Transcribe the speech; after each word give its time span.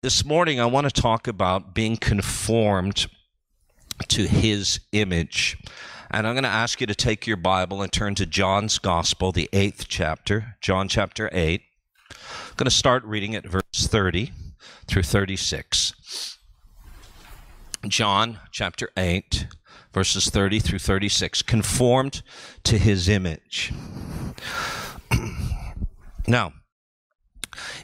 this 0.00 0.24
morning 0.24 0.60
I 0.60 0.66
want 0.66 0.88
to 0.88 1.02
talk 1.02 1.26
about 1.26 1.74
being 1.74 1.96
conformed 1.96 3.08
to 4.06 4.28
his 4.28 4.78
image. 4.92 5.58
And 6.10 6.26
I'm 6.26 6.34
going 6.34 6.44
to 6.44 6.48
ask 6.48 6.80
you 6.80 6.86
to 6.86 6.94
take 6.94 7.26
your 7.26 7.36
Bible 7.36 7.82
and 7.82 7.92
turn 7.92 8.14
to 8.14 8.24
John's 8.24 8.78
Gospel, 8.78 9.32
the 9.32 9.48
eighth 9.52 9.86
chapter, 9.88 10.56
John 10.60 10.88
chapter 10.88 11.28
8. 11.32 11.62
I'm 12.10 12.16
going 12.56 12.66
to 12.66 12.70
start 12.70 13.04
reading 13.04 13.34
at 13.34 13.44
verse 13.44 13.62
30 13.74 14.32
through 14.86 15.02
36. 15.02 16.38
John 17.88 18.38
chapter 18.52 18.90
8, 18.96 19.48
verses 19.92 20.30
30 20.30 20.60
through 20.60 20.78
36. 20.78 21.42
Conformed 21.42 22.22
to 22.62 22.78
his 22.78 23.08
image. 23.08 23.72
now, 26.28 26.52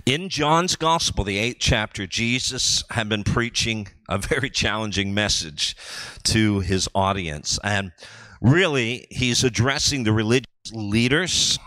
in 0.06 0.28
John's 0.28 0.76
Gospel, 0.76 1.24
the 1.24 1.38
eighth 1.38 1.58
chapter, 1.60 2.06
Jesus 2.06 2.84
had 2.90 3.08
been 3.08 3.24
preaching 3.24 3.88
a 4.08 4.18
very 4.18 4.50
challenging 4.50 5.14
message 5.14 5.76
to 6.24 6.60
his 6.60 6.88
audience. 6.94 7.58
And 7.64 7.92
really, 8.40 9.06
he's 9.10 9.44
addressing 9.44 10.04
the 10.04 10.12
religious 10.12 10.46
leaders 10.72 11.58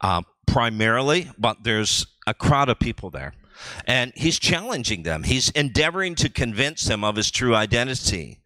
uh, 0.00 0.22
primarily, 0.46 1.30
but 1.38 1.64
there's 1.64 2.06
a 2.26 2.34
crowd 2.34 2.68
of 2.68 2.78
people 2.78 3.10
there. 3.10 3.34
And 3.86 4.12
he's 4.14 4.38
challenging 4.38 5.02
them. 5.02 5.22
He's 5.22 5.50
endeavoring 5.50 6.14
to 6.16 6.28
convince 6.28 6.84
them 6.84 7.04
of 7.04 7.16
his 7.16 7.30
true 7.30 7.54
identity 7.54 8.40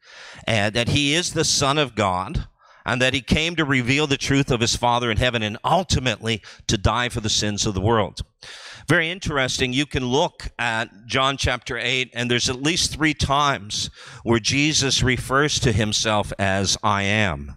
and 0.47 0.75
that 0.75 0.89
he 0.89 1.15
is 1.15 1.33
the 1.33 1.45
Son 1.45 1.79
of 1.79 1.95
God 1.95 2.47
and 2.87 3.01
that 3.03 3.15
he 3.15 3.21
came 3.21 3.57
to 3.57 3.65
reveal 3.65 4.07
the 4.07 4.17
truth 4.17 4.51
of 4.51 4.61
his 4.61 4.77
Father 4.77 5.11
in 5.11 5.17
heaven 5.17 5.43
and 5.43 5.59
ultimately 5.65 6.43
to 6.67 6.79
die 6.79 7.09
for 7.09 7.21
the 7.21 7.29
sins 7.29 7.67
of 7.67 7.75
the 7.75 7.81
world. 7.81 8.23
Very 8.89 9.11
interesting. 9.11 9.73
You 9.73 9.87
can 9.87 10.07
look 10.07 10.49
at 10.59 10.89
John 11.07 11.37
chapter 11.37 11.79
8, 11.79 12.11
and 12.15 12.31
there's 12.31 12.49
at 12.49 12.63
least 12.63 12.93
three 12.93 13.15
times 13.15 13.91
where 14.23 14.41
Jesus 14.41 15.03
refers 15.03 15.59
to 15.61 15.73
himself 15.73 16.33
as 16.39 16.77
I 16.83 17.03
am. 17.03 17.57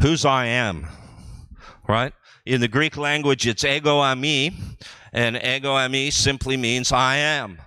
Who's 0.00 0.24
I 0.24 0.46
am? 0.46 0.86
Right? 1.88 2.12
In 2.46 2.60
the 2.60 2.68
Greek 2.68 2.96
language, 2.96 3.46
it's 3.46 3.64
ego 3.64 4.00
eimi, 4.00 4.54
and 5.12 5.36
ego 5.36 5.74
eimi 5.76 6.12
simply 6.12 6.56
means 6.56 6.90
I 6.90 7.16
am. 7.16 7.58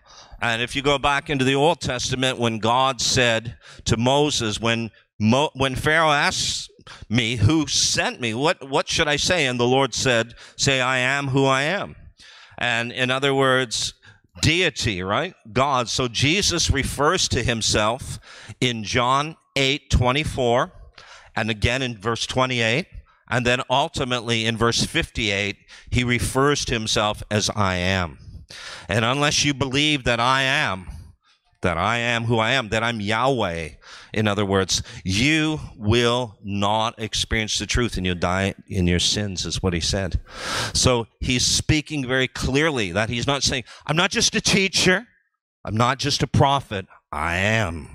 And 0.42 0.62
if 0.62 0.76
you 0.76 0.82
go 0.82 0.98
back 0.98 1.30
into 1.30 1.46
the 1.46 1.56
Old 1.56 1.80
Testament, 1.80 2.38
when 2.38 2.60
God 2.60 3.00
said 3.00 3.58
to 3.86 3.98
Moses, 3.98 4.60
when 4.60 4.92
Mo, 5.20 5.52
when 5.54 5.76
Pharaoh 5.76 6.12
asks 6.12 6.70
me, 7.08 7.38
"Who 7.38 7.68
sent 7.68 8.20
me? 8.20 8.34
What 8.34 8.68
what 8.68 8.90
should 8.90 9.08
I 9.08 9.16
say?" 9.16 9.46
and 9.46 9.60
the 9.60 9.68
Lord 9.68 9.94
said, 9.94 10.34
"Say, 10.58 10.82
I 10.82 10.98
am 10.98 11.30
who 11.30 11.46
I 11.46 11.62
am." 11.62 11.96
And 12.58 12.92
in 12.92 13.12
other 13.12 13.34
words, 13.34 13.94
deity, 14.42 15.04
right? 15.04 15.34
God. 15.52 15.90
So 15.90 16.08
Jesus 16.08 16.70
refers 16.70 17.28
to 17.30 17.44
himself 17.44 18.20
in 18.60 18.84
John 18.84 19.38
8 19.56 19.90
24, 19.90 20.72
and 21.36 21.50
again 21.50 21.82
in 21.82 21.98
verse 21.98 22.26
28. 22.26 22.88
And 23.30 23.46
then 23.46 23.62
ultimately 23.70 24.46
in 24.46 24.58
verse 24.58 24.84
58, 24.84 25.58
he 25.90 26.04
refers 26.04 26.66
to 26.66 26.74
himself 26.74 27.24
as 27.32 27.50
I 27.56 27.76
am. 27.76 28.20
And 28.88 29.04
unless 29.04 29.44
you 29.44 29.54
believe 29.54 30.04
that 30.04 30.20
I 30.20 30.44
am, 30.44 30.88
that 31.64 31.78
I 31.78 31.98
am 31.98 32.26
who 32.26 32.38
I 32.38 32.52
am, 32.52 32.70
that 32.70 32.84
I'm 32.84 33.02
Yahweh, 33.02 33.70
in 34.14 34.28
other 34.28 34.46
words, 34.46 34.84
you 35.04 35.60
will 35.76 36.38
not 36.44 36.94
experience 37.00 37.58
the 37.58 37.66
truth 37.66 37.98
and 37.98 38.06
you'll 38.06 38.16
die 38.16 38.54
in 38.68 38.86
your 38.86 39.00
sins, 39.00 39.46
is 39.46 39.64
what 39.64 39.74
he 39.74 39.80
said. 39.80 40.22
So 40.74 41.08
he's 41.20 41.46
speaking 41.46 42.08
very 42.08 42.28
clearly 42.28 42.92
that 42.92 43.10
he's 43.10 43.28
not 43.28 43.42
saying, 43.44 43.64
I'm 43.88 43.98
not 43.98 44.12
just 44.12 44.36
a 44.36 44.42
teacher, 44.42 45.08
I'm 45.66 45.76
not 45.76 45.98
just 45.98 46.22
a 46.22 46.28
prophet, 46.28 46.86
I 47.12 47.38
am. 47.38 47.90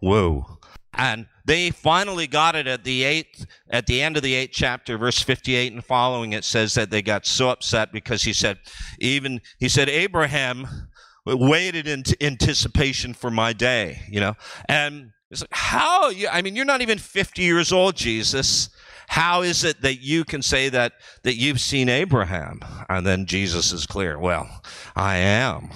Whoa. 0.00 0.58
And 0.92 1.26
they 1.44 1.70
finally 1.70 2.26
got 2.26 2.56
it 2.56 2.66
at 2.66 2.84
the 2.84 3.04
eighth, 3.04 3.46
at 3.70 3.86
the 3.86 4.02
end 4.02 4.16
of 4.16 4.22
the 4.22 4.34
eighth 4.34 4.52
chapter, 4.52 4.98
verse 4.98 5.22
58 5.22 5.72
and 5.72 5.84
following. 5.84 6.32
It 6.32 6.44
says 6.44 6.74
that 6.74 6.90
they 6.90 7.02
got 7.02 7.26
so 7.26 7.50
upset 7.50 7.92
because 7.92 8.24
he 8.24 8.32
said, 8.32 8.58
even, 8.98 9.40
he 9.58 9.68
said, 9.68 9.88
Abraham 9.88 10.88
waited 11.26 11.88
in 11.88 12.04
anticipation 12.20 13.12
for 13.12 13.30
my 13.30 13.52
day, 13.52 14.02
you 14.08 14.20
know, 14.20 14.34
and 14.68 15.10
it's 15.30 15.40
like, 15.40 15.50
how? 15.52 16.08
You, 16.08 16.28
I 16.28 16.42
mean, 16.42 16.54
you're 16.54 16.64
not 16.64 16.82
even 16.82 16.98
50 16.98 17.42
years 17.42 17.72
old, 17.72 17.96
Jesus. 17.96 18.70
How 19.08 19.42
is 19.42 19.64
it 19.64 19.82
that 19.82 20.00
you 20.00 20.24
can 20.24 20.42
say 20.42 20.68
that, 20.68 20.92
that 21.22 21.34
you've 21.34 21.60
seen 21.60 21.88
Abraham? 21.88 22.60
And 22.88 23.06
then 23.06 23.26
Jesus 23.26 23.72
is 23.72 23.86
clear. 23.86 24.18
Well, 24.18 24.62
I 24.94 25.16
am. 25.16 25.70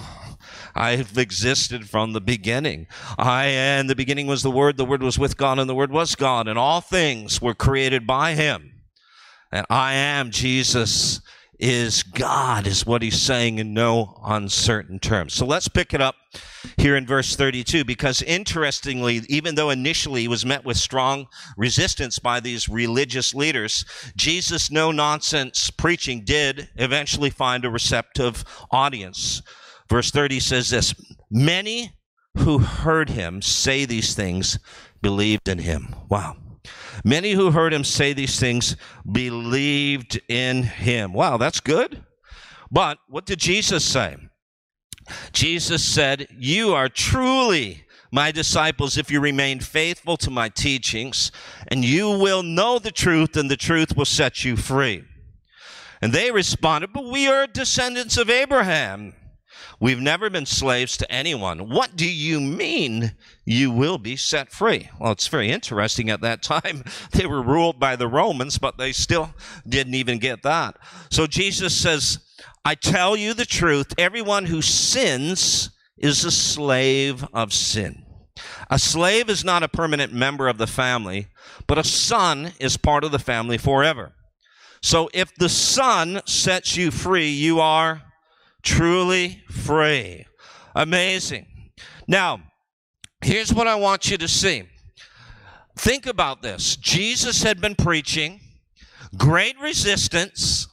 I've 0.73 1.17
existed 1.17 1.89
from 1.89 2.13
the 2.13 2.21
beginning. 2.21 2.87
I, 3.17 3.47
in 3.47 3.87
the 3.87 3.95
beginning 3.95 4.27
was 4.27 4.41
the 4.41 4.51
Word, 4.51 4.77
the 4.77 4.85
Word 4.85 5.03
was 5.03 5.19
with 5.19 5.35
God, 5.35 5.59
and 5.59 5.69
the 5.69 5.75
Word 5.75 5.91
was 5.91 6.15
God, 6.15 6.47
and 6.47 6.57
all 6.57 6.81
things 6.81 7.41
were 7.41 7.53
created 7.53 8.07
by 8.07 8.35
Him. 8.35 8.71
And 9.51 9.65
I 9.69 9.93
am 9.93 10.31
Jesus 10.31 11.19
is 11.61 12.01
God, 12.01 12.65
is 12.65 12.85
what 12.85 13.03
he's 13.03 13.21
saying 13.21 13.59
in 13.59 13.73
no 13.73 14.19
uncertain 14.25 14.99
terms. 14.99 15.33
So 15.33 15.45
let's 15.45 15.67
pick 15.67 15.93
it 15.93 16.01
up 16.01 16.15
here 16.77 16.95
in 16.95 17.05
verse 17.05 17.35
32, 17.35 17.85
because 17.85 18.23
interestingly, 18.23 19.21
even 19.29 19.55
though 19.55 19.69
initially 19.69 20.21
he 20.21 20.27
was 20.27 20.45
met 20.45 20.65
with 20.65 20.77
strong 20.77 21.27
resistance 21.55 22.17
by 22.17 22.39
these 22.39 22.67
religious 22.67 23.35
leaders, 23.35 23.85
Jesus' 24.15 24.71
no 24.71 24.91
nonsense 24.91 25.69
preaching 25.69 26.23
did 26.25 26.69
eventually 26.77 27.29
find 27.29 27.63
a 27.63 27.69
receptive 27.69 28.43
audience. 28.71 29.43
Verse 29.87 30.09
30 30.09 30.39
says 30.39 30.69
this 30.71 30.95
Many 31.29 31.93
who 32.39 32.59
heard 32.59 33.09
him 33.09 33.41
say 33.41 33.85
these 33.85 34.15
things 34.15 34.57
believed 35.01 35.47
in 35.47 35.59
him. 35.59 35.95
Wow. 36.09 36.37
Many 37.03 37.31
who 37.31 37.51
heard 37.51 37.73
him 37.73 37.83
say 37.83 38.13
these 38.13 38.39
things 38.39 38.75
believed 39.09 40.19
in 40.27 40.63
him. 40.63 41.13
Wow, 41.13 41.37
that's 41.37 41.59
good. 41.59 42.03
But 42.69 42.99
what 43.07 43.25
did 43.25 43.39
Jesus 43.39 43.83
say? 43.83 44.17
Jesus 45.33 45.83
said, 45.83 46.27
You 46.37 46.73
are 46.73 46.89
truly 46.89 47.85
my 48.11 48.31
disciples 48.31 48.97
if 48.97 49.09
you 49.09 49.19
remain 49.19 49.59
faithful 49.59 50.17
to 50.17 50.29
my 50.29 50.49
teachings, 50.49 51.31
and 51.69 51.83
you 51.83 52.09
will 52.09 52.43
know 52.43 52.77
the 52.77 52.91
truth, 52.91 53.35
and 53.35 53.49
the 53.49 53.57
truth 53.57 53.95
will 53.95 54.05
set 54.05 54.43
you 54.43 54.55
free. 54.55 55.03
And 56.01 56.13
they 56.13 56.31
responded, 56.31 56.93
But 56.93 57.05
we 57.05 57.27
are 57.27 57.47
descendants 57.47 58.17
of 58.17 58.29
Abraham 58.29 59.13
We've 59.79 59.99
never 59.99 60.29
been 60.29 60.45
slaves 60.45 60.97
to 60.97 61.11
anyone. 61.11 61.69
What 61.69 61.95
do 61.95 62.09
you 62.09 62.39
mean 62.39 63.13
you 63.45 63.71
will 63.71 63.97
be 63.97 64.15
set 64.15 64.51
free? 64.51 64.89
Well, 64.99 65.11
it's 65.11 65.27
very 65.27 65.49
interesting. 65.49 66.09
At 66.09 66.21
that 66.21 66.43
time, 66.43 66.83
they 67.11 67.25
were 67.25 67.41
ruled 67.41 67.79
by 67.79 67.95
the 67.95 68.07
Romans, 68.07 68.57
but 68.57 68.77
they 68.77 68.91
still 68.91 69.33
didn't 69.67 69.95
even 69.95 70.19
get 70.19 70.43
that. 70.43 70.77
So 71.09 71.27
Jesus 71.27 71.75
says, 71.75 72.19
I 72.63 72.75
tell 72.75 73.15
you 73.15 73.33
the 73.33 73.45
truth. 73.45 73.93
Everyone 73.97 74.45
who 74.45 74.61
sins 74.61 75.71
is 75.97 76.23
a 76.23 76.31
slave 76.31 77.25
of 77.33 77.53
sin. 77.53 78.05
A 78.69 78.79
slave 78.79 79.29
is 79.29 79.43
not 79.43 79.63
a 79.63 79.67
permanent 79.67 80.13
member 80.13 80.47
of 80.47 80.57
the 80.57 80.67
family, 80.67 81.27
but 81.67 81.77
a 81.77 81.83
son 81.83 82.53
is 82.59 82.77
part 82.77 83.03
of 83.03 83.11
the 83.11 83.19
family 83.19 83.57
forever. 83.57 84.13
So 84.81 85.09
if 85.13 85.35
the 85.35 85.49
son 85.49 86.21
sets 86.25 86.75
you 86.75 86.89
free, 86.89 87.29
you 87.29 87.59
are 87.59 88.01
truly 88.61 89.43
free. 89.49 90.25
Amazing. 90.75 91.47
Now, 92.07 92.41
here's 93.21 93.53
what 93.53 93.67
I 93.67 93.75
want 93.75 94.09
you 94.09 94.17
to 94.17 94.27
see. 94.27 94.63
Think 95.77 96.05
about 96.05 96.41
this. 96.41 96.75
Jesus 96.75 97.43
had 97.43 97.61
been 97.61 97.75
preaching, 97.75 98.39
great 99.17 99.59
resistance. 99.59 100.67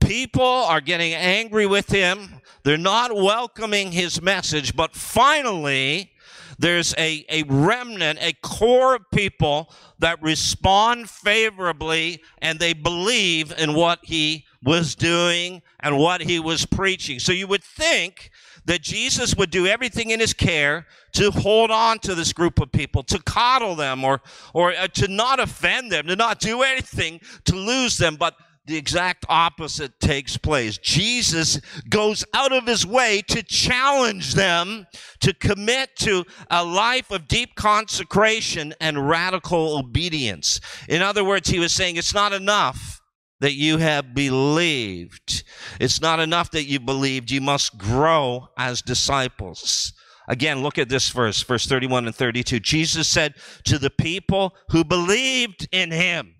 People 0.00 0.42
are 0.42 0.80
getting 0.80 1.12
angry 1.12 1.66
with 1.66 1.88
him. 1.88 2.40
They're 2.64 2.78
not 2.78 3.14
welcoming 3.14 3.92
his 3.92 4.20
message, 4.20 4.74
but 4.74 4.94
finally, 4.94 6.10
there's 6.58 6.94
a, 6.98 7.24
a 7.30 7.42
remnant, 7.44 8.18
a 8.20 8.34
core 8.42 8.96
of 8.96 9.10
people 9.12 9.72
that 9.98 10.22
respond 10.22 11.08
favorably 11.08 12.22
and 12.42 12.58
they 12.58 12.74
believe 12.74 13.52
in 13.56 13.72
what 13.72 14.00
he 14.02 14.44
was 14.62 14.94
doing 14.94 15.62
and 15.80 15.98
what 15.98 16.20
he 16.20 16.38
was 16.38 16.66
preaching. 16.66 17.18
So 17.18 17.32
you 17.32 17.46
would 17.46 17.64
think 17.64 18.30
that 18.66 18.82
Jesus 18.82 19.34
would 19.36 19.50
do 19.50 19.66
everything 19.66 20.10
in 20.10 20.20
his 20.20 20.34
care 20.34 20.86
to 21.12 21.30
hold 21.30 21.70
on 21.70 21.98
to 22.00 22.14
this 22.14 22.32
group 22.32 22.60
of 22.60 22.70
people, 22.70 23.02
to 23.04 23.18
coddle 23.22 23.74
them 23.74 24.04
or, 24.04 24.20
or 24.52 24.72
uh, 24.72 24.86
to 24.88 25.08
not 25.08 25.40
offend 25.40 25.90
them, 25.90 26.06
to 26.06 26.16
not 26.16 26.40
do 26.40 26.62
anything 26.62 27.20
to 27.44 27.56
lose 27.56 27.96
them. 27.96 28.16
But 28.16 28.34
the 28.66 28.76
exact 28.76 29.24
opposite 29.28 29.98
takes 29.98 30.36
place. 30.36 30.78
Jesus 30.78 31.60
goes 31.88 32.24
out 32.34 32.52
of 32.52 32.66
his 32.66 32.86
way 32.86 33.22
to 33.28 33.42
challenge 33.42 34.34
them 34.34 34.86
to 35.20 35.32
commit 35.32 35.96
to 35.96 36.24
a 36.50 36.64
life 36.64 37.10
of 37.10 37.26
deep 37.26 37.54
consecration 37.56 38.74
and 38.80 39.08
radical 39.08 39.78
obedience. 39.78 40.60
In 40.88 41.02
other 41.02 41.24
words, 41.24 41.48
he 41.48 41.58
was 41.58 41.72
saying 41.72 41.96
it's 41.96 42.14
not 42.14 42.32
enough 42.32 42.99
that 43.40 43.54
you 43.54 43.78
have 43.78 44.14
believed. 44.14 45.44
It's 45.80 46.00
not 46.00 46.20
enough 46.20 46.50
that 46.52 46.64
you 46.64 46.78
believed, 46.78 47.30
you 47.30 47.40
must 47.40 47.76
grow 47.78 48.48
as 48.56 48.82
disciples. 48.82 49.92
Again, 50.28 50.62
look 50.62 50.78
at 50.78 50.88
this 50.88 51.10
verse, 51.10 51.42
verse 51.42 51.66
31 51.66 52.06
and 52.06 52.14
32. 52.14 52.60
Jesus 52.60 53.08
said 53.08 53.34
to 53.64 53.78
the 53.78 53.90
people 53.90 54.54
who 54.70 54.84
believed 54.84 55.68
in 55.72 55.90
him, 55.90 56.34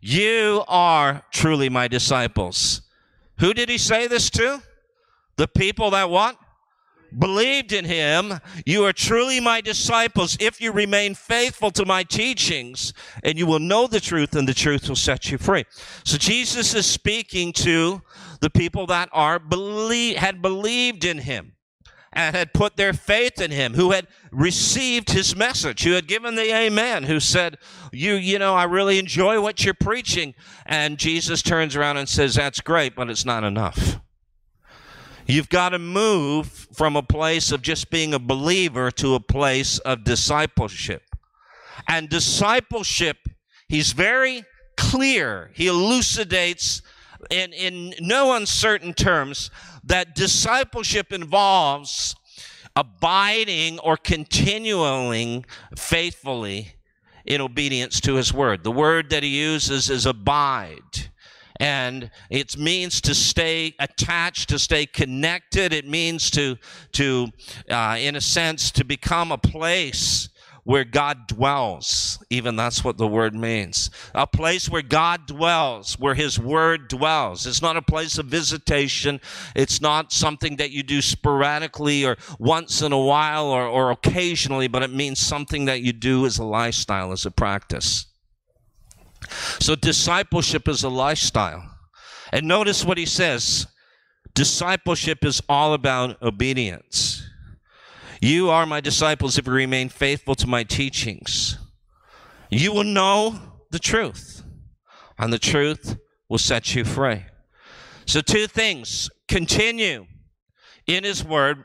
You 0.00 0.64
are 0.66 1.22
truly 1.30 1.68
my 1.68 1.86
disciples. 1.86 2.82
Who 3.38 3.54
did 3.54 3.68
he 3.68 3.78
say 3.78 4.08
this 4.08 4.30
to? 4.30 4.62
The 5.36 5.46
people 5.46 5.90
that 5.90 6.10
what? 6.10 6.36
Believed 7.18 7.72
in 7.72 7.84
him, 7.84 8.40
you 8.66 8.84
are 8.84 8.92
truly 8.92 9.40
my 9.40 9.60
disciples 9.60 10.36
if 10.40 10.60
you 10.60 10.72
remain 10.72 11.14
faithful 11.14 11.70
to 11.72 11.84
my 11.84 12.02
teachings, 12.02 12.92
and 13.22 13.38
you 13.38 13.46
will 13.46 13.58
know 13.58 13.86
the 13.86 14.00
truth, 14.00 14.34
and 14.34 14.48
the 14.48 14.54
truth 14.54 14.88
will 14.88 14.96
set 14.96 15.30
you 15.30 15.38
free. 15.38 15.64
So 16.04 16.18
Jesus 16.18 16.74
is 16.74 16.86
speaking 16.86 17.52
to 17.54 18.02
the 18.40 18.50
people 18.50 18.86
that 18.86 19.08
are 19.12 19.38
believe, 19.38 20.16
had 20.16 20.42
believed 20.42 21.04
in 21.04 21.18
him 21.18 21.54
and 22.14 22.36
had 22.36 22.52
put 22.52 22.76
their 22.76 22.92
faith 22.92 23.40
in 23.40 23.50
him, 23.50 23.74
who 23.74 23.90
had 23.90 24.06
received 24.30 25.10
his 25.10 25.34
message, 25.34 25.82
who 25.82 25.92
had 25.92 26.06
given 26.06 26.36
the 26.36 26.54
amen, 26.54 27.02
who 27.04 27.18
said, 27.18 27.58
You, 27.92 28.14
you 28.14 28.38
know, 28.38 28.54
I 28.54 28.64
really 28.64 28.98
enjoy 28.98 29.40
what 29.40 29.64
you're 29.64 29.74
preaching. 29.74 30.34
And 30.64 30.96
Jesus 30.96 31.42
turns 31.42 31.74
around 31.74 31.96
and 31.96 32.08
says, 32.08 32.36
That's 32.36 32.60
great, 32.60 32.94
but 32.94 33.10
it's 33.10 33.24
not 33.24 33.44
enough. 33.44 33.98
You've 35.26 35.48
got 35.48 35.70
to 35.70 35.78
move 35.78 36.48
from 36.72 36.96
a 36.96 37.02
place 37.02 37.50
of 37.50 37.62
just 37.62 37.90
being 37.90 38.12
a 38.12 38.18
believer 38.18 38.90
to 38.92 39.14
a 39.14 39.20
place 39.20 39.78
of 39.78 40.04
discipleship. 40.04 41.02
And 41.88 42.08
discipleship, 42.08 43.28
he's 43.68 43.92
very 43.92 44.44
clear. 44.76 45.50
He 45.54 45.66
elucidates 45.66 46.82
in, 47.30 47.52
in 47.52 47.94
no 48.00 48.34
uncertain 48.34 48.92
terms 48.92 49.50
that 49.84 50.14
discipleship 50.14 51.12
involves 51.12 52.14
abiding 52.76 53.78
or 53.78 53.96
continuing 53.96 55.46
faithfully 55.76 56.74
in 57.24 57.40
obedience 57.40 58.00
to 58.00 58.16
his 58.16 58.32
word. 58.32 58.62
The 58.62 58.72
word 58.72 59.10
that 59.10 59.22
he 59.22 59.40
uses 59.40 59.88
is 59.88 60.04
abide 60.04 61.10
and 61.60 62.10
it 62.30 62.56
means 62.58 63.00
to 63.00 63.14
stay 63.14 63.74
attached 63.78 64.48
to 64.48 64.58
stay 64.58 64.86
connected 64.86 65.72
it 65.72 65.86
means 65.86 66.30
to 66.30 66.56
to 66.92 67.28
uh, 67.70 67.96
in 67.98 68.16
a 68.16 68.20
sense 68.20 68.70
to 68.70 68.84
become 68.84 69.30
a 69.30 69.38
place 69.38 70.28
where 70.64 70.84
God 70.84 71.26
dwells. 71.26 72.18
Even 72.30 72.56
that's 72.56 72.82
what 72.82 72.96
the 72.96 73.06
word 73.06 73.34
means. 73.34 73.90
A 74.14 74.26
place 74.26 74.68
where 74.68 74.82
God 74.82 75.26
dwells, 75.26 75.98
where 75.98 76.14
His 76.14 76.38
word 76.38 76.88
dwells. 76.88 77.46
It's 77.46 77.62
not 77.62 77.76
a 77.76 77.82
place 77.82 78.18
of 78.18 78.26
visitation. 78.26 79.20
It's 79.54 79.80
not 79.80 80.12
something 80.12 80.56
that 80.56 80.70
you 80.70 80.82
do 80.82 81.00
sporadically 81.00 82.04
or 82.04 82.16
once 82.38 82.82
in 82.82 82.92
a 82.92 83.00
while 83.00 83.46
or, 83.46 83.66
or 83.66 83.90
occasionally, 83.90 84.66
but 84.66 84.82
it 84.82 84.92
means 84.92 85.20
something 85.20 85.66
that 85.66 85.82
you 85.82 85.92
do 85.92 86.26
as 86.26 86.38
a 86.38 86.44
lifestyle, 86.44 87.12
as 87.12 87.26
a 87.26 87.30
practice. 87.30 88.06
So 89.30 89.74
discipleship 89.74 90.68
is 90.68 90.82
a 90.82 90.88
lifestyle. 90.88 91.70
And 92.32 92.46
notice 92.46 92.84
what 92.84 92.98
he 92.98 93.06
says 93.06 93.66
discipleship 94.34 95.24
is 95.24 95.40
all 95.48 95.74
about 95.74 96.20
obedience. 96.20 97.22
You 98.20 98.50
are 98.50 98.66
my 98.66 98.80
disciples 98.80 99.38
if 99.38 99.46
you 99.46 99.52
remain 99.52 99.88
faithful 99.88 100.34
to 100.36 100.46
my 100.46 100.64
teachings. 100.64 101.58
You 102.50 102.72
will 102.72 102.84
know 102.84 103.38
the 103.70 103.78
truth, 103.78 104.42
and 105.18 105.32
the 105.32 105.38
truth 105.38 105.96
will 106.28 106.38
set 106.38 106.74
you 106.74 106.84
free. 106.84 107.24
So, 108.06 108.20
two 108.20 108.46
things 108.46 109.10
continue 109.28 110.06
in 110.86 111.04
his 111.04 111.24
word, 111.24 111.64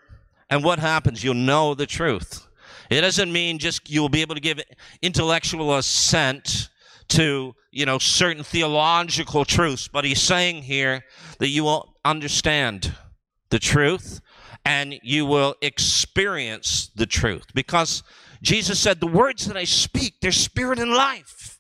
and 0.50 0.64
what 0.64 0.80
happens? 0.80 1.24
You'll 1.24 1.34
know 1.36 1.74
the 1.76 1.86
truth. 1.86 2.48
It 2.90 3.02
doesn't 3.02 3.32
mean 3.32 3.60
just 3.60 3.90
you'll 3.90 4.10
be 4.10 4.22
able 4.22 4.36
to 4.36 4.42
give 4.42 4.60
intellectual 5.02 5.78
assent 5.78 6.70
to 7.10 7.54
you 7.72 7.86
know 7.86 8.00
certain 8.00 8.44
theological 8.44 9.46
truths 9.46 9.88
but 9.88 10.06
he's 10.06 10.22
saying 10.22 10.64
here 10.64 11.04
that 11.40 11.50
you 11.50 11.64
will 11.64 11.96
understand 12.06 12.94
the 13.50 13.60
truth 13.60 14.22
and 14.66 15.00
you 15.02 15.26
will 15.26 15.56
experience 15.62 16.92
the 16.96 17.06
truth. 17.06 17.46
Because 17.54 18.04
jesus 18.42 18.80
said 18.80 19.00
the 19.00 19.08
words 19.08 19.46
that 19.48 19.58
i 19.58 19.66
speak 19.66 20.16
they're 20.22 20.32
spirit 20.32 20.80
and 20.80 20.92
life. 20.92 21.60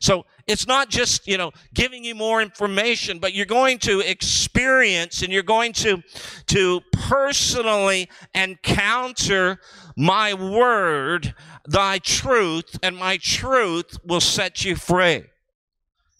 So 0.00 0.24
it's 0.50 0.66
not 0.66 0.88
just 0.88 1.26
you 1.26 1.38
know 1.38 1.52
giving 1.72 2.04
you 2.04 2.14
more 2.14 2.42
information 2.42 3.18
but 3.18 3.32
you're 3.32 3.46
going 3.46 3.78
to 3.78 4.00
experience 4.00 5.22
and 5.22 5.32
you're 5.32 5.42
going 5.42 5.72
to 5.72 6.02
to 6.46 6.80
personally 6.92 8.08
encounter 8.34 9.58
my 9.96 10.34
word 10.34 11.34
thy 11.66 11.98
truth, 11.98 12.78
and 12.82 12.96
my 12.96 13.16
truth 13.18 13.98
will 14.04 14.20
set 14.20 14.64
you 14.64 14.76
free. 14.76 15.24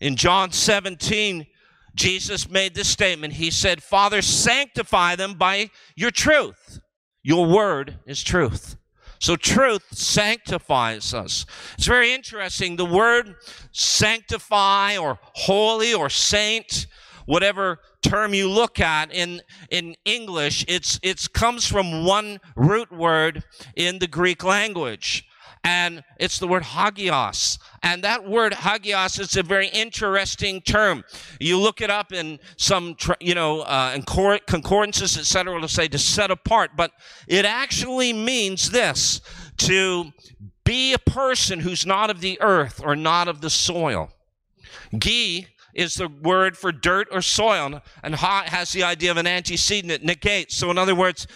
In 0.00 0.17
John 0.17 0.53
17, 0.53 1.47
Jesus 1.94 2.49
made 2.49 2.75
this 2.75 2.88
statement. 2.88 3.35
He 3.35 3.50
said, 3.50 3.82
Father, 3.82 4.23
sanctify 4.23 5.17
them 5.17 5.35
by 5.35 5.71
your 5.97 6.11
truth. 6.11 6.81
Your 7.23 7.47
word 7.47 7.99
is 8.06 8.23
truth. 8.23 8.77
So 9.19 9.37
truth 9.37 9.85
sanctifies 9.93 11.12
us. 11.12 11.44
It's 11.75 11.87
very 11.87 12.15
interesting. 12.15 12.77
The 12.77 12.87
word 12.87 13.35
sanctify 13.72 14.96
or 14.96 15.19
holy 15.22 15.94
or 15.94 16.08
saint, 16.11 16.87
whatever 17.26 17.78
term 18.02 18.34
you 18.34 18.49
look 18.49 18.81
at 18.81 19.12
in, 19.12 19.40
in 19.70 19.94
English, 20.05 20.64
it's, 20.69 20.99
it 21.02 21.32
comes 21.32 21.67
from 21.67 22.05
one 22.05 22.38
root 22.56 22.90
word 22.90 23.44
in 23.76 23.99
the 23.99 24.08
Greek 24.08 24.43
language 24.43 25.25
and 25.64 26.02
it's 26.19 26.38
the 26.38 26.49
word 26.49 26.62
hagios. 26.62 27.58
And 27.82 28.02
that 28.05 28.26
word 28.26 28.55
hagios 28.55 29.19
is 29.19 29.37
a 29.37 29.43
very 29.43 29.69
interesting 29.69 30.61
term. 30.62 31.05
You 31.38 31.58
look 31.58 31.81
it 31.81 31.90
up 31.90 32.12
in 32.12 32.38
some, 32.56 32.96
you 33.20 33.34
know, 33.34 33.61
uh, 33.61 34.00
concordances, 34.46 35.19
etc. 35.19 35.56
It'll 35.56 35.69
say 35.69 35.88
to 35.88 35.99
set 35.99 36.31
apart, 36.31 36.72
but 36.76 36.93
it 37.28 37.44
actually 37.44 38.12
means 38.12 38.70
this: 38.70 39.20
to 39.58 40.12
be 40.70 40.93
a 40.93 40.99
person 41.00 41.58
who's 41.58 41.84
not 41.84 42.11
of 42.11 42.20
the 42.20 42.40
earth 42.40 42.81
or 42.84 42.94
not 42.94 43.26
of 43.26 43.40
the 43.40 43.50
soil. 43.50 44.08
Gi 44.96 45.49
is 45.75 45.94
the 45.96 46.06
word 46.06 46.56
for 46.56 46.70
dirt 46.70 47.08
or 47.11 47.20
soil, 47.20 47.82
and 48.05 48.14
ha 48.14 48.44
has 48.46 48.70
the 48.70 48.84
idea 48.84 49.11
of 49.11 49.17
an 49.17 49.26
antecedent, 49.26 49.93
it 49.93 50.05
negates. 50.05 50.56
So, 50.56 50.70
in 50.70 50.78
other 50.78 50.94
words, 50.94 51.26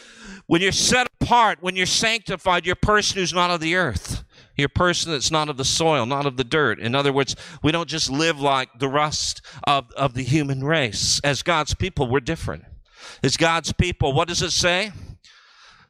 when 0.46 0.60
you're 0.60 0.70
set 0.70 1.08
apart, 1.20 1.58
when 1.62 1.74
you're 1.74 1.84
sanctified, 1.84 2.64
you're 2.64 2.74
a 2.74 2.86
person 2.86 3.18
who's 3.18 3.32
not 3.32 3.50
of 3.50 3.58
the 3.60 3.74
earth. 3.74 4.22
You're 4.56 4.66
a 4.66 4.68
person 4.68 5.10
that's 5.10 5.32
not 5.32 5.48
of 5.48 5.56
the 5.56 5.64
soil, 5.64 6.06
not 6.06 6.26
of 6.26 6.36
the 6.36 6.44
dirt. 6.44 6.78
In 6.78 6.94
other 6.94 7.12
words, 7.12 7.34
we 7.60 7.72
don't 7.72 7.88
just 7.88 8.08
live 8.08 8.40
like 8.40 8.68
the 8.78 8.88
rest 8.88 9.42
of, 9.64 9.90
of 9.96 10.14
the 10.14 10.22
human 10.22 10.62
race. 10.62 11.20
As 11.24 11.42
God's 11.42 11.74
people, 11.74 12.08
we're 12.08 12.20
different. 12.20 12.66
As 13.20 13.36
God's 13.36 13.72
people, 13.72 14.12
what 14.12 14.28
does 14.28 14.42
it 14.42 14.52
say? 14.52 14.92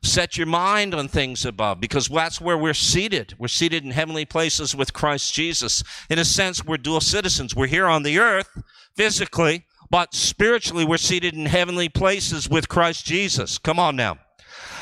Set 0.05 0.37
your 0.37 0.47
mind 0.47 0.95
on 0.95 1.09
things 1.09 1.47
above 1.47 1.81
because 1.81 2.09
that's 2.09 2.39
where 2.39 2.59
we're 2.59 2.75
seated. 2.75 3.35
We're 3.39 3.49
seated 3.49 3.85
in 3.85 3.91
heavenly 3.91 4.27
places 4.27 4.77
with 4.77 4.93
Christ 4.93 5.33
Jesus. 5.33 5.83
In 6.11 6.19
a 6.19 6.27
sense, 6.27 6.63
we're 6.63 6.77
dual 6.77 7.01
citizens. 7.01 7.57
We're 7.57 7.69
here 7.69 7.87
on 7.87 8.03
the 8.03 8.19
earth 8.19 8.63
physically, 8.95 9.65
but 9.91 10.13
spiritually, 10.13 10.85
we're 10.85 10.99
seated 10.99 11.33
in 11.33 11.47
heavenly 11.47 11.89
places 11.89 12.51
with 12.51 12.69
Christ 12.69 13.07
Jesus. 13.07 13.57
Come 13.57 13.79
on 13.79 13.97
now. 13.97 14.19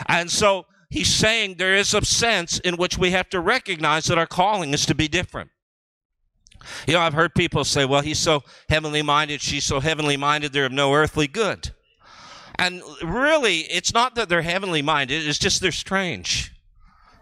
And 0.07 0.29
so 0.29 0.67
he's 0.91 1.15
saying 1.15 1.55
there 1.57 1.77
is 1.77 1.95
a 1.95 2.05
sense 2.05 2.59
in 2.59 2.77
which 2.77 2.99
we 2.99 3.13
have 3.13 3.29
to 3.31 3.39
recognize 3.39 4.07
that 4.07 4.19
our 4.19 4.27
calling 4.27 4.75
is 4.75 4.85
to 4.87 4.95
be 4.95 5.07
different. 5.07 5.51
You 6.89 6.95
know, 6.95 7.01
I've 7.01 7.15
heard 7.15 7.35
people 7.35 7.65
say, 7.65 7.85
well, 7.85 8.03
he's 8.03 8.19
so 8.19 8.43
heavenly 8.69 9.03
minded, 9.03 9.41
she's 9.41 9.65
so 9.65 9.79
heavenly 9.79 10.17
minded, 10.17 10.53
they're 10.53 10.67
of 10.67 10.73
no 10.73 10.93
earthly 10.93 11.29
good. 11.29 11.71
And 12.57 12.83
really, 13.03 13.61
it's 13.61 13.93
not 13.93 14.15
that 14.15 14.29
they're 14.29 14.43
heavenly 14.43 14.83
minded, 14.83 15.27
it's 15.27 15.39
just 15.39 15.61
they're 15.61 15.73
strange. 15.73 16.53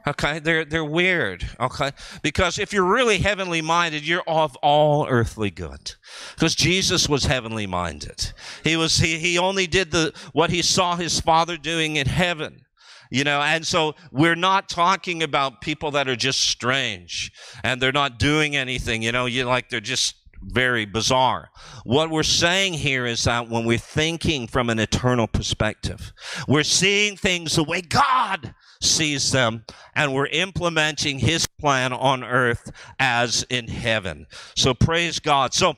Okay, 0.07 0.39
they're 0.39 0.65
they're 0.65 0.85
weird. 0.85 1.47
Okay, 1.61 1.91
because 2.23 2.59
if 2.59 2.73
you're 2.73 2.91
really 2.91 3.19
heavenly 3.19 3.61
minded, 3.61 4.07
you're 4.07 4.23
of 4.27 4.57
all 4.57 5.07
earthly 5.09 5.51
good. 5.51 5.93
Because 6.35 6.55
Jesus 6.55 7.09
was 7.09 7.25
heavenly 7.25 7.67
minded. 7.67 8.33
He 8.65 8.77
was 8.77 8.97
he 8.97 9.19
he 9.19 9.39
only 9.39 9.67
did 9.67 9.91
the 9.91 10.15
what 10.33 10.51
he 10.51 10.63
saw 10.63 10.97
his 10.97 11.21
Father 11.21 11.57
doing 11.57 11.97
in 11.97 12.07
heaven. 12.07 12.63
You 13.11 13.25
know, 13.25 13.41
and 13.41 13.67
so 13.67 13.95
we're 14.13 14.37
not 14.37 14.69
talking 14.69 15.23
about 15.23 15.61
people 15.61 15.91
that 15.91 16.09
are 16.09 16.17
just 16.17 16.43
strange 16.43 17.33
and 17.65 17.83
they're 17.83 17.91
not 17.91 18.21
doing 18.21 18.55
anything, 18.55 19.03
you 19.03 19.11
know, 19.11 19.27
you 19.27 19.45
like 19.45 19.69
they're 19.69 19.81
just 19.81 20.15
very 20.43 20.85
bizarre. 20.85 21.51
What 21.85 22.11
we're 22.11 22.23
saying 22.23 22.75
here 22.75 23.07
is 23.07 23.25
that 23.25 23.49
when 23.49 23.65
we're 23.65 23.79
thinking 23.79 24.47
from 24.47 24.71
an 24.71 24.79
eternal 24.79 25.27
perspective, 25.27 26.13
we're 26.49 26.63
seeing 26.63 27.17
things 27.17 27.57
the 27.57 27.65
way 27.65 27.81
God 27.83 28.55
sees 28.81 29.33
them 29.33 29.65
and 29.95 30.15
we're 30.15 30.27
implementing 30.27 31.19
his 31.19 31.47
plan 31.47 31.93
on 31.93 32.25
earth 32.25 32.73
as 32.99 33.45
in 33.51 33.69
heaven. 33.69 34.27
So 34.57 34.75
praise 34.75 35.19
God. 35.19 35.53
So 35.53 35.75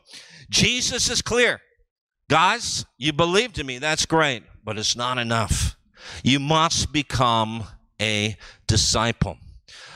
Jesus 0.50 1.10
is 1.10 1.22
clear. 1.22 1.60
Guys, 2.28 2.86
you 2.98 3.12
believe 3.12 3.52
to 3.54 3.64
me, 3.64 3.78
that's 3.78 4.06
great, 4.06 4.44
but 4.64 4.78
it's 4.78 4.96
not 4.96 5.18
enough. 5.18 5.76
You 6.22 6.40
must 6.40 6.92
become 6.92 7.64
a 8.00 8.36
disciple. 8.66 9.38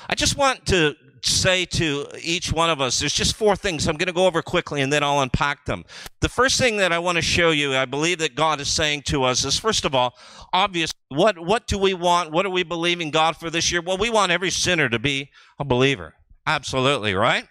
I 0.08 0.14
just 0.14 0.36
want 0.36 0.66
to 0.66 0.94
say 1.26 1.64
to 1.64 2.06
each 2.20 2.52
one 2.52 2.70
of 2.70 2.80
us, 2.80 2.98
there's 2.98 3.12
just 3.12 3.36
four 3.36 3.56
things 3.56 3.86
I'm 3.86 3.96
going 3.96 4.06
to 4.06 4.12
go 4.12 4.26
over 4.26 4.42
quickly 4.42 4.80
and 4.80 4.92
then 4.92 5.02
I'll 5.02 5.20
unpack 5.20 5.64
them. 5.64 5.84
The 6.20 6.28
first 6.28 6.58
thing 6.58 6.76
that 6.78 6.92
I 6.92 6.98
want 6.98 7.16
to 7.16 7.22
show 7.22 7.50
you, 7.50 7.74
I 7.74 7.84
believe 7.84 8.18
that 8.18 8.34
God 8.34 8.60
is 8.60 8.68
saying 8.68 9.02
to 9.06 9.24
us 9.24 9.44
is 9.44 9.58
first 9.58 9.84
of 9.84 9.94
all, 9.94 10.14
obvious, 10.52 10.92
what, 11.08 11.38
what 11.38 11.66
do 11.66 11.78
we 11.78 11.94
want? 11.94 12.32
What 12.32 12.46
are 12.46 12.50
we 12.50 12.62
believing 12.62 13.10
God 13.10 13.36
for 13.36 13.50
this 13.50 13.70
year? 13.70 13.80
Well, 13.80 13.98
we 13.98 14.10
want 14.10 14.32
every 14.32 14.50
sinner 14.50 14.88
to 14.88 14.98
be 14.98 15.30
a 15.58 15.64
believer. 15.64 16.14
Absolutely, 16.46 17.14
right? 17.14 17.46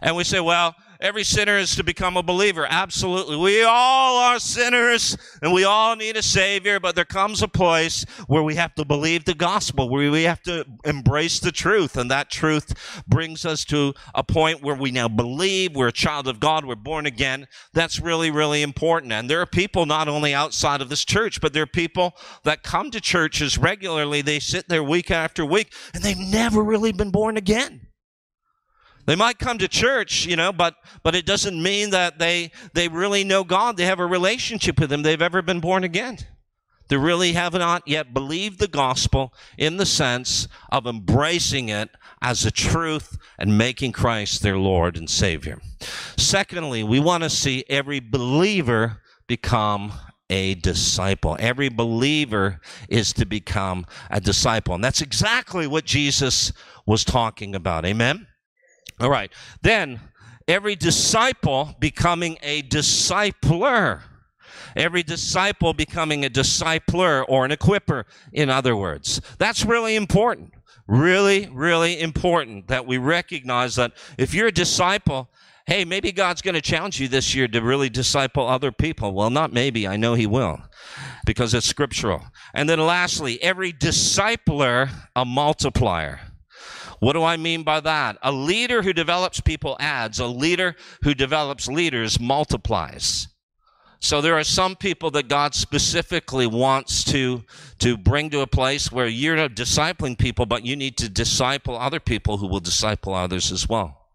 And 0.00 0.16
we 0.16 0.24
say, 0.24 0.40
well, 0.40 0.74
every 1.00 1.24
sinner 1.24 1.56
is 1.56 1.76
to 1.76 1.84
become 1.84 2.16
a 2.16 2.22
believer. 2.22 2.66
Absolutely. 2.68 3.36
We 3.36 3.62
all 3.62 4.16
are 4.18 4.38
sinners 4.38 5.16
and 5.42 5.52
we 5.52 5.64
all 5.64 5.96
need 5.96 6.16
a 6.16 6.22
savior, 6.22 6.80
but 6.80 6.94
there 6.94 7.04
comes 7.04 7.42
a 7.42 7.48
place 7.48 8.04
where 8.26 8.42
we 8.42 8.56
have 8.56 8.74
to 8.76 8.84
believe 8.84 9.24
the 9.24 9.34
gospel, 9.34 9.88
where 9.88 10.10
we 10.10 10.24
have 10.24 10.42
to 10.42 10.64
embrace 10.84 11.40
the 11.40 11.52
truth. 11.52 11.96
And 11.96 12.10
that 12.10 12.30
truth 12.30 13.02
brings 13.06 13.44
us 13.44 13.64
to 13.66 13.94
a 14.14 14.24
point 14.24 14.62
where 14.62 14.74
we 14.74 14.90
now 14.90 15.08
believe 15.08 15.74
we're 15.74 15.88
a 15.88 15.92
child 15.92 16.28
of 16.28 16.40
God, 16.40 16.64
we're 16.64 16.74
born 16.74 17.06
again. 17.06 17.46
That's 17.72 18.00
really, 18.00 18.30
really 18.30 18.62
important. 18.62 19.12
And 19.12 19.28
there 19.28 19.40
are 19.40 19.46
people 19.46 19.86
not 19.86 20.08
only 20.08 20.34
outside 20.34 20.80
of 20.80 20.88
this 20.88 21.04
church, 21.04 21.40
but 21.40 21.52
there 21.52 21.62
are 21.62 21.66
people 21.66 22.16
that 22.44 22.62
come 22.62 22.90
to 22.90 23.00
churches 23.00 23.58
regularly. 23.58 24.22
They 24.22 24.40
sit 24.40 24.68
there 24.68 24.82
week 24.82 25.10
after 25.10 25.44
week 25.44 25.72
and 25.94 26.02
they've 26.02 26.18
never 26.18 26.62
really 26.62 26.92
been 26.92 27.10
born 27.10 27.36
again. 27.36 27.87
They 29.08 29.16
might 29.16 29.38
come 29.38 29.56
to 29.56 29.68
church, 29.68 30.26
you 30.26 30.36
know, 30.36 30.52
but 30.52 30.74
but 31.02 31.14
it 31.14 31.24
doesn't 31.24 31.62
mean 31.62 31.88
that 31.90 32.18
they 32.18 32.50
they 32.74 32.88
really 32.88 33.24
know 33.24 33.42
God. 33.42 33.78
They 33.78 33.86
have 33.86 34.00
a 34.00 34.06
relationship 34.06 34.78
with 34.78 34.92
him. 34.92 35.00
They've 35.02 35.22
ever 35.22 35.40
been 35.40 35.60
born 35.60 35.82
again. 35.82 36.18
They 36.88 36.98
really 36.98 37.32
have 37.32 37.54
not 37.54 37.88
yet 37.88 38.12
believed 38.12 38.58
the 38.58 38.68
gospel 38.68 39.32
in 39.56 39.78
the 39.78 39.86
sense 39.86 40.46
of 40.70 40.86
embracing 40.86 41.70
it 41.70 41.88
as 42.20 42.44
a 42.44 42.50
truth 42.50 43.16
and 43.38 43.56
making 43.56 43.92
Christ 43.92 44.42
their 44.42 44.58
Lord 44.58 44.98
and 44.98 45.08
Savior. 45.08 45.58
Secondly, 46.18 46.84
we 46.84 47.00
want 47.00 47.22
to 47.22 47.30
see 47.30 47.64
every 47.70 48.00
believer 48.00 49.00
become 49.26 49.90
a 50.28 50.54
disciple. 50.56 51.34
Every 51.40 51.70
believer 51.70 52.60
is 52.90 53.14
to 53.14 53.24
become 53.24 53.86
a 54.10 54.20
disciple. 54.20 54.74
And 54.74 54.84
that's 54.84 55.00
exactly 55.00 55.66
what 55.66 55.86
Jesus 55.86 56.52
was 56.84 57.04
talking 57.04 57.54
about. 57.54 57.86
Amen? 57.86 58.26
All 59.00 59.10
right. 59.10 59.32
Then 59.62 60.00
every 60.46 60.76
disciple 60.76 61.76
becoming 61.78 62.38
a 62.42 62.62
discipler. 62.62 64.02
Every 64.76 65.02
disciple 65.02 65.72
becoming 65.72 66.24
a 66.24 66.30
discipler 66.30 67.24
or 67.28 67.44
an 67.44 67.50
equiper, 67.50 68.04
in 68.32 68.50
other 68.50 68.76
words. 68.76 69.20
That's 69.38 69.64
really 69.64 69.96
important. 69.96 70.52
Really, 70.86 71.48
really 71.52 72.00
important 72.00 72.68
that 72.68 72.86
we 72.86 72.96
recognize 72.96 73.76
that 73.76 73.92
if 74.16 74.32
you're 74.32 74.46
a 74.46 74.52
disciple, 74.52 75.28
hey, 75.66 75.84
maybe 75.84 76.12
God's 76.12 76.40
going 76.40 76.54
to 76.54 76.62
challenge 76.62 76.98
you 76.98 77.08
this 77.08 77.34
year 77.34 77.46
to 77.48 77.60
really 77.60 77.90
disciple 77.90 78.46
other 78.46 78.72
people. 78.72 79.12
Well, 79.12 79.30
not 79.30 79.52
maybe, 79.52 79.86
I 79.86 79.96
know 79.96 80.14
He 80.14 80.26
will 80.26 80.60
because 81.26 81.52
it's 81.52 81.66
scriptural. 81.66 82.22
And 82.54 82.68
then 82.68 82.80
lastly, 82.80 83.42
every 83.42 83.72
discipler, 83.72 84.88
a 85.14 85.26
multiplier. 85.26 86.20
What 87.00 87.12
do 87.12 87.22
I 87.22 87.36
mean 87.36 87.62
by 87.62 87.80
that? 87.80 88.18
A 88.22 88.32
leader 88.32 88.82
who 88.82 88.92
develops 88.92 89.40
people 89.40 89.76
adds, 89.78 90.18
a 90.18 90.26
leader 90.26 90.74
who 91.02 91.14
develops 91.14 91.68
leaders 91.68 92.18
multiplies. 92.18 93.28
So 94.00 94.20
there 94.20 94.38
are 94.38 94.44
some 94.44 94.76
people 94.76 95.10
that 95.12 95.28
God 95.28 95.54
specifically 95.54 96.46
wants 96.46 97.02
to, 97.04 97.42
to 97.80 97.96
bring 97.96 98.30
to 98.30 98.40
a 98.40 98.46
place 98.46 98.92
where 98.92 99.08
you're 99.08 99.48
discipling 99.48 100.16
people, 100.16 100.46
but 100.46 100.64
you 100.64 100.76
need 100.76 100.96
to 100.98 101.08
disciple 101.08 101.76
other 101.76 101.98
people 101.98 102.36
who 102.38 102.46
will 102.46 102.60
disciple 102.60 103.14
others 103.14 103.50
as 103.50 103.68
well. 103.68 104.06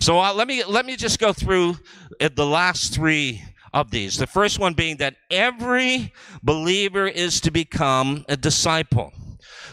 So 0.00 0.18
uh, 0.18 0.32
let 0.34 0.46
me 0.46 0.62
let 0.64 0.84
me 0.84 0.96
just 0.96 1.18
go 1.18 1.32
through 1.32 1.76
uh, 2.20 2.28
the 2.34 2.46
last 2.46 2.94
three 2.94 3.42
of 3.72 3.90
these. 3.90 4.18
The 4.18 4.26
first 4.26 4.58
one 4.58 4.74
being 4.74 4.98
that 4.98 5.16
every 5.30 6.12
believer 6.42 7.06
is 7.06 7.40
to 7.42 7.50
become 7.50 8.24
a 8.28 8.36
disciple. 8.36 9.12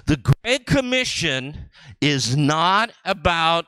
The 0.06 0.18
Great 0.18 0.66
Commission 0.66 1.70
is 2.02 2.36
not 2.36 2.92
about 3.06 3.66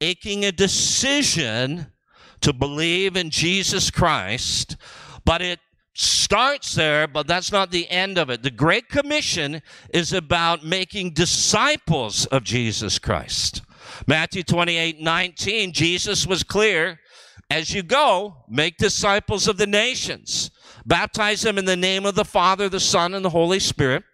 making 0.00 0.44
a 0.44 0.52
decision 0.52 1.92
to 2.40 2.52
believe 2.52 3.16
in 3.16 3.30
Jesus 3.30 3.90
Christ, 3.90 4.76
but 5.24 5.40
it 5.40 5.60
starts 5.94 6.74
there, 6.74 7.06
but 7.06 7.26
that's 7.26 7.52
not 7.52 7.70
the 7.70 7.88
end 7.90 8.18
of 8.18 8.30
it. 8.30 8.42
The 8.42 8.50
Great 8.50 8.88
Commission 8.88 9.62
is 9.92 10.12
about 10.12 10.64
making 10.64 11.12
disciples 11.12 12.26
of 12.26 12.44
Jesus 12.44 12.98
Christ. 12.98 13.62
Matthew 14.06 14.42
28 14.42 15.00
19, 15.00 15.72
Jesus 15.72 16.26
was 16.26 16.42
clear 16.42 17.00
as 17.50 17.72
you 17.72 17.82
go, 17.82 18.44
make 18.48 18.76
disciples 18.76 19.48
of 19.48 19.56
the 19.56 19.66
nations, 19.66 20.50
baptize 20.84 21.42
them 21.42 21.56
in 21.56 21.64
the 21.64 21.76
name 21.76 22.04
of 22.04 22.14
the 22.14 22.24
Father, 22.24 22.68
the 22.68 22.80
Son, 22.80 23.14
and 23.14 23.24
the 23.24 23.30
Holy 23.30 23.58
Spirit 23.58 24.04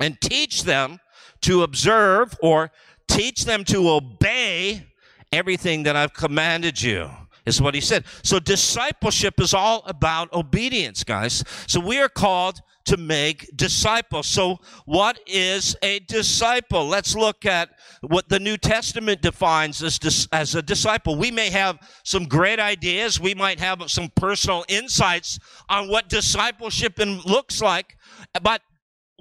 and 0.00 0.20
teach 0.20 0.64
them 0.64 1.00
to 1.42 1.62
observe 1.62 2.36
or 2.42 2.70
teach 3.08 3.44
them 3.44 3.64
to 3.64 3.90
obey 3.90 4.86
everything 5.32 5.82
that 5.84 5.96
I've 5.96 6.14
commanded 6.14 6.80
you 6.80 7.10
is 7.46 7.60
what 7.60 7.74
he 7.74 7.80
said. 7.80 8.04
So 8.22 8.38
discipleship 8.38 9.40
is 9.40 9.52
all 9.52 9.82
about 9.86 10.32
obedience, 10.32 11.04
guys. 11.04 11.44
So 11.66 11.80
we 11.80 11.98
are 11.98 12.08
called 12.08 12.60
to 12.86 12.96
make 12.96 13.48
disciples. 13.56 14.26
So 14.26 14.60
what 14.84 15.18
is 15.26 15.76
a 15.82 16.00
disciple? 16.00 16.86
Let's 16.86 17.14
look 17.14 17.46
at 17.46 17.70
what 18.02 18.28
the 18.28 18.38
New 18.38 18.56
Testament 18.56 19.22
defines 19.22 19.82
as, 19.82 20.28
as 20.32 20.54
a 20.54 20.62
disciple. 20.62 21.16
We 21.16 21.30
may 21.30 21.50
have 21.50 21.78
some 22.02 22.24
great 22.24 22.60
ideas. 22.60 23.18
We 23.18 23.34
might 23.34 23.58
have 23.58 23.82
some 23.90 24.10
personal 24.14 24.64
insights 24.68 25.38
on 25.68 25.88
what 25.88 26.08
discipleship 26.08 26.98
looks 26.98 27.62
like, 27.62 27.96
but 28.42 28.60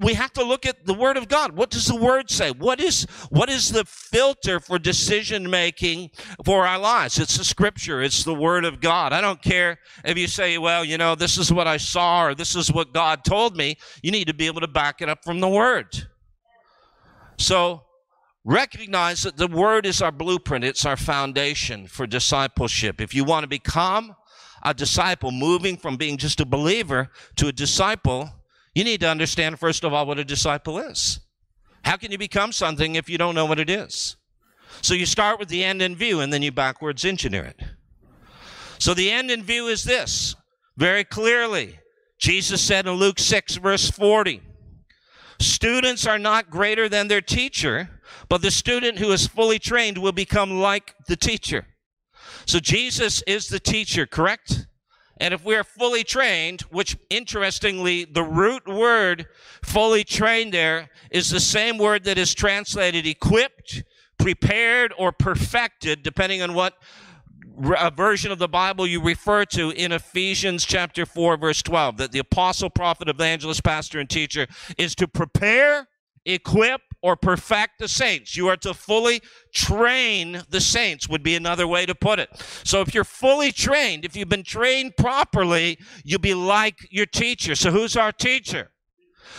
we 0.01 0.15
have 0.15 0.33
to 0.33 0.43
look 0.43 0.65
at 0.65 0.85
the 0.85 0.93
word 0.93 1.17
of 1.17 1.27
god. 1.27 1.55
What 1.55 1.69
does 1.69 1.85
the 1.85 1.95
word 1.95 2.31
say? 2.31 2.51
What 2.51 2.81
is 2.81 3.03
what 3.29 3.49
is 3.49 3.69
the 3.69 3.85
filter 3.85 4.59
for 4.59 4.79
decision 4.79 5.49
making 5.49 6.09
for 6.43 6.65
our 6.65 6.79
lives? 6.79 7.19
It's 7.19 7.37
the 7.37 7.43
scripture. 7.43 8.01
It's 8.01 8.23
the 8.23 8.33
word 8.33 8.65
of 8.65 8.81
god. 8.81 9.13
I 9.13 9.21
don't 9.21 9.41
care 9.41 9.77
if 10.03 10.17
you 10.17 10.27
say 10.27 10.57
well 10.57 10.83
you 10.83 10.97
know 10.97 11.13
this 11.13 11.37
is 11.37 11.53
what 11.53 11.67
i 11.67 11.77
saw 11.77 12.25
or 12.25 12.35
this 12.35 12.55
is 12.55 12.71
what 12.71 12.91
god 12.93 13.23
told 13.23 13.55
me. 13.55 13.77
You 14.01 14.11
need 14.11 14.27
to 14.27 14.33
be 14.33 14.47
able 14.47 14.61
to 14.61 14.67
back 14.67 15.01
it 15.01 15.09
up 15.09 15.23
from 15.23 15.39
the 15.39 15.49
word. 15.49 16.07
So 17.37 17.83
recognize 18.43 19.23
that 19.23 19.37
the 19.37 19.47
word 19.47 19.85
is 19.85 20.01
our 20.01 20.11
blueprint. 20.11 20.65
It's 20.65 20.85
our 20.85 20.97
foundation 20.97 21.85
for 21.85 22.07
discipleship. 22.07 22.99
If 22.99 23.13
you 23.13 23.23
want 23.23 23.43
to 23.43 23.47
become 23.47 24.15
a 24.63 24.73
disciple 24.73 25.31
moving 25.31 25.77
from 25.77 25.97
being 25.97 26.17
just 26.17 26.39
a 26.39 26.45
believer 26.45 27.09
to 27.35 27.47
a 27.47 27.51
disciple 27.51 28.31
you 28.75 28.83
need 28.83 29.01
to 29.01 29.09
understand, 29.09 29.59
first 29.59 29.83
of 29.83 29.93
all, 29.93 30.05
what 30.05 30.19
a 30.19 30.23
disciple 30.23 30.79
is. 30.79 31.19
How 31.83 31.97
can 31.97 32.11
you 32.11 32.17
become 32.17 32.51
something 32.51 32.95
if 32.95 33.09
you 33.09 33.17
don't 33.17 33.35
know 33.35 33.45
what 33.45 33.59
it 33.59 33.69
is? 33.69 34.15
So 34.81 34.93
you 34.93 35.05
start 35.05 35.39
with 35.39 35.49
the 35.49 35.63
end 35.63 35.81
in 35.81 35.95
view 35.95 36.21
and 36.21 36.33
then 36.33 36.41
you 36.41 36.51
backwards 36.51 37.05
engineer 37.05 37.43
it. 37.43 37.61
So 38.79 38.93
the 38.93 39.11
end 39.11 39.29
in 39.31 39.43
view 39.43 39.67
is 39.67 39.83
this 39.83 40.35
very 40.77 41.03
clearly. 41.03 41.79
Jesus 42.17 42.61
said 42.61 42.87
in 42.87 42.93
Luke 42.93 43.19
6, 43.19 43.57
verse 43.57 43.89
40 43.89 44.41
Students 45.39 46.07
are 46.07 46.19
not 46.19 46.49
greater 46.49 46.87
than 46.87 47.07
their 47.07 47.21
teacher, 47.21 47.89
but 48.29 48.41
the 48.41 48.51
student 48.51 48.99
who 48.99 49.11
is 49.11 49.27
fully 49.27 49.59
trained 49.59 49.97
will 49.97 50.11
become 50.11 50.59
like 50.59 50.95
the 51.07 51.15
teacher. 51.17 51.65
So 52.45 52.59
Jesus 52.59 53.21
is 53.27 53.47
the 53.47 53.59
teacher, 53.59 54.05
correct? 54.05 54.67
And 55.17 55.33
if 55.33 55.45
we're 55.45 55.63
fully 55.63 56.03
trained, 56.03 56.61
which 56.63 56.97
interestingly, 57.09 58.05
the 58.05 58.23
root 58.23 58.67
word 58.67 59.27
fully 59.63 60.03
trained 60.03 60.53
there 60.53 60.89
is 61.11 61.29
the 61.29 61.39
same 61.39 61.77
word 61.77 62.03
that 62.05 62.17
is 62.17 62.33
translated 62.33 63.05
equipped, 63.05 63.83
prepared, 64.17 64.93
or 64.97 65.11
perfected, 65.11 66.01
depending 66.03 66.41
on 66.41 66.53
what 66.53 66.77
uh, 67.77 67.89
version 67.91 68.31
of 68.31 68.39
the 68.39 68.47
Bible 68.47 68.87
you 68.87 69.01
refer 69.01 69.45
to 69.45 69.71
in 69.71 69.91
Ephesians 69.91 70.65
chapter 70.65 71.05
4, 71.05 71.37
verse 71.37 71.61
12, 71.61 71.97
that 71.97 72.11
the 72.11 72.19
apostle, 72.19 72.69
prophet, 72.69 73.07
evangelist, 73.07 73.63
pastor, 73.63 73.99
and 73.99 74.09
teacher 74.09 74.47
is 74.77 74.95
to 74.95 75.07
prepare, 75.07 75.87
equip, 76.25 76.81
or 77.03 77.17
perfect 77.17 77.79
the 77.79 77.87
saints. 77.87 78.35
You 78.35 78.47
are 78.47 78.55
to 78.57 78.73
fully 78.73 79.21
train 79.53 80.41
the 80.49 80.61
saints, 80.61 81.07
would 81.09 81.21
be 81.21 81.35
another 81.35 81.67
way 81.67 81.85
to 81.85 81.93
put 81.93 82.17
it. 82.17 82.29
So 82.63 82.79
if 82.79 82.95
you're 82.95 83.03
fully 83.03 83.51
trained, 83.51 84.05
if 84.05 84.15
you've 84.15 84.29
been 84.29 84.43
trained 84.43 84.95
properly, 84.97 85.77
you'll 86.03 86.21
be 86.21 86.33
like 86.33 86.87
your 86.89 87.05
teacher. 87.05 87.55
So 87.55 87.71
who's 87.71 87.97
our 87.97 88.13
teacher? 88.13 88.71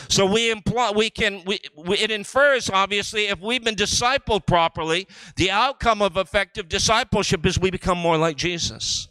So 0.09 0.27
we 0.27 0.51
imply 0.51 0.93
we 0.95 1.09
can 1.09 1.43
we, 1.47 1.61
we, 1.77 1.97
it 1.99 2.11
infers 2.11 2.69
obviously 2.69 3.29
if 3.29 3.41
we've 3.41 3.65
been 3.65 3.77
discipled 3.77 4.47
properly, 4.47 5.09
the 5.37 5.51
outcome 5.51 6.03
of 6.03 6.17
effective 6.17 6.69
discipleship 6.69 7.47
is 7.47 7.59
we 7.59 7.71
become 7.71 7.97
more 7.97 8.19
like 8.19 8.37
Jesus. 8.37 9.09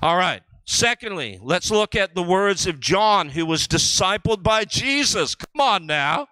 All 0.00 0.16
right. 0.16 0.42
Secondly, 0.64 1.38
let's 1.42 1.70
look 1.70 1.94
at 1.94 2.14
the 2.14 2.22
words 2.22 2.66
of 2.66 2.80
John, 2.80 3.28
who 3.28 3.44
was 3.44 3.66
discipled 3.66 4.42
by 4.42 4.64
Jesus. 4.64 5.34
Come 5.34 5.60
on 5.60 5.86
now. 5.86 6.28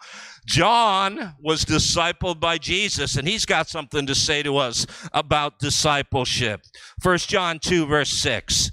John 0.47 1.35
was 1.41 1.65
discipled 1.65 2.41
by 2.41 2.59
Jesus, 2.59 3.17
and 3.17 3.27
he's 3.27 3.45
got 3.45 3.69
something 3.69 4.07
to 4.07 4.15
say 4.15 4.43
to 4.43 4.57
us 4.57 4.87
about 5.13 5.59
discipleship. 5.59 6.63
1 7.03 7.19
John 7.19 7.59
2, 7.59 7.87
verse 7.87 8.11
6. 8.11 8.71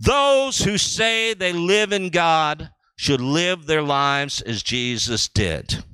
Those 0.00 0.62
who 0.62 0.78
say 0.78 1.34
they 1.34 1.52
live 1.52 1.92
in 1.92 2.10
God 2.10 2.70
should 2.96 3.20
live 3.20 3.66
their 3.66 3.82
lives 3.82 4.42
as 4.42 4.62
Jesus 4.62 5.28
did. 5.28 5.84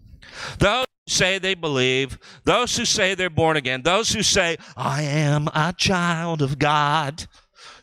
Those 0.58 0.87
who 1.06 1.12
say 1.12 1.38
they 1.38 1.54
believe, 1.54 2.18
those 2.44 2.76
who 2.76 2.84
say 2.84 3.14
they're 3.14 3.30
born 3.30 3.56
again, 3.56 3.82
those 3.82 4.12
who 4.12 4.23
say, 4.23 4.56
I 4.76 5.02
am 5.02 5.49
a 5.54 5.75
child 5.76 6.42
of 6.42 6.58
God, 6.58 7.26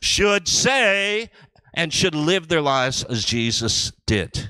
should 0.02 0.48
say 0.48 1.30
and 1.74 1.94
should 1.94 2.16
live 2.16 2.48
their 2.48 2.62
lives 2.62 3.04
as 3.04 3.24
Jesus 3.24 3.92
did. 4.06 4.50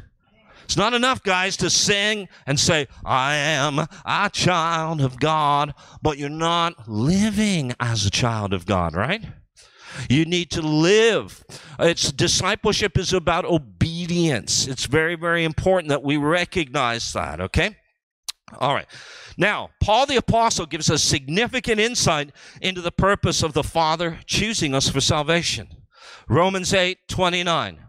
It's 0.63 0.77
not 0.77 0.93
enough, 0.93 1.21
guys, 1.21 1.57
to 1.57 1.69
sing 1.69 2.29
and 2.47 2.57
say, 2.57 2.87
I 3.03 3.35
am 3.35 3.79
a 3.79 4.29
child 4.31 5.01
of 5.01 5.19
God, 5.19 5.73
but 6.01 6.17
you're 6.17 6.29
not 6.29 6.87
living 6.87 7.73
as 7.79 8.05
a 8.05 8.09
child 8.09 8.53
of 8.53 8.65
God, 8.65 8.95
right? 8.95 9.21
You 10.09 10.23
need 10.23 10.49
to 10.51 10.61
live. 10.61 11.43
It's 11.77 12.13
discipleship 12.13 12.97
is 12.97 13.11
about 13.11 13.43
obedience. 13.43 14.65
It's 14.65 14.85
very, 14.85 15.15
very 15.15 15.43
important 15.43 15.89
that 15.89 16.03
we 16.03 16.15
recognize 16.15 17.11
that, 17.11 17.41
okay? 17.41 17.75
All 18.59 18.73
right. 18.73 18.87
Now, 19.37 19.71
Paul 19.81 20.05
the 20.05 20.17
Apostle 20.17 20.65
gives 20.65 20.89
us 20.89 21.01
significant 21.01 21.79
insight 21.79 22.31
into 22.61 22.81
the 22.81 22.91
purpose 22.91 23.43
of 23.43 23.53
the 23.53 23.63
Father 23.63 24.19
choosing 24.25 24.73
us 24.73 24.89
for 24.89 25.01
salvation. 25.01 25.67
Romans 26.27 26.73
8 26.73 27.07
29. 27.07 27.79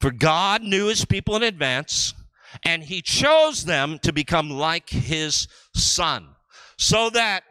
For 0.00 0.10
God 0.10 0.62
knew 0.62 0.88
his 0.88 1.04
people 1.04 1.36
in 1.36 1.42
advance 1.42 2.14
and 2.64 2.84
he 2.84 3.00
chose 3.00 3.64
them 3.64 3.98
to 4.02 4.12
become 4.12 4.50
like 4.50 4.90
his 4.90 5.48
son, 5.74 6.28
so 6.76 7.08
that 7.10 7.44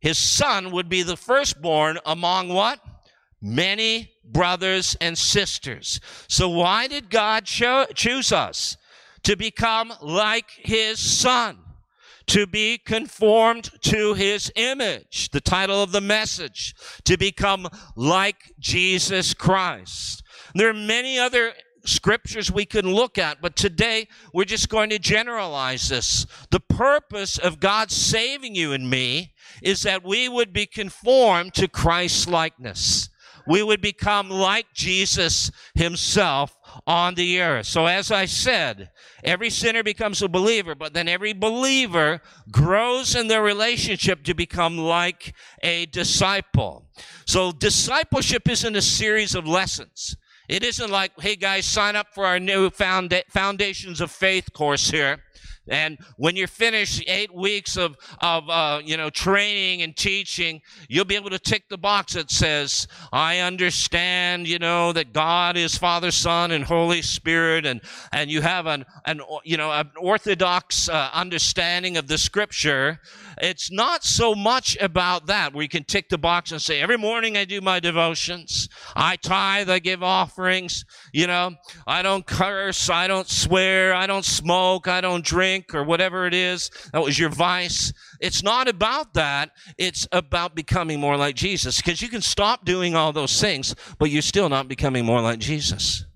his 0.00 0.18
son 0.18 0.72
would 0.72 0.88
be 0.88 1.02
the 1.02 1.16
firstborn 1.16 1.98
among 2.04 2.48
what? 2.48 2.80
Many 3.40 4.12
brothers 4.24 4.96
and 5.00 5.16
sisters. 5.16 6.00
So, 6.28 6.48
why 6.48 6.88
did 6.88 7.10
God 7.10 7.44
cho- 7.44 7.86
choose 7.94 8.32
us? 8.32 8.76
To 9.24 9.36
become 9.36 9.92
like 10.00 10.50
his 10.50 10.98
son, 10.98 11.58
to 12.32 12.46
be 12.46 12.78
conformed 12.78 13.70
to 13.82 14.14
his 14.14 14.50
image. 14.56 15.28
The 15.32 15.40
title 15.42 15.82
of 15.82 15.92
the 15.92 16.00
message, 16.00 16.74
to 17.04 17.18
become 17.18 17.68
like 17.94 18.54
Jesus 18.58 19.34
Christ. 19.34 20.22
There 20.54 20.70
are 20.70 20.74
many 20.74 21.18
other 21.18 21.52
scriptures 21.84 22.50
we 22.50 22.64
can 22.64 22.90
look 22.90 23.18
at, 23.18 23.42
but 23.42 23.54
today 23.54 24.08
we're 24.32 24.46
just 24.46 24.70
going 24.70 24.88
to 24.88 24.98
generalize 24.98 25.90
this. 25.90 26.24
The 26.50 26.60
purpose 26.60 27.36
of 27.36 27.60
God 27.60 27.90
saving 27.90 28.54
you 28.54 28.72
and 28.72 28.88
me 28.88 29.34
is 29.62 29.82
that 29.82 30.02
we 30.02 30.26
would 30.26 30.54
be 30.54 30.64
conformed 30.64 31.52
to 31.54 31.68
Christ's 31.68 32.26
likeness. 32.26 33.10
We 33.46 33.62
would 33.62 33.82
become 33.82 34.30
like 34.30 34.72
Jesus 34.72 35.50
himself 35.74 36.56
on 36.86 37.14
the 37.14 37.40
earth. 37.40 37.66
So, 37.66 37.86
as 37.86 38.10
I 38.10 38.26
said, 38.26 38.90
every 39.22 39.50
sinner 39.50 39.82
becomes 39.82 40.22
a 40.22 40.28
believer, 40.28 40.74
but 40.74 40.94
then 40.94 41.08
every 41.08 41.32
believer 41.32 42.20
grows 42.50 43.14
in 43.14 43.28
their 43.28 43.42
relationship 43.42 44.24
to 44.24 44.34
become 44.34 44.78
like 44.78 45.34
a 45.62 45.86
disciple. 45.86 46.86
So, 47.26 47.52
discipleship 47.52 48.48
isn't 48.48 48.76
a 48.76 48.82
series 48.82 49.34
of 49.34 49.46
lessons. 49.46 50.16
It 50.48 50.64
isn't 50.64 50.90
like, 50.90 51.12
hey 51.20 51.36
guys, 51.36 51.64
sign 51.66 51.96
up 51.96 52.08
for 52.14 52.26
our 52.26 52.40
new 52.40 52.68
Foundations 52.70 54.00
of 54.00 54.10
Faith 54.10 54.52
course 54.52 54.90
here. 54.90 55.22
And 55.68 55.98
when 56.16 56.34
you're 56.34 56.48
finished 56.48 57.04
eight 57.06 57.32
weeks 57.32 57.76
of, 57.76 57.96
of 58.20 58.48
uh, 58.48 58.80
you 58.84 58.96
know, 58.96 59.10
training 59.10 59.82
and 59.82 59.96
teaching, 59.96 60.60
you'll 60.88 61.04
be 61.04 61.14
able 61.14 61.30
to 61.30 61.38
tick 61.38 61.68
the 61.68 61.78
box 61.78 62.14
that 62.14 62.32
says, 62.32 62.88
I 63.12 63.38
understand, 63.38 64.48
you 64.48 64.58
know, 64.58 64.92
that 64.92 65.12
God 65.12 65.56
is 65.56 65.78
Father, 65.78 66.10
Son, 66.10 66.50
and 66.50 66.64
Holy 66.64 67.00
Spirit, 67.00 67.64
and, 67.64 67.80
and 68.12 68.28
you 68.28 68.40
have 68.42 68.66
an, 68.66 68.84
an, 69.06 69.20
you 69.44 69.56
know, 69.56 69.70
an 69.70 69.90
orthodox 70.00 70.88
uh, 70.88 71.10
understanding 71.12 71.96
of 71.96 72.08
the 72.08 72.18
scripture. 72.18 72.98
It's 73.38 73.70
not 73.70 74.02
so 74.02 74.34
much 74.34 74.76
about 74.80 75.26
that 75.26 75.54
where 75.54 75.62
you 75.62 75.68
can 75.68 75.84
tick 75.84 76.08
the 76.08 76.18
box 76.18 76.50
and 76.50 76.60
say, 76.60 76.80
every 76.80 76.98
morning 76.98 77.36
I 77.36 77.44
do 77.44 77.60
my 77.60 77.78
devotions. 77.78 78.68
I 78.96 79.14
tithe, 79.16 79.70
I 79.70 79.78
give 79.78 80.02
offerings, 80.02 80.84
you 81.12 81.28
know, 81.28 81.54
I 81.86 82.02
don't 82.02 82.26
curse, 82.26 82.90
I 82.90 83.06
don't 83.06 83.28
swear, 83.28 83.94
I 83.94 84.08
don't 84.08 84.24
smoke, 84.24 84.88
I 84.88 85.00
don't 85.00 85.24
drink 85.24 85.51
drink 85.52 85.74
or 85.74 85.84
whatever 85.84 86.26
it 86.26 86.34
is 86.34 86.70
that 86.92 87.02
was 87.02 87.18
your 87.18 87.28
vice. 87.28 87.92
It's 88.20 88.42
not 88.42 88.68
about 88.68 89.14
that. 89.14 89.50
It's 89.78 90.06
about 90.12 90.54
becoming 90.54 91.00
more 91.00 91.16
like 91.16 91.34
Jesus 91.34 91.76
because 91.78 92.00
you 92.00 92.08
can 92.08 92.22
stop 92.22 92.64
doing 92.64 92.94
all 92.94 93.12
those 93.12 93.40
things, 93.40 93.74
but 93.98 94.10
you're 94.10 94.22
still 94.22 94.48
not 94.48 94.68
becoming 94.68 95.04
more 95.04 95.20
like 95.20 95.38
Jesus. 95.38 96.06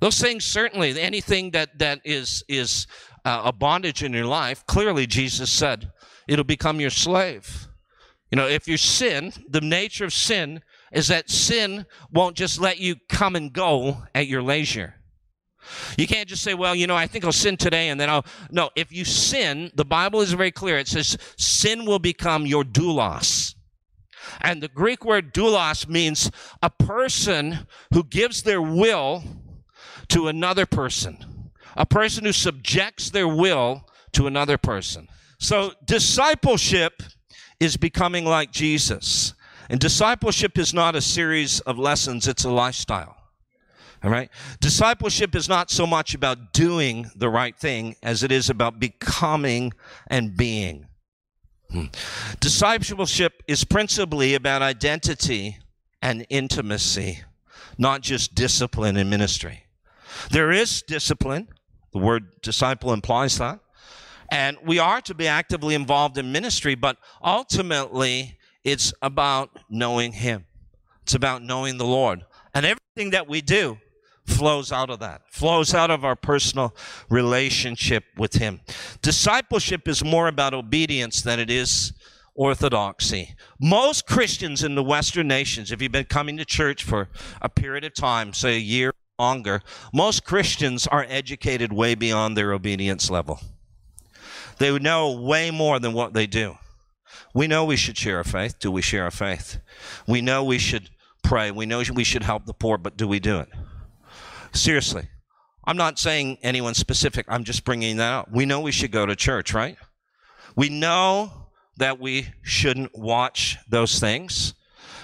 Those 0.00 0.20
things 0.20 0.44
certainly, 0.44 1.00
anything 1.00 1.52
that, 1.52 1.78
that 1.78 2.00
is, 2.04 2.44
is 2.48 2.86
uh, 3.24 3.42
a 3.46 3.52
bondage 3.52 4.02
in 4.02 4.12
your 4.12 4.26
life, 4.26 4.64
clearly 4.66 5.06
Jesus 5.06 5.50
said 5.50 5.90
it'll 6.28 6.44
become 6.44 6.80
your 6.80 6.90
slave. 6.90 7.68
You 8.30 8.36
know, 8.36 8.48
if 8.48 8.68
you 8.68 8.76
sin, 8.76 9.32
the 9.48 9.60
nature 9.60 10.04
of 10.04 10.12
sin 10.12 10.62
is 10.92 11.08
that 11.08 11.30
sin 11.30 11.86
won't 12.12 12.36
just 12.36 12.60
let 12.60 12.78
you 12.78 12.96
come 13.08 13.36
and 13.36 13.52
go 13.52 14.02
at 14.14 14.26
your 14.26 14.42
leisure. 14.42 14.94
You 15.96 16.06
can't 16.06 16.28
just 16.28 16.42
say, 16.42 16.54
well, 16.54 16.74
you 16.74 16.86
know, 16.86 16.96
I 16.96 17.06
think 17.06 17.24
I'll 17.24 17.32
sin 17.32 17.56
today 17.56 17.88
and 17.88 18.00
then 18.00 18.10
I'll. 18.10 18.24
No, 18.50 18.70
if 18.76 18.92
you 18.92 19.04
sin, 19.04 19.70
the 19.74 19.84
Bible 19.84 20.20
is 20.20 20.32
very 20.32 20.52
clear. 20.52 20.78
It 20.78 20.88
says 20.88 21.16
sin 21.36 21.84
will 21.84 21.98
become 21.98 22.46
your 22.46 22.64
doulos. 22.64 23.54
And 24.40 24.62
the 24.62 24.68
Greek 24.68 25.04
word 25.04 25.34
doulos 25.34 25.88
means 25.88 26.30
a 26.62 26.70
person 26.70 27.66
who 27.92 28.04
gives 28.04 28.42
their 28.42 28.62
will 28.62 29.22
to 30.08 30.28
another 30.28 30.66
person, 30.66 31.50
a 31.76 31.86
person 31.86 32.24
who 32.24 32.32
subjects 32.32 33.10
their 33.10 33.28
will 33.28 33.88
to 34.12 34.26
another 34.26 34.58
person. 34.58 35.08
So 35.38 35.72
discipleship 35.84 37.02
is 37.60 37.76
becoming 37.76 38.24
like 38.24 38.50
Jesus. 38.50 39.34
And 39.68 39.80
discipleship 39.80 40.58
is 40.58 40.74
not 40.74 40.94
a 40.94 41.00
series 41.00 41.60
of 41.60 41.78
lessons, 41.78 42.28
it's 42.28 42.44
a 42.44 42.50
lifestyle. 42.50 43.13
All 44.04 44.10
right? 44.10 44.28
Discipleship 44.60 45.34
is 45.34 45.48
not 45.48 45.70
so 45.70 45.86
much 45.86 46.14
about 46.14 46.52
doing 46.52 47.10
the 47.16 47.30
right 47.30 47.56
thing 47.56 47.96
as 48.02 48.22
it 48.22 48.30
is 48.30 48.50
about 48.50 48.78
becoming 48.78 49.72
and 50.08 50.36
being. 50.36 50.88
Hmm. 51.70 51.86
Discipleship 52.38 53.42
is 53.48 53.64
principally 53.64 54.34
about 54.34 54.60
identity 54.60 55.56
and 56.02 56.26
intimacy, 56.28 57.22
not 57.78 58.02
just 58.02 58.34
discipline 58.34 58.98
in 58.98 59.08
ministry. 59.08 59.64
There 60.30 60.52
is 60.52 60.82
discipline. 60.82 61.48
The 61.94 61.98
word 61.98 62.42
disciple 62.42 62.92
implies 62.92 63.38
that. 63.38 63.60
And 64.30 64.58
we 64.66 64.78
are 64.78 65.00
to 65.00 65.14
be 65.14 65.26
actively 65.26 65.74
involved 65.74 66.18
in 66.18 66.30
ministry, 66.30 66.74
but 66.74 66.98
ultimately 67.22 68.36
it's 68.64 68.92
about 69.00 69.58
knowing 69.70 70.12
Him. 70.12 70.44
It's 71.04 71.14
about 71.14 71.42
knowing 71.42 71.78
the 71.78 71.86
Lord. 71.86 72.24
And 72.54 72.66
everything 72.66 73.10
that 73.10 73.28
we 73.28 73.40
do 73.40 73.78
flows 74.26 74.72
out 74.72 74.90
of 74.90 75.00
that, 75.00 75.22
flows 75.30 75.74
out 75.74 75.90
of 75.90 76.04
our 76.04 76.16
personal 76.16 76.74
relationship 77.08 78.04
with 78.16 78.34
Him. 78.34 78.60
Discipleship 79.02 79.86
is 79.86 80.04
more 80.04 80.28
about 80.28 80.54
obedience 80.54 81.22
than 81.22 81.38
it 81.38 81.50
is 81.50 81.92
orthodoxy. 82.34 83.34
Most 83.60 84.06
Christians 84.06 84.64
in 84.64 84.74
the 84.74 84.82
Western 84.82 85.28
nations, 85.28 85.70
if 85.70 85.80
you've 85.80 85.92
been 85.92 86.04
coming 86.04 86.36
to 86.36 86.44
church 86.44 86.82
for 86.82 87.08
a 87.40 87.48
period 87.48 87.84
of 87.84 87.94
time, 87.94 88.32
say 88.32 88.56
a 88.56 88.60
year 88.60 88.92
longer, 89.18 89.62
most 89.92 90.24
Christians 90.24 90.86
are 90.86 91.06
educated 91.08 91.72
way 91.72 91.94
beyond 91.94 92.36
their 92.36 92.52
obedience 92.52 93.10
level. 93.10 93.40
They 94.58 94.76
know 94.78 95.12
way 95.12 95.50
more 95.50 95.78
than 95.78 95.92
what 95.92 96.14
they 96.14 96.26
do. 96.26 96.58
We 97.32 97.46
know 97.46 97.64
we 97.64 97.76
should 97.76 97.96
share 97.96 98.18
our 98.18 98.24
faith. 98.24 98.58
Do 98.58 98.70
we 98.70 98.82
share 98.82 99.04
our 99.04 99.10
faith? 99.10 99.58
We 100.06 100.20
know 100.20 100.44
we 100.44 100.58
should 100.58 100.90
pray. 101.22 101.50
We 101.50 101.66
know 101.66 101.82
we 101.92 102.04
should 102.04 102.22
help 102.22 102.46
the 102.46 102.54
poor, 102.54 102.78
but 102.78 102.96
do 102.96 103.08
we 103.08 103.18
do 103.18 103.40
it? 103.40 103.48
Seriously. 104.54 105.08
I'm 105.64 105.76
not 105.76 105.98
saying 105.98 106.38
anyone 106.42 106.74
specific. 106.74 107.26
I'm 107.28 107.44
just 107.44 107.64
bringing 107.64 107.96
that 107.96 108.12
up. 108.12 108.30
We 108.30 108.46
know 108.46 108.60
we 108.60 108.72
should 108.72 108.92
go 108.92 109.06
to 109.06 109.16
church, 109.16 109.52
right? 109.54 109.76
We 110.56 110.68
know 110.68 111.32
that 111.78 111.98
we 111.98 112.28
shouldn't 112.42 112.96
watch 112.96 113.56
those 113.68 113.98
things. 113.98 114.54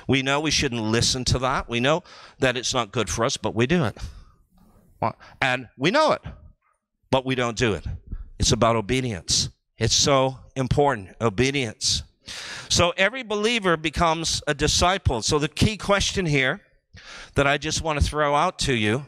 We 0.07 0.23
know 0.23 0.41
we 0.41 0.51
shouldn't 0.51 0.83
listen 0.83 1.25
to 1.27 1.39
that. 1.41 1.69
We 1.69 1.81
know 1.81 2.03
that 2.39 2.57
it's 2.57 2.75
not 2.75 2.93
good 2.93 3.09
for 3.09 3.25
us, 3.25 3.37
but 3.37 3.55
we 3.55 3.67
do 3.67 3.85
it. 3.85 3.97
And 5.41 5.69
we 5.79 5.91
know 5.91 6.13
it, 6.13 6.23
but 7.11 7.25
we 7.25 7.35
don't 7.35 7.57
do 7.57 7.73
it. 7.73 7.85
It's 8.39 8.53
about 8.53 8.77
obedience. 8.77 9.49
It's 9.79 9.95
so 9.95 10.39
important. 10.57 11.17
Obedience. 11.21 12.03
So 12.69 12.93
every 12.97 13.23
believer 13.23 13.77
becomes 13.77 14.43
a 14.47 14.55
disciple. 14.55 15.23
So 15.23 15.39
the 15.39 15.49
key 15.49 15.77
question 15.77 16.27
here 16.27 16.61
that 17.35 17.47
I 17.47 17.57
just 17.57 17.83
want 17.83 17.99
to 17.99 18.05
throw 18.05 18.35
out 18.35 18.59
to 18.61 18.75
you 18.75 19.07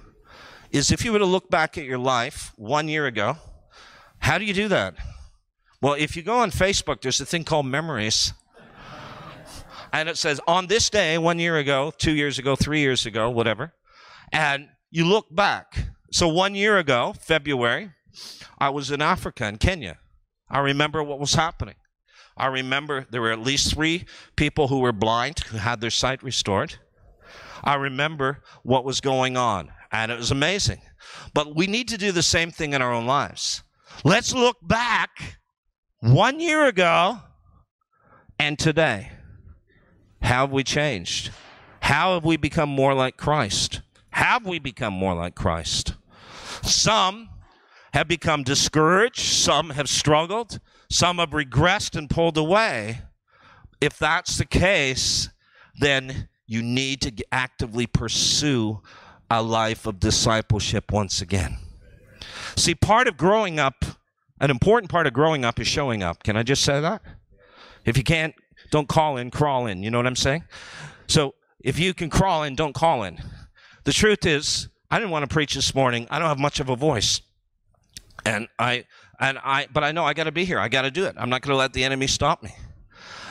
is 0.73 0.91
if 0.91 1.05
you 1.05 1.13
were 1.13 1.19
to 1.19 1.27
look 1.27 1.51
back 1.51 1.77
at 1.79 1.85
your 1.85 1.99
life 1.99 2.53
one 2.57 2.89
year 2.89 3.07
ago, 3.07 3.37
how 4.19 4.39
do 4.39 4.45
you 4.45 4.55
do 4.55 4.69
that? 4.69 4.95
Well, 5.83 5.95
if 5.95 6.17
you 6.17 6.23
go 6.23 6.39
on 6.39 6.51
Facebook, 6.51 7.03
there's 7.03 7.21
a 7.21 7.27
thing 7.27 7.45
called 7.45 7.67
memories. 7.67 8.33
And 9.93 10.09
it 10.09 10.17
says, 10.17 10.41
on 10.49 10.69
this 10.69 10.89
day, 10.89 11.19
one 11.19 11.39
year 11.39 11.59
ago, 11.59 11.93
two 11.99 12.13
years 12.13 12.39
ago, 12.39 12.57
three 12.57 12.81
years 12.81 13.05
ago, 13.05 13.29
whatever. 13.29 13.75
And 14.33 14.69
you 14.91 15.05
look 15.05 15.27
back. 15.31 15.89
So 16.11 16.29
one 16.29 16.55
year 16.55 16.79
ago, 16.79 17.15
February, 17.21 17.91
I 18.59 18.71
was 18.71 18.91
in 18.91 19.03
Africa, 19.03 19.47
in 19.47 19.59
Kenya. 19.59 19.99
I 20.49 20.61
remember 20.61 21.03
what 21.03 21.21
was 21.21 21.35
happening. 21.35 21.75
I 22.37 22.47
remember 22.47 23.07
there 23.11 23.21
were 23.21 23.33
at 23.33 23.41
least 23.41 23.75
three 23.75 24.07
people 24.37 24.69
who 24.69 24.79
were 24.79 24.93
blind 24.93 25.41
who 25.41 25.59
had 25.59 25.83
their 25.83 25.91
sight 25.91 26.23
restored. 26.23 26.77
I 27.63 27.75
remember 27.75 28.43
what 28.63 28.85
was 28.85 29.01
going 29.01 29.37
on, 29.37 29.71
and 29.93 30.11
it 30.11 30.19
was 30.19 30.31
amazing. 30.31 30.81
But 31.35 31.55
we 31.55 31.67
need 31.67 31.89
to 31.89 31.99
do 31.99 32.13
the 32.13 32.23
same 32.23 32.51
thing 32.51 32.73
in 32.73 32.83
our 32.83 32.93
own 32.93 33.07
lives. 33.07 33.63
Let's 34.05 34.33
look 34.35 34.57
back 34.63 35.39
one 36.01 36.41
year 36.41 36.67
ago 36.67 37.19
and 38.39 38.59
today. 38.59 39.13
How 40.23 40.47
have 40.47 40.53
we 40.53 40.65
changed? 40.65 41.31
How 41.81 42.15
have 42.15 42.25
we 42.25 42.37
become 42.37 42.69
more 42.69 42.95
like 42.95 43.17
Christ? 43.17 43.83
Have 44.11 44.47
we 44.47 44.59
become 44.59 44.95
more 44.95 45.15
like 45.15 45.35
Christ? 45.35 45.95
Some 46.63 47.29
have 47.93 48.09
become 48.09 48.43
discouraged, 48.43 49.21
some 49.21 49.71
have 49.71 49.89
struggled, 49.89 50.61
some 50.91 51.19
have 51.19 51.31
regressed 51.31 51.97
and 51.97 52.09
pulled 52.09 52.39
away. 52.39 53.03
If 53.81 53.99
that's 53.99 54.39
the 54.39 54.47
case, 54.47 55.29
then 55.79 56.29
you 56.47 56.63
need 56.63 57.01
to 57.03 57.13
actively 57.33 57.87
pursue 57.87 58.81
a 59.39 59.43
life 59.43 59.87
of 59.87 59.99
discipleship 59.99 60.93
once 60.93 61.23
again. 61.23 61.57
See, 62.57 62.75
part 62.75 63.09
of 63.09 63.17
growing 63.17 63.59
up, 63.59 63.85
an 64.41 64.51
important 64.51 64.91
part 64.91 65.07
of 65.07 65.15
growing 65.15 65.45
up 65.45 65.59
is 65.59 65.67
showing 65.67 66.03
up. 66.03 66.23
Can 66.23 66.37
I 66.37 66.43
just 66.43 66.63
say 66.63 66.81
that? 66.81 67.03
If 67.85 67.97
you 67.97 68.05
can't, 68.05 68.35
don't 68.71 68.89
call 68.89 69.17
in, 69.17 69.31
crawl 69.31 69.67
in. 69.67 69.83
You 69.83 69.91
know 69.91 69.99
what 69.99 70.07
I'm 70.07 70.17
saying? 70.17 70.45
So 71.07 71.35
if 71.61 71.79
you 71.79 71.95
can 71.95 72.11
crawl 72.11 72.43
in, 72.43 72.55
don't 72.55 72.75
call 72.75 73.05
in. 73.05 73.19
The 73.85 73.93
truth 73.93 74.27
is, 74.27 74.69
I 74.91 74.99
didn't 74.99 75.11
want 75.11 75.29
to 75.29 75.33
preach 75.33 75.55
this 75.55 75.75
morning. 75.75 76.07
I 76.11 76.19
don't 76.19 76.29
have 76.29 76.39
much 76.39 76.61
of 76.61 76.69
a 76.69 76.77
voice. 76.77 77.23
And 78.27 78.49
I 78.59 78.85
and 79.19 79.39
I 79.39 79.67
but 79.73 79.83
I 79.83 79.93
know 79.93 80.05
I 80.05 80.13
got 80.13 80.25
to 80.25 80.33
be 80.33 80.45
here. 80.45 80.59
I 80.59 80.69
got 80.69 80.83
to 80.83 80.91
do 80.91 81.07
it. 81.07 81.17
I'm 81.19 81.31
not 81.31 81.41
going 81.43 81.55
to 81.55 81.59
let 81.59 81.73
the 81.73 81.83
enemy 81.83 82.07
stop 82.07 82.43
me. 82.43 82.55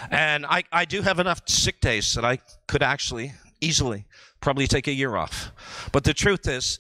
And 0.09 0.45
I 0.45 0.63
I 0.71 0.85
do 0.85 1.01
have 1.03 1.19
enough 1.19 1.41
sick 1.47 1.79
days 1.79 2.13
that 2.15 2.25
I 2.25 2.39
could 2.67 2.81
actually 2.83 3.33
easily 3.61 4.05
probably 4.41 4.67
take 4.67 4.87
a 4.87 4.93
year 4.93 5.15
off. 5.15 5.51
But 5.91 6.03
the 6.03 6.13
truth 6.13 6.47
is 6.47 6.79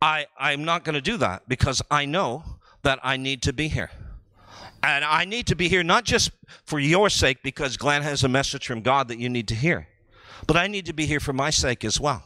I 0.00 0.26
I'm 0.38 0.64
not 0.64 0.84
going 0.84 0.94
to 0.94 1.00
do 1.00 1.16
that 1.18 1.48
because 1.48 1.82
I 1.90 2.06
know 2.06 2.44
that 2.82 2.98
I 3.02 3.16
need 3.16 3.42
to 3.42 3.52
be 3.52 3.68
here. 3.68 3.90
And 4.82 5.04
I 5.04 5.24
need 5.24 5.46
to 5.46 5.54
be 5.54 5.68
here 5.68 5.84
not 5.84 6.04
just 6.04 6.32
for 6.64 6.80
your 6.80 7.08
sake 7.08 7.38
because 7.44 7.76
Glenn 7.76 8.02
has 8.02 8.24
a 8.24 8.28
message 8.28 8.66
from 8.66 8.80
God 8.80 9.06
that 9.08 9.18
you 9.18 9.28
need 9.28 9.46
to 9.48 9.54
hear, 9.54 9.86
but 10.48 10.56
I 10.56 10.66
need 10.66 10.86
to 10.86 10.92
be 10.92 11.06
here 11.06 11.20
for 11.20 11.32
my 11.32 11.50
sake 11.50 11.84
as 11.84 12.00
well. 12.00 12.24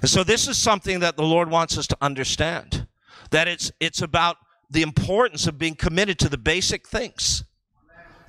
And 0.00 0.10
so 0.10 0.24
this 0.24 0.48
is 0.48 0.58
something 0.58 1.00
that 1.00 1.16
the 1.16 1.22
Lord 1.22 1.48
wants 1.48 1.78
us 1.78 1.86
to 1.88 1.96
understand 2.00 2.88
that 3.30 3.46
it's 3.46 3.70
it's 3.78 4.02
about 4.02 4.36
the 4.70 4.82
importance 4.82 5.46
of 5.46 5.58
being 5.58 5.76
committed 5.76 6.18
to 6.18 6.28
the 6.28 6.38
basic 6.38 6.88
things. 6.88 7.44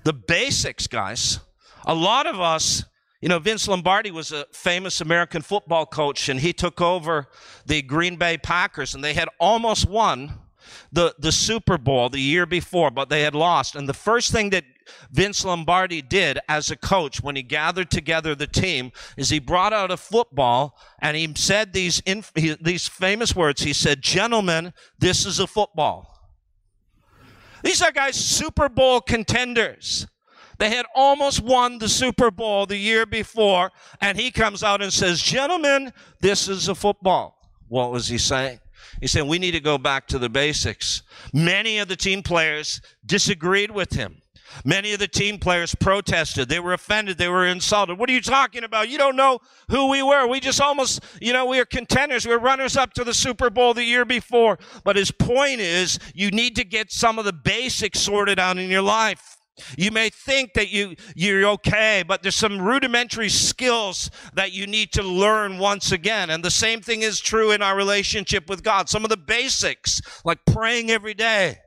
The 0.04 0.14
basics, 0.14 0.86
guys. 0.86 1.40
A 1.86 1.96
lot 1.96 2.28
of 2.28 2.40
us, 2.40 2.84
you 3.22 3.30
know, 3.30 3.40
Vince 3.40 3.68
Lombardi 3.68 4.12
was 4.12 4.32
a 4.32 4.46
famous 4.52 5.02
American 5.02 5.42
football 5.42 5.86
coach 5.86 6.30
and 6.30 6.40
he 6.40 6.54
took 6.54 6.82
over 6.82 7.28
the 7.66 7.82
Green 7.82 8.18
Bay 8.18 8.38
Packers 8.38 8.94
and 8.94 9.04
they 9.04 9.14
had 9.14 9.30
almost 9.40 9.88
won 9.88 10.40
the, 10.92 11.16
the 11.20 11.32
Super 11.32 11.78
Bowl 11.78 12.10
the 12.10 12.20
year 12.20 12.46
before, 12.46 12.92
but 12.92 13.10
they 13.10 13.22
had 13.22 13.36
lost. 13.36 13.76
And 13.76 13.88
the 13.88 13.94
first 13.94 14.32
thing 14.32 14.50
that 14.52 14.64
Vince 15.12 15.46
Lombardi 15.46 16.02
did 16.02 16.40
as 16.48 16.72
a 16.72 16.76
coach 16.76 17.22
when 17.22 17.36
he 17.36 17.44
gathered 17.44 17.90
together 17.90 18.36
the 18.36 18.48
team 18.48 18.92
is 19.18 19.30
he 19.30 19.40
brought 19.40 19.74
out 19.74 19.92
a 19.92 19.98
football 19.98 20.78
and 21.00 21.16
he 21.16 21.32
said 21.36 21.74
these, 21.74 22.02
inf- 22.02 22.34
these 22.34 22.88
famous 22.88 23.36
words. 23.36 23.62
He 23.64 23.74
said, 23.74 24.02
Gentlemen, 24.02 24.74
this 25.00 25.26
is 25.26 25.40
a 25.40 25.48
football. 25.48 26.12
These 27.64 27.82
are 27.82 27.92
guys, 27.92 28.16
Super 28.16 28.70
Bowl 28.70 29.02
contenders. 29.02 30.06
They 30.58 30.70
had 30.70 30.86
almost 30.96 31.42
won 31.42 31.78
the 31.78 31.90
Super 31.90 32.32
Bowl 32.32 32.66
the 32.66 32.78
year 32.78 33.06
before, 33.06 33.72
and 34.02 34.18
he 34.18 34.32
comes 34.32 34.64
out 34.64 34.82
and 34.82 34.92
says, 34.92 35.22
Gentlemen, 35.22 35.92
this 36.22 36.48
is 36.48 36.68
a 36.68 36.76
football. 36.76 37.38
What 37.68 37.92
was 37.92 38.08
he 38.08 38.18
saying? 38.18 38.60
He 39.02 39.08
said, 39.08 39.28
We 39.28 39.40
need 39.40 39.52
to 39.52 39.60
go 39.60 39.78
back 39.78 40.08
to 40.08 40.20
the 40.20 40.30
basics. 40.30 41.02
Many 41.34 41.80
of 41.80 41.88
the 41.88 41.96
team 41.96 42.24
players 42.24 42.82
disagreed 43.06 43.72
with 43.72 43.94
him. 43.94 44.22
Many 44.64 44.94
of 44.94 45.00
the 45.00 45.08
team 45.08 45.38
players 45.38 45.76
protested. 45.76 46.48
They 46.48 46.60
were 46.60 46.74
offended. 46.74 47.18
They 47.18 47.28
were 47.28 47.46
insulted. 47.46 47.98
What 47.98 48.10
are 48.10 48.14
you 48.14 48.22
talking 48.22 48.64
about? 48.64 48.90
You 48.90 48.98
don't 48.98 49.16
know 49.16 49.40
who 49.70 49.90
we 49.90 50.02
were. 50.02 50.28
We 50.28 50.40
just 50.40 50.62
almost, 50.62 51.04
you 51.20 51.34
know, 51.34 51.46
we 51.46 51.58
were 51.58 51.66
contenders. 51.66 52.26
We 52.26 52.32
were 52.32 52.40
runners 52.40 52.78
up 52.78 52.94
to 52.94 53.04
the 53.04 53.14
Super 53.14 53.50
Bowl 53.50 53.74
the 53.74 53.84
year 53.84 54.06
before. 54.06 54.58
But 54.84 54.96
his 54.96 55.12
point 55.12 55.60
is, 55.60 56.00
you 56.14 56.32
need 56.32 56.56
to 56.56 56.64
get 56.64 56.92
some 56.92 57.20
of 57.20 57.26
the 57.26 57.34
basics 57.34 58.00
sorted 58.00 58.40
out 58.40 58.58
in 58.58 58.70
your 58.70 58.82
life. 58.82 59.35
You 59.78 59.92
may 59.92 60.10
think 60.10 60.54
that 60.54 60.70
you, 60.70 60.96
you're 61.16 61.46
okay, 61.46 62.04
but 62.06 62.22
there's 62.22 62.36
some 62.36 62.62
rudimentary 62.62 63.30
skills 63.30 64.12
that 64.34 64.52
you 64.52 64.68
need 64.68 64.92
to 64.94 65.04
learn 65.04 65.60
once 65.60 65.92
again. 65.92 66.30
And 66.30 66.44
the 66.44 66.52
same 66.52 66.82
thing 66.82 67.02
is 67.02 67.20
true 67.20 67.52
in 67.52 67.62
our 67.62 67.76
relationship 67.76 68.50
with 68.50 68.64
God. 68.64 68.90
Some 68.90 69.04
of 69.06 69.10
the 69.10 69.18
basics, 69.18 70.02
like 70.26 70.40
praying 70.46 70.92
every 70.92 71.14
day, 71.14 71.60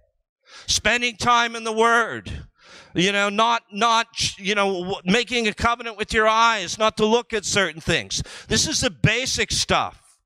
spending 0.67 1.17
time 1.17 1.57
in 1.57 1.65
the 1.65 1.73
Word, 1.73 2.47
you 2.95 3.13
know 3.13 3.29
not 3.29 3.63
not 3.73 4.39
you 4.39 4.55
know 4.55 5.01
making 5.05 5.47
a 5.47 5.55
covenant 5.55 5.97
with 5.97 6.13
your 6.13 6.27
eyes 6.27 6.79
not 6.79 6.97
to 6.97 7.07
look 7.07 7.33
at 7.33 7.45
certain 7.45 7.81
things 7.81 8.23
this 8.49 8.67
is 8.67 8.81
the 8.81 8.91
basic 8.91 9.51
stuff 9.51 10.19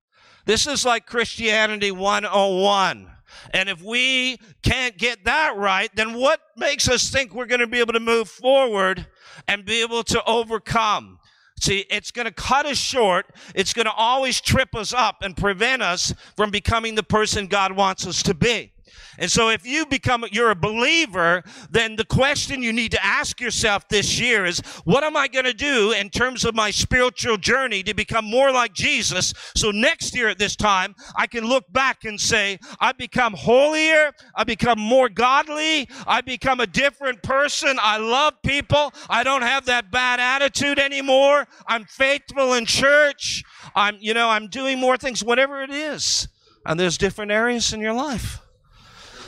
this 0.46 0.66
is 0.66 0.85
like 0.85 1.07
christianity 1.07 1.90
101 1.90 3.11
and 3.51 3.68
if 3.68 3.83
we 3.83 4.38
can't 4.62 4.97
get 4.97 5.25
that 5.25 5.57
right, 5.57 5.90
then 5.95 6.14
what 6.14 6.40
makes 6.57 6.88
us 6.88 7.11
think 7.11 7.35
we're 7.35 7.47
going 7.47 7.61
to 7.61 7.66
be 7.66 7.81
able 7.81 7.92
to 7.92 8.01
move 8.01 8.29
forward 8.29 9.07
and 9.49 9.64
be 9.64 9.83
able 9.83 10.03
to 10.05 10.23
overcome? 10.25 11.18
See, 11.61 11.85
it's 11.90 12.11
going 12.11 12.27
to 12.27 12.33
cut 12.33 12.66
us 12.66 12.77
short. 12.77 13.27
It's 13.55 13.73
going 13.73 13.87
to 13.87 13.92
always 13.92 14.40
trip 14.40 14.75
us 14.75 14.92
up 14.92 15.18
and 15.23 15.37
prevent 15.37 15.81
us 15.81 16.12
from 16.37 16.51
becoming 16.51 16.97
the 16.97 17.05
person 17.05 17.47
God 17.47 17.77
wants 17.77 18.05
us 18.07 18.23
to 18.25 18.35
be. 18.35 18.72
And 19.18 19.31
so 19.31 19.48
if 19.50 19.66
you 19.66 19.87
become 19.87 20.24
you're 20.33 20.50
a 20.50 20.57
believer, 20.57 21.42
then 21.70 21.96
the 21.96 22.05
question 22.05 22.62
you 22.62 22.72
need 22.72 22.92
to 22.92 23.05
ask 23.05 23.40
yourself 23.40 23.88
this 23.88 24.18
year 24.18 24.44
is 24.46 24.61
what 24.85 25.05
am 25.05 25.16
I 25.16 25.28
going 25.28 25.44
to 25.44 25.55
do 25.55 25.92
in 25.92 26.11
terms 26.11 26.44
of 26.44 26.55
my 26.55 26.70
spiritual 26.70 27.37
journey 27.37 27.83
to 27.83 27.94
become 27.94 28.24
more 28.24 28.50
like 28.50 28.72
Jesus 28.72 29.35
so 29.55 29.70
next 29.70 30.14
year 30.14 30.28
at 30.28 30.38
this 30.38 30.57
time 30.57 30.94
I 31.16 31.26
can 31.26 31.44
look 31.44 31.70
back 31.72 32.05
and 32.05 32.20
say 32.20 32.59
I 32.81 32.92
become 32.92 33.35
holier, 33.35 34.12
I 34.35 34.44
become 34.44 34.78
more 34.78 35.09
godly, 35.09 35.88
I 36.07 36.20
become 36.20 36.61
a 36.61 36.66
different 36.66 37.22
person, 37.22 37.78
I 37.81 37.98
love 37.98 38.35
people, 38.42 38.92
I 39.09 39.24
don't 39.24 39.42
have 39.42 39.66
that 39.66 39.90
bad 39.90 40.20
attitude 40.20 40.78
anymore, 40.78 41.46
I'm 41.66 41.85
faithful 41.85 42.55
in 42.55 42.66
church, 42.66 43.44
I'm 43.74 43.98
you 44.00 44.14
know, 44.14 44.28
I'm 44.28 44.48
doing 44.48 44.78
more 44.78 44.96
things 44.96 45.22
whatever 45.22 45.62
it 45.62 45.70
is. 45.70 46.28
And 46.64 46.78
there's 46.78 46.98
different 46.98 47.33
areas 47.33 47.72
in 47.72 47.81
your 47.81 47.92
life. 47.92 48.41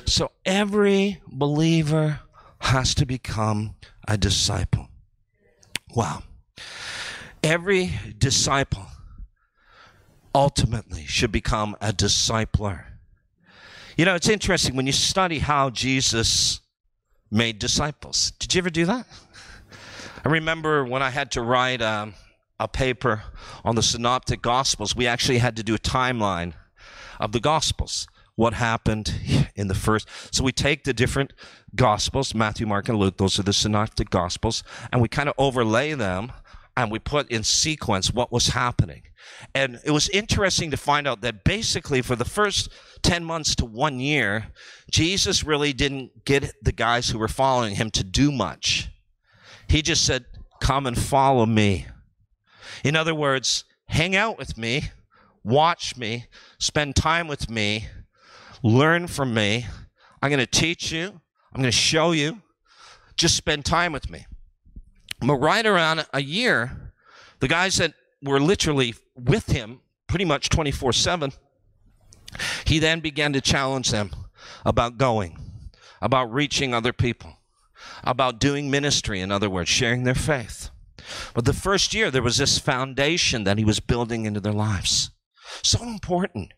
So 0.07 0.31
every 0.45 1.21
believer 1.27 2.21
has 2.61 2.95
to 2.97 3.07
become 3.07 3.75
a 4.07 4.17
disciple. 4.17 4.89
Wow. 5.95 6.23
Every 7.43 7.93
disciple 8.19 8.87
ultimately 10.35 11.05
should 11.07 11.33
become 11.33 11.77
a 11.81 11.93
discipler. 11.93 12.85
You 13.97 14.05
know, 14.05 14.15
it's 14.15 14.29
interesting 14.29 14.77
when 14.77 14.87
you 14.87 14.93
study 14.93 15.39
how 15.39 15.71
Jesus 15.71 16.61
made 17.31 17.59
disciples. 17.59 18.33
Did 18.39 18.55
you 18.55 18.59
ever 18.59 18.71
do 18.71 18.87
that? 18.87 19.07
I 20.25 20.29
remember 20.29 20.85
when 20.85 21.03
I 21.03 21.11
had 21.11 21.31
to 21.33 21.43
write 21.43 21.81
um, 21.81 22.15
a 22.59 22.67
paper 22.67 23.23
on 23.65 23.75
the 23.75 23.83
Synoptic 23.83 24.43
Gospels, 24.43 24.97
we 24.97 25.07
actually 25.07 25.39
had 25.39 25.57
to 25.57 25.63
do 25.63 25.75
a 25.75 25.79
timeline 25.79 26.55
of 27.21 27.33
the 27.33 27.41
Gospels 27.41 28.09
what 28.37 28.55
happened 28.55 29.15
in 29.55 29.69
the 29.69 29.75
first. 29.75 30.09
So 30.35 30.45
we 30.45 30.53
take 30.53 30.85
the 30.85 30.93
different 30.93 31.33
gospels, 31.75 32.35
Matthew, 32.35 32.67
Mark, 32.67 32.89
and 32.89 32.99
Luke, 32.99 33.17
those 33.17 33.39
are 33.39 33.43
the 33.45 33.53
synoptic 33.53 34.11
gospels, 34.11 34.63
and 34.93 35.01
we 35.01 35.09
kind 35.09 35.29
of 35.29 35.35
overlay 35.39 35.95
them 35.95 36.33
and 36.77 36.91
we 36.91 36.99
put 36.99 37.31
in 37.31 37.45
sequence 37.45 38.13
what 38.13 38.33
was 38.33 38.49
happening. 38.49 39.03
And 39.55 39.81
it 39.85 39.93
was 39.93 40.09
interesting 40.09 40.71
to 40.71 40.77
find 40.77 41.07
out 41.07 41.21
that 41.21 41.45
basically 41.45 42.03
for 42.03 42.17
the 42.17 42.25
first 42.25 42.69
10 43.03 43.25
months 43.25 43.55
to 43.57 43.65
one 43.65 44.01
year, 44.01 44.49
Jesus 44.91 45.45
really 45.45 45.73
didn't 45.73 46.25
get 46.25 46.53
the 46.63 46.73
guys 46.73 47.09
who 47.09 47.19
were 47.19 47.29
following 47.29 47.77
him 47.77 47.91
to 47.93 48.05
do 48.05 48.33
much. 48.33 48.91
He 49.69 49.83
just 49.83 50.05
said, 50.05 50.25
Come 50.61 50.87
and 50.87 50.99
follow 50.99 51.47
me. 51.47 51.87
In 52.83 52.97
other 52.97 53.15
words, 53.15 53.65
hang 53.89 54.17
out 54.17 54.39
with 54.39 54.57
me, 54.57 54.91
watch 55.43 55.97
me, 55.97 56.27
spend 56.59 56.97
time 56.97 57.29
with 57.29 57.51
me, 57.51 57.89
learn 58.65 59.07
from 59.07 59.35
me. 59.35 59.67
I'm 60.21 60.31
going 60.31 60.41
to 60.41 60.47
teach 60.47 60.91
you, 60.91 61.21
I'm 61.53 61.61
going 61.61 61.65
to 61.65 61.73
show 61.73 62.11
you. 62.11 62.41
Just 63.17 63.37
spend 63.37 63.65
time 63.65 63.93
with 63.93 64.11
me. 64.11 64.27
But 65.21 65.37
right 65.37 65.65
around 65.65 66.05
a 66.13 66.21
year, 66.21 66.93
the 67.39 67.47
guys 67.47 67.77
that 67.77 67.95
were 68.23 68.41
literally 68.41 68.95
with 69.15 69.47
him 69.47 69.81
pretty 70.09 70.25
much 70.25 70.49
24 70.49 70.93
7, 70.93 71.33
he 72.65 72.81
then 72.81 72.99
began 72.99 73.33
to 73.35 73.41
challenge 73.41 73.91
them 73.91 74.11
about 74.65 74.99
going, 74.99 75.39
about 76.03 76.33
reaching 76.33 76.75
other 76.75 76.93
people, 76.93 77.39
about 78.03 78.41
doing 78.41 78.69
ministry, 78.69 79.21
in 79.21 79.31
other 79.31 79.49
words, 79.49 79.69
sharing 79.69 80.03
their 80.03 80.15
faith. 80.15 80.71
But 81.35 81.45
the 81.45 81.53
first 81.53 81.95
year, 81.95 82.11
there 82.11 82.23
was 82.23 82.39
this 82.39 82.59
foundation 82.59 83.45
that 83.45 83.59
he 83.59 83.65
was 83.65 83.79
building 83.79 84.25
into 84.25 84.41
their 84.41 84.53
lives. 84.53 85.11
So 85.63 85.83
important. 85.83 86.53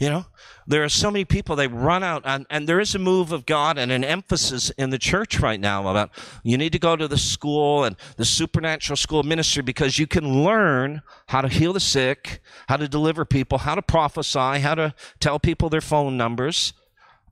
You 0.00 0.08
know, 0.08 0.24
there 0.66 0.82
are 0.82 0.88
so 0.88 1.10
many 1.10 1.26
people, 1.26 1.56
they 1.56 1.68
run 1.68 2.02
out, 2.02 2.22
and, 2.24 2.46
and 2.48 2.66
there 2.66 2.80
is 2.80 2.94
a 2.94 2.98
move 2.98 3.32
of 3.32 3.44
God 3.44 3.76
and 3.76 3.92
an 3.92 4.02
emphasis 4.02 4.70
in 4.70 4.88
the 4.88 4.98
church 4.98 5.40
right 5.40 5.60
now 5.60 5.86
about 5.86 6.08
you 6.42 6.56
need 6.56 6.72
to 6.72 6.78
go 6.78 6.96
to 6.96 7.06
the 7.06 7.18
school 7.18 7.84
and 7.84 7.96
the 8.16 8.24
supernatural 8.24 8.96
school 8.96 9.22
ministry 9.22 9.62
because 9.62 9.98
you 9.98 10.06
can 10.06 10.42
learn 10.42 11.02
how 11.26 11.42
to 11.42 11.48
heal 11.48 11.74
the 11.74 11.80
sick, 11.80 12.40
how 12.66 12.78
to 12.78 12.88
deliver 12.88 13.26
people, 13.26 13.58
how 13.58 13.74
to 13.74 13.82
prophesy, 13.82 14.60
how 14.60 14.74
to 14.74 14.94
tell 15.20 15.38
people 15.38 15.68
their 15.68 15.82
phone 15.82 16.16
numbers. 16.16 16.72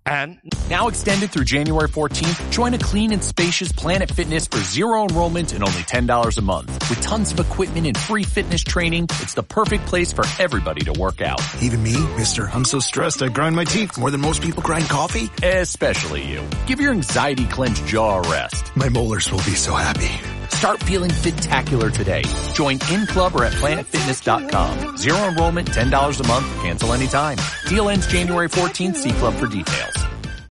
And 0.08 0.38
now 0.70 0.88
extended 0.88 1.30
through 1.30 1.44
January 1.44 1.88
14th, 1.88 2.50
join 2.50 2.72
a 2.72 2.78
clean 2.78 3.12
and 3.12 3.22
spacious 3.22 3.70
Planet 3.72 4.10
Fitness 4.10 4.46
for 4.46 4.58
zero 4.58 5.04
enrollment 5.04 5.52
and 5.52 5.62
only 5.62 5.82
$10 5.82 6.38
a 6.38 6.40
month. 6.40 6.88
With 6.88 7.00
tons 7.02 7.30
of 7.32 7.40
equipment 7.40 7.86
and 7.86 7.96
free 7.96 8.24
fitness 8.24 8.62
training, 8.62 9.04
it's 9.20 9.34
the 9.34 9.42
perfect 9.42 9.84
place 9.84 10.12
for 10.12 10.24
everybody 10.38 10.80
to 10.82 10.98
work 10.98 11.20
out. 11.20 11.42
Even 11.60 11.82
me, 11.82 11.94
mister. 12.16 12.48
I'm 12.48 12.64
so 12.64 12.78
stressed 12.80 13.22
I 13.22 13.28
grind 13.28 13.54
my 13.54 13.64
teeth 13.64 13.98
more 13.98 14.10
than 14.10 14.22
most 14.22 14.40
people 14.42 14.62
grind 14.62 14.88
coffee. 14.88 15.30
Especially 15.42 16.24
you. 16.24 16.42
Give 16.66 16.80
your 16.80 16.92
anxiety 16.92 17.44
clenched 17.44 17.84
jaw 17.84 18.22
a 18.22 18.30
rest. 18.30 18.74
My 18.76 18.88
molars 18.88 19.30
will 19.30 19.38
be 19.38 19.54
so 19.54 19.74
happy. 19.74 20.37
Start 20.48 20.82
feeling 20.82 21.10
fit-tacular 21.10 21.92
today. 21.92 22.22
Join 22.54 22.78
in 22.92 23.06
club 23.06 23.34
or 23.36 23.44
at 23.44 23.52
planetfitness.com. 23.52 24.96
Zero 24.96 25.18
enrollment, 25.18 25.68
$10 25.70 26.20
a 26.20 26.26
month, 26.26 26.46
cancel 26.62 26.92
anytime. 26.92 27.38
Deal 27.68 27.88
ends 27.88 28.06
January 28.06 28.48
14th. 28.48 28.96
See 28.96 29.12
club 29.12 29.34
for 29.34 29.46
details. 29.46 29.94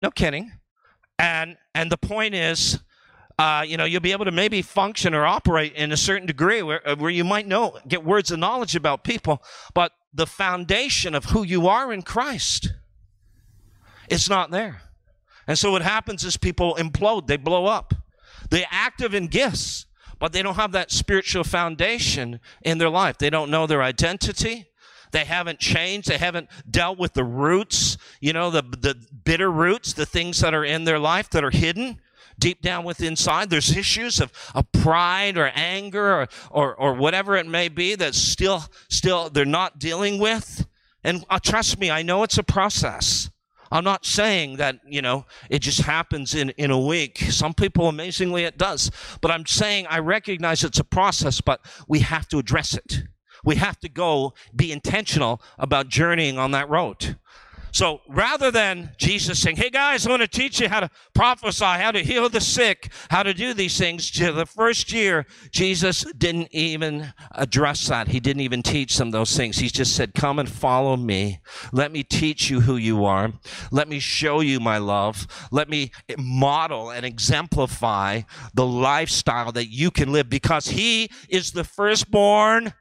No 0.01 0.11
kidding. 0.11 0.51
And 1.19 1.57
and 1.73 1.91
the 1.91 1.97
point 1.97 2.35
is, 2.35 2.79
uh, 3.39 3.63
you 3.67 3.77
know, 3.77 3.85
you'll 3.85 4.01
be 4.01 4.11
able 4.11 4.25
to 4.25 4.31
maybe 4.31 4.61
function 4.61 5.13
or 5.13 5.25
operate 5.25 5.73
in 5.73 5.91
a 5.91 5.97
certain 5.97 6.25
degree 6.25 6.61
where, 6.61 6.87
uh, 6.87 6.95
where 6.95 7.11
you 7.11 7.23
might 7.23 7.47
know, 7.47 7.77
get 7.87 8.03
words 8.03 8.31
of 8.31 8.39
knowledge 8.39 8.75
about 8.75 9.03
people, 9.03 9.43
but 9.73 9.91
the 10.13 10.25
foundation 10.25 11.13
of 11.13 11.25
who 11.25 11.43
you 11.43 11.67
are 11.67 11.91
in 11.91 12.01
Christ 12.01 12.73
is 14.09 14.29
not 14.29 14.51
there. 14.51 14.81
And 15.47 15.57
so 15.57 15.71
what 15.71 15.81
happens 15.81 16.23
is 16.23 16.37
people 16.37 16.75
implode, 16.79 17.27
they 17.27 17.37
blow 17.37 17.65
up. 17.65 17.93
They're 18.49 18.65
active 18.69 19.13
in 19.13 19.27
gifts, 19.27 19.85
but 20.19 20.33
they 20.33 20.41
don't 20.41 20.55
have 20.55 20.71
that 20.71 20.91
spiritual 20.91 21.43
foundation 21.43 22.39
in 22.61 22.77
their 22.77 22.89
life. 22.89 23.17
They 23.17 23.29
don't 23.29 23.51
know 23.51 23.67
their 23.67 23.83
identity. 23.83 24.67
They 25.11 25.25
haven't 25.25 25.59
changed. 25.59 26.09
They 26.09 26.17
haven't 26.17 26.49
dealt 26.69 26.97
with 26.97 27.13
the 27.13 27.23
roots, 27.23 27.97
you 28.19 28.33
know, 28.33 28.49
the, 28.49 28.61
the 28.61 28.95
bitter 29.23 29.51
roots, 29.51 29.93
the 29.93 30.05
things 30.05 30.39
that 30.41 30.53
are 30.53 30.65
in 30.65 30.83
their 30.83 30.99
life 30.99 31.29
that 31.29 31.43
are 31.43 31.51
hidden 31.51 32.01
deep 32.39 32.61
down 32.61 32.83
within 32.83 33.07
inside. 33.07 33.49
There's 33.49 33.75
issues 33.75 34.19
of, 34.19 34.31
of 34.53 34.71
pride 34.71 35.37
or 35.37 35.51
anger 35.55 36.21
or, 36.21 36.27
or, 36.51 36.75
or 36.75 36.93
whatever 36.93 37.35
it 37.35 37.47
may 37.47 37.67
be 37.69 37.95
that 37.95 38.15
still, 38.15 38.65
still 38.89 39.29
they're 39.29 39.45
not 39.45 39.79
dealing 39.79 40.19
with. 40.19 40.67
And 41.03 41.25
uh, 41.29 41.39
trust 41.39 41.79
me, 41.79 41.89
I 41.89 42.01
know 42.03 42.23
it's 42.23 42.37
a 42.37 42.43
process. 42.43 43.29
I'm 43.71 43.83
not 43.83 44.05
saying 44.05 44.57
that, 44.57 44.79
you 44.87 45.01
know, 45.01 45.25
it 45.49 45.59
just 45.59 45.81
happens 45.81 46.33
in, 46.35 46.49
in 46.51 46.71
a 46.71 46.79
week. 46.79 47.17
Some 47.29 47.53
people, 47.53 47.87
amazingly, 47.87 48.43
it 48.43 48.57
does. 48.57 48.91
But 49.21 49.31
I'm 49.31 49.45
saying 49.45 49.87
I 49.89 49.99
recognize 49.99 50.63
it's 50.63 50.79
a 50.79 50.83
process, 50.83 51.41
but 51.41 51.61
we 51.87 51.99
have 51.99 52.27
to 52.29 52.39
address 52.39 52.73
it. 52.73 53.03
We 53.43 53.55
have 53.55 53.79
to 53.81 53.89
go 53.89 54.33
be 54.55 54.71
intentional 54.71 55.41
about 55.57 55.89
journeying 55.89 56.37
on 56.37 56.51
that 56.51 56.69
road. 56.69 57.17
So 57.77 58.01
rather 58.07 58.49
than 58.49 58.89
Jesus 58.97 59.39
saying, 59.39 59.57
Hey 59.57 59.69
guys, 59.69 60.07
I 60.07 60.09
want 60.09 60.23
to 60.23 60.27
teach 60.27 60.59
you 60.59 60.67
how 60.67 60.79
to 60.79 60.89
prophesy, 61.13 61.63
how 61.63 61.91
to 61.91 62.03
heal 62.03 62.27
the 62.27 62.41
sick, 62.41 62.91
how 63.11 63.21
to 63.21 63.35
do 63.35 63.53
these 63.53 63.77
things, 63.77 64.09
the 64.09 64.47
first 64.47 64.91
year, 64.91 65.27
Jesus 65.51 66.03
didn't 66.17 66.47
even 66.51 67.13
address 67.33 67.85
that. 67.89 68.07
He 68.07 68.19
didn't 68.19 68.41
even 68.41 68.63
teach 68.63 68.97
them 68.97 69.11
those 69.11 69.37
things. 69.37 69.59
He 69.59 69.67
just 69.67 69.95
said, 69.95 70.15
Come 70.15 70.39
and 70.39 70.49
follow 70.49 70.97
me. 70.97 71.39
Let 71.71 71.91
me 71.91 72.01
teach 72.01 72.49
you 72.49 72.61
who 72.61 72.77
you 72.77 73.05
are. 73.05 73.31
Let 73.69 73.87
me 73.87 73.99
show 73.99 74.39
you 74.39 74.59
my 74.59 74.79
love. 74.79 75.27
Let 75.51 75.69
me 75.69 75.91
model 76.17 76.89
and 76.89 77.05
exemplify 77.05 78.21
the 78.55 78.65
lifestyle 78.65 79.51
that 79.51 79.67
you 79.67 79.91
can 79.91 80.11
live 80.11 80.31
because 80.31 80.69
He 80.69 81.11
is 81.29 81.51
the 81.51 81.63
firstborn 81.63 82.73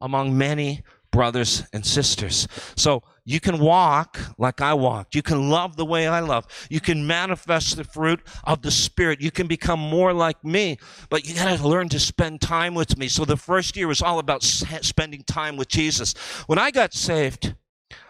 among 0.00 0.36
many 0.36 0.82
brothers 1.12 1.64
and 1.72 1.84
sisters. 1.84 2.48
So 2.76 3.02
you 3.30 3.38
can 3.38 3.60
walk 3.60 4.18
like 4.38 4.60
I 4.60 4.74
walked. 4.74 5.14
You 5.14 5.22
can 5.22 5.50
love 5.50 5.76
the 5.76 5.84
way 5.84 6.08
I 6.08 6.18
love. 6.18 6.48
You 6.68 6.80
can 6.80 7.06
manifest 7.06 7.76
the 7.76 7.84
fruit 7.84 8.20
of 8.42 8.62
the 8.62 8.72
Spirit. 8.72 9.20
You 9.20 9.30
can 9.30 9.46
become 9.46 9.78
more 9.78 10.12
like 10.12 10.44
me, 10.44 10.78
but 11.10 11.24
you 11.24 11.36
got 11.36 11.56
to 11.56 11.68
learn 11.68 11.88
to 11.90 12.00
spend 12.00 12.40
time 12.40 12.74
with 12.74 12.98
me. 12.98 13.06
So 13.06 13.24
the 13.24 13.36
first 13.36 13.76
year 13.76 13.86
was 13.86 14.02
all 14.02 14.18
about 14.18 14.42
spending 14.42 15.22
time 15.22 15.56
with 15.56 15.68
Jesus. 15.68 16.12
When 16.48 16.58
I 16.58 16.72
got 16.72 16.92
saved, 16.92 17.54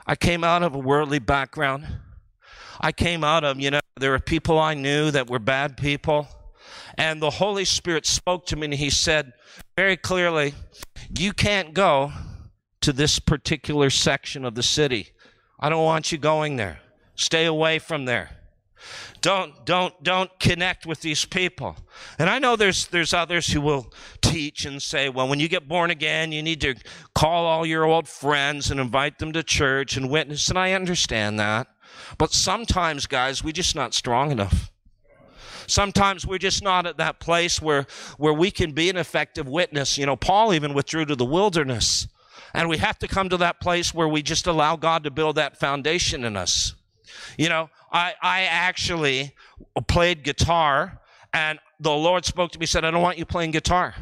I 0.07 0.17
came 0.17 0.43
out 0.43 0.63
of 0.63 0.75
a 0.75 0.79
worldly 0.79 1.19
background. 1.19 1.87
I 2.81 2.91
came 2.91 3.23
out 3.23 3.45
of, 3.45 3.61
you 3.61 3.71
know, 3.71 3.81
there 3.99 4.13
were 4.13 4.21
people 4.21 4.59
I 4.59 4.73
knew 4.73 5.11
that 5.11 5.29
were 5.29 5.39
bad 5.39 5.77
people. 5.77 6.29
And 6.97 7.21
the 7.21 7.29
Holy 7.29 7.67
Spirit 7.67 8.07
spoke 8.07 8.47
to 8.47 8.57
me 8.57 8.65
and 8.69 8.75
He 8.75 8.89
said 8.89 9.35
very 9.77 9.99
clearly, 9.99 10.55
You 11.15 11.35
can't 11.35 11.75
go 11.75 12.11
to 12.81 12.93
this 12.93 13.19
particular 13.19 13.91
section 13.91 14.45
of 14.45 14.55
the 14.55 14.63
city. 14.63 15.11
I 15.59 15.69
don't 15.69 15.85
want 15.85 16.13
you 16.13 16.19
going 16.19 16.57
there. 16.57 16.81
Stay 17.15 17.45
away 17.45 17.79
from 17.79 18.07
there. 18.07 18.31
Don't 19.21 19.67
don't 19.67 20.03
don't 20.03 20.31
connect 20.41 20.87
with 20.87 21.03
these 21.03 21.27
people. 21.27 21.77
And 22.19 22.31
I 22.31 22.39
know 22.39 22.57
there's 22.57 22.87
there's 22.87 23.13
others 23.13 23.49
who 23.49 23.61
will 23.61 23.93
teach 24.23 24.65
and 24.65 24.81
say, 24.81 25.11
well, 25.11 25.29
when 25.29 25.41
you 25.41 25.49
get 25.49 25.69
born 25.69 25.91
again, 25.91 26.33
you 26.33 26.43
need 26.43 26.63
to 26.63 26.75
call 27.15 27.45
all 27.45 27.67
your 27.67 27.85
old 27.85 28.09
friends 28.09 28.71
and 28.71 28.81
invite 28.81 29.19
them 29.19 29.33
to 29.33 29.43
church 29.43 29.97
and 29.97 30.09
witness. 30.09 30.49
And 30.49 30.59
I 30.59 30.73
understand 30.73 31.39
that. 31.39 31.67
But 32.17 32.33
sometimes, 32.33 33.07
guys, 33.07 33.45
we're 33.45 33.53
just 33.53 33.77
not 33.77 33.93
strong 33.93 34.31
enough. 34.31 34.71
Sometimes 35.67 36.27
we're 36.27 36.39
just 36.39 36.63
not 36.63 36.87
at 36.87 36.97
that 36.97 37.21
place 37.21 37.61
where 37.61 37.87
where 38.17 38.33
we 38.33 38.51
can 38.51 38.73
be 38.73 38.89
an 38.89 38.97
effective 38.97 39.47
witness. 39.47 39.99
You 39.99 40.07
know, 40.07 40.17
Paul 40.17 40.55
even 40.55 40.73
withdrew 40.73 41.05
to 41.05 41.17
the 41.17 41.27
wilderness 41.27 42.09
and 42.55 42.69
we 42.69 42.79
have 42.79 42.99
to 42.99 43.09
come 43.09 43.29
to 43.29 43.37
that 43.39 43.61
place 43.61 43.95
where 43.95 44.09
we 44.09 44.23
just 44.23 44.47
allow 44.47 44.77
God 44.77 45.05
to 45.05 45.11
build 45.11 45.37
that 45.37 45.59
foundation 45.59 46.25
in 46.25 46.37
us. 46.37 46.75
You 47.39 47.49
know, 47.49 47.71
I, 47.93 48.15
I 48.23 48.43
actually 48.43 49.35
played 49.89 50.23
guitar, 50.23 51.01
and 51.33 51.59
the 51.79 51.91
Lord 51.91 52.25
spoke 52.25 52.53
to 52.53 52.59
me, 52.59 52.67
said, 52.67 52.85
I 52.85 52.91
don't 52.91 53.03
want 53.03 53.19
you 53.19 53.25
playing 53.25 53.53
guitar. 53.53 53.95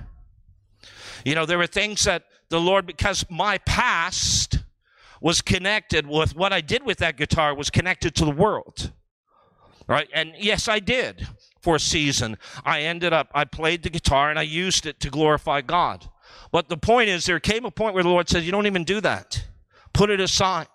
You 1.24 1.34
know, 1.34 1.46
there 1.46 1.58
were 1.58 1.66
things 1.66 2.04
that 2.04 2.24
the 2.48 2.60
Lord, 2.60 2.86
because 2.86 3.24
my 3.28 3.58
past 3.58 4.58
was 5.20 5.42
connected 5.42 6.06
with 6.06 6.36
what 6.36 6.52
I 6.52 6.60
did 6.60 6.84
with 6.84 6.98
that 6.98 7.16
guitar, 7.16 7.54
was 7.54 7.70
connected 7.70 8.14
to 8.16 8.24
the 8.24 8.30
world. 8.30 8.92
Right? 9.86 10.08
And 10.12 10.32
yes, 10.38 10.68
I 10.68 10.80
did 10.80 11.26
for 11.60 11.76
a 11.76 11.80
season. 11.80 12.36
I 12.64 12.82
ended 12.82 13.12
up, 13.12 13.28
I 13.34 13.44
played 13.44 13.82
the 13.82 13.90
guitar 13.90 14.30
and 14.30 14.38
I 14.38 14.42
used 14.42 14.86
it 14.86 15.00
to 15.00 15.10
glorify 15.10 15.62
God. 15.62 16.08
But 16.50 16.68
the 16.68 16.76
point 16.76 17.08
is, 17.08 17.26
there 17.26 17.40
came 17.40 17.64
a 17.64 17.70
point 17.70 17.94
where 17.94 18.02
the 18.02 18.08
Lord 18.08 18.28
said, 18.28 18.44
You 18.44 18.52
don't 18.52 18.66
even 18.66 18.84
do 18.84 19.00
that. 19.00 19.44
Put 19.92 20.10
it 20.10 20.20
aside. 20.20 20.66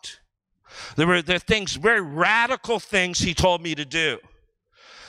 There 0.96 1.08
were 1.08 1.22
there 1.22 1.40
things, 1.40 1.76
very 1.76 2.02
radical 2.02 2.80
things 2.80 3.20
He 3.20 3.34
told 3.34 3.62
me 3.62 3.76
to 3.76 3.86
do. 3.86 4.20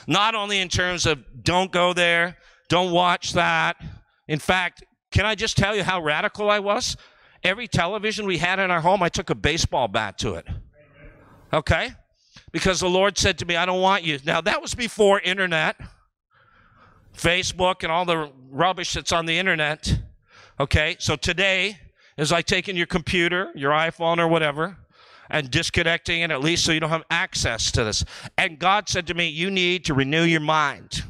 Not 0.07 0.35
only 0.35 0.59
in 0.59 0.69
terms 0.69 1.05
of 1.05 1.23
don't 1.43 1.71
go 1.71 1.93
there, 1.93 2.37
don't 2.69 2.91
watch 2.91 3.33
that. 3.33 3.77
In 4.27 4.39
fact, 4.39 4.83
can 5.11 5.25
I 5.25 5.35
just 5.35 5.57
tell 5.57 5.75
you 5.75 5.83
how 5.83 6.01
radical 6.01 6.49
I 6.49 6.59
was? 6.59 6.97
Every 7.43 7.67
television 7.67 8.25
we 8.25 8.37
had 8.37 8.59
in 8.59 8.71
our 8.71 8.81
home, 8.81 9.03
I 9.03 9.09
took 9.09 9.29
a 9.29 9.35
baseball 9.35 9.87
bat 9.87 10.17
to 10.19 10.35
it. 10.35 10.47
Okay? 11.53 11.91
Because 12.51 12.79
the 12.79 12.89
Lord 12.89 13.17
said 13.17 13.37
to 13.39 13.45
me, 13.45 13.55
I 13.55 13.65
don't 13.65 13.81
want 13.81 14.03
you. 14.03 14.19
Now, 14.25 14.41
that 14.41 14.61
was 14.61 14.73
before 14.73 15.19
internet, 15.19 15.79
Facebook, 17.15 17.83
and 17.83 17.91
all 17.91 18.05
the 18.05 18.31
rubbish 18.49 18.93
that's 18.93 19.11
on 19.11 19.25
the 19.25 19.37
internet. 19.37 19.99
Okay, 20.57 20.95
so 20.99 21.17
today 21.17 21.79
is 22.17 22.31
like 22.31 22.45
taking 22.45 22.77
your 22.77 22.85
computer, 22.85 23.51
your 23.55 23.71
iPhone, 23.71 24.19
or 24.19 24.27
whatever, 24.27 24.77
and 25.29 25.51
disconnecting 25.51 26.21
it 26.21 26.31
at 26.31 26.41
least 26.41 26.63
so 26.63 26.71
you 26.71 26.79
don't 26.79 26.89
have 26.89 27.03
access 27.09 27.71
to 27.71 27.83
this. 27.83 28.05
And 28.37 28.57
God 28.57 28.87
said 28.87 29.07
to 29.07 29.13
me, 29.13 29.27
You 29.27 29.51
need 29.51 29.83
to 29.85 29.93
renew 29.93 30.23
your 30.23 30.39
mind. 30.39 31.03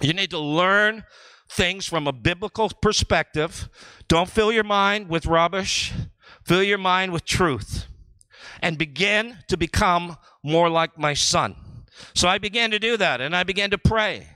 You 0.00 0.12
need 0.12 0.30
to 0.30 0.38
learn 0.38 1.04
things 1.50 1.86
from 1.86 2.06
a 2.06 2.12
biblical 2.12 2.70
perspective. 2.80 3.68
Don't 4.06 4.30
fill 4.30 4.52
your 4.52 4.64
mind 4.64 5.08
with 5.08 5.26
rubbish. 5.26 5.92
Fill 6.44 6.62
your 6.62 6.78
mind 6.78 7.12
with 7.12 7.24
truth 7.24 7.86
and 8.62 8.78
begin 8.78 9.38
to 9.48 9.56
become 9.56 10.16
more 10.42 10.68
like 10.68 10.96
my 10.98 11.14
son. 11.14 11.56
So 12.14 12.28
I 12.28 12.38
began 12.38 12.70
to 12.70 12.78
do 12.78 12.96
that 12.96 13.20
and 13.20 13.34
I 13.34 13.42
began 13.42 13.70
to 13.70 13.78
pray. 13.78 14.28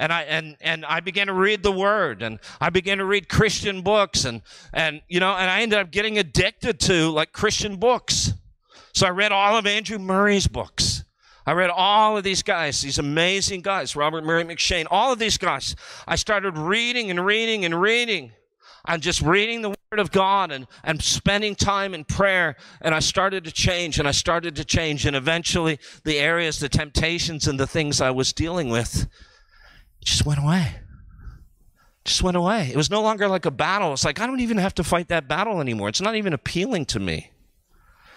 And 0.00 0.14
I 0.14 0.22
and 0.22 0.56
and 0.62 0.86
I 0.86 1.00
began 1.00 1.26
to 1.26 1.34
read 1.34 1.62
the 1.62 1.70
word 1.70 2.22
and 2.22 2.40
I 2.58 2.70
began 2.70 2.98
to 2.98 3.04
read 3.04 3.28
Christian 3.28 3.82
books 3.82 4.24
and 4.24 4.40
and 4.72 5.02
you 5.08 5.20
know 5.20 5.36
and 5.36 5.50
I 5.50 5.60
ended 5.60 5.78
up 5.78 5.90
getting 5.90 6.16
addicted 6.16 6.80
to 6.80 7.10
like 7.10 7.32
Christian 7.32 7.76
books. 7.76 8.32
So 8.94 9.06
I 9.06 9.10
read 9.10 9.30
all 9.30 9.58
of 9.58 9.66
Andrew 9.66 9.98
Murray's 9.98 10.46
books. 10.46 11.04
I 11.46 11.52
read 11.52 11.68
all 11.68 12.16
of 12.16 12.24
these 12.24 12.42
guys, 12.42 12.80
these 12.80 12.98
amazing 12.98 13.60
guys, 13.60 13.94
Robert 13.94 14.24
Murray 14.24 14.42
M'Cheyne, 14.42 14.86
all 14.90 15.12
of 15.12 15.18
these 15.18 15.36
guys. 15.36 15.76
I 16.08 16.16
started 16.16 16.56
reading 16.56 17.10
and 17.10 17.24
reading 17.24 17.66
and 17.66 17.78
reading. 17.78 18.32
I'm 18.86 19.00
just 19.00 19.20
reading 19.20 19.60
the 19.60 19.68
Word 19.68 19.98
of 19.98 20.10
God 20.10 20.50
and, 20.50 20.66
and 20.82 21.02
spending 21.02 21.54
time 21.54 21.92
in 21.92 22.04
prayer. 22.04 22.56
And 22.80 22.94
I 22.94 23.00
started 23.00 23.44
to 23.44 23.52
change 23.52 23.98
and 23.98 24.08
I 24.08 24.12
started 24.12 24.56
to 24.56 24.64
change. 24.64 25.04
And 25.04 25.14
eventually, 25.14 25.78
the 26.04 26.18
areas, 26.18 26.58
the 26.58 26.70
temptations, 26.70 27.46
and 27.46 27.60
the 27.60 27.66
things 27.66 28.00
I 28.00 28.10
was 28.10 28.32
dealing 28.32 28.70
with 28.70 29.06
just 30.04 30.24
went 30.24 30.40
away. 30.40 30.74
Just 32.04 32.22
went 32.22 32.36
away. 32.36 32.70
It 32.70 32.76
was 32.76 32.90
no 32.90 33.02
longer 33.02 33.28
like 33.28 33.46
a 33.46 33.50
battle. 33.50 33.92
It's 33.92 34.04
like, 34.04 34.20
I 34.20 34.26
don't 34.26 34.40
even 34.40 34.56
have 34.56 34.74
to 34.76 34.84
fight 34.84 35.08
that 35.08 35.28
battle 35.28 35.60
anymore. 35.60 35.88
It's 35.88 36.00
not 36.00 36.16
even 36.16 36.32
appealing 36.32 36.86
to 36.86 37.00
me. 37.00 37.30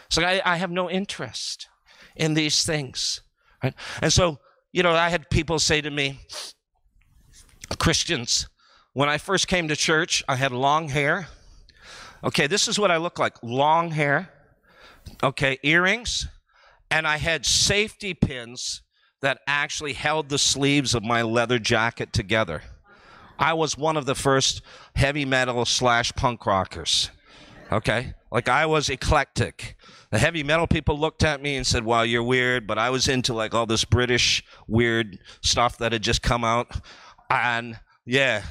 It's 0.08 0.18
like, 0.18 0.26
I, 0.26 0.54
I 0.54 0.58
have 0.58 0.72
no 0.72 0.90
interest 0.90 1.68
in 2.16 2.34
these 2.34 2.66
things. 2.66 3.22
Right? 3.62 3.74
And 4.02 4.12
so, 4.12 4.40
you 4.72 4.84
know, 4.84 4.94
I 4.94 5.10
had 5.10 5.30
people 5.30 5.60
say 5.60 5.82
to 5.82 5.90
me, 5.90 6.20
Christians, 7.78 8.48
when 8.94 9.10
I 9.10 9.18
first 9.18 9.48
came 9.48 9.68
to 9.68 9.76
church, 9.76 10.24
I 10.28 10.36
had 10.36 10.52
long 10.52 10.90
hair. 10.90 11.28
Okay, 12.24 12.48
this 12.48 12.68
is 12.68 12.80
what 12.80 12.92
I 12.92 12.98
look 12.98 13.20
like 13.20 13.36
long 13.44 13.92
hair, 13.92 14.30
okay, 15.22 15.58
earrings, 15.62 16.28
and 16.90 17.06
I 17.06 17.18
had 17.18 17.46
safety 17.46 18.14
pins 18.14 18.82
that 19.24 19.40
actually 19.48 19.94
held 19.94 20.30
the 20.30 20.38
sleeves 20.38 20.94
of 20.94 21.04
my 21.04 21.22
leather 21.22 21.58
jacket 21.58 22.14
together. 22.14 22.62
I 23.40 23.54
was 23.54 23.78
one 23.78 23.98
of 23.98 24.06
the 24.06 24.16
first 24.16 24.62
heavy 24.96 25.26
metal 25.26 25.66
slash 25.66 26.14
punk 26.14 26.46
rockers. 26.46 27.10
Okay? 27.72 28.14
Like 28.32 28.48
I 28.48 28.66
was 28.66 28.90
eclectic. 28.90 29.76
The 30.12 30.20
heavy 30.20 30.44
metal 30.44 30.68
people 30.68 31.00
looked 31.00 31.24
at 31.24 31.42
me 31.42 31.56
and 31.56 31.66
said, 31.66 31.84
Well, 31.84 32.06
you're 32.06 32.24
weird, 32.24 32.68
but 32.68 32.78
I 32.78 32.90
was 32.90 33.08
into 33.08 33.34
like 33.34 33.54
all 33.54 33.66
this 33.66 33.86
British 33.86 34.44
weird 34.68 35.18
stuff 35.42 35.78
that 35.80 35.92
had 35.92 36.04
just 36.04 36.22
come 36.22 36.44
out. 36.44 36.82
And 37.30 37.80
yeah, 38.06 38.44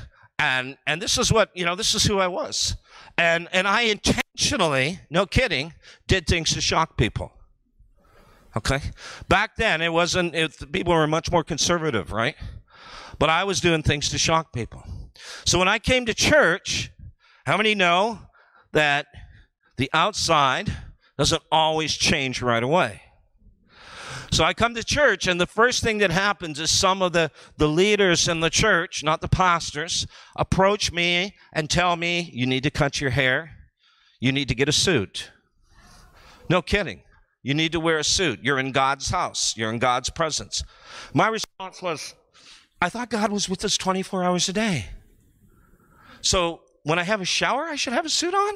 and 0.43 0.77
and 0.87 1.01
this 1.01 1.19
is 1.19 1.33
what 1.33 1.51
you 1.55 1.65
know 1.65 1.77
this 1.77 1.95
is 1.95 2.05
who 2.05 2.19
i 2.19 2.27
was 2.27 2.77
and 3.17 3.49
and 3.53 3.69
i 3.69 3.83
intentionally 3.83 4.99
no 5.09 5.25
kidding 5.25 5.73
did 6.09 6.27
things 6.27 6.53
to 6.53 6.61
shock 6.61 6.97
people 6.97 7.33
okay 8.57 8.81
back 9.29 9.57
then 9.57 9.81
it 9.81 9.93
wasn't 9.93 10.35
it, 10.35 10.73
people 10.73 10.93
were 10.93 11.07
much 11.07 11.31
more 11.31 11.45
conservative 11.45 12.13
right 12.13 12.37
but 13.19 13.31
i 13.31 13.45
was 13.45 13.61
doing 13.61 13.83
things 13.83 14.09
to 14.09 14.19
shock 14.19 14.53
people 14.53 14.85
so 15.45 15.59
when 15.59 15.69
i 15.69 15.79
came 15.79 16.07
to 16.07 16.15
church 16.15 16.91
how 17.45 17.57
many 17.57 17.75
know 17.75 18.19
that 18.73 19.07
the 19.77 19.91
outside 19.93 20.73
doesn't 21.19 21.43
always 21.51 21.95
change 21.95 22.43
right 22.43 22.63
away 22.63 23.03
so 24.33 24.45
I 24.45 24.55
come 24.55 24.75
to 24.77 24.83
church, 24.83 25.27
and 25.27 25.39
the 25.39 25.47
first 25.47 25.83
thing 25.83 25.99
that 25.99 26.11
happens 26.11 26.59
is 26.59 26.71
some 26.71 27.03
of 27.03 27.13
the, 27.13 27.31
the 27.59 27.69
leaders 27.69 28.29
in 28.29 28.41
the 28.41 28.49
church, 28.49 29.05
not 29.05 29.21
the 29.21 29.29
pastors, 29.29 30.07
approach 30.37 30.91
me 30.91 31.35
and 31.53 31.69
tell 31.69 31.97
me, 31.97 32.31
You 32.33 32.47
need 32.47 32.63
to 32.63 32.71
cut 32.71 32.99
your 32.99 33.11
hair. 33.11 33.51
You 34.21 34.33
need 34.33 34.49
to 34.49 34.55
get 34.55 34.71
a 34.71 34.73
suit. 34.73 35.31
No 36.49 36.63
kidding. 36.63 37.03
You 37.43 37.55
need 37.55 37.73
to 37.73 37.81
wear 37.81 37.99
a 37.99 38.05
suit. 38.05 38.41
You're 38.43 38.59
in 38.59 38.73
God's 38.73 39.11
house, 39.11 39.57
you're 39.57 39.71
in 39.71 39.79
God's 39.79 40.11
presence. 40.11 40.63
My 41.13 41.29
response 41.29 41.83
was, 41.83 42.15
I 42.81 42.89
thought 42.89 43.11
God 43.11 43.31
was 43.31 43.49
with 43.49 43.65
us 43.65 43.77
24 43.77 44.25
hours 44.25 44.49
a 44.49 44.53
day. 44.53 44.87
So 46.21 46.63
when 46.85 46.99
I 46.99 47.03
have 47.03 47.21
a 47.21 47.25
shower, 47.25 47.65
I 47.65 47.77
should 47.77 47.93
have 47.93 48.07
a 48.07 48.11
suit 48.11 48.35
on. 48.35 48.55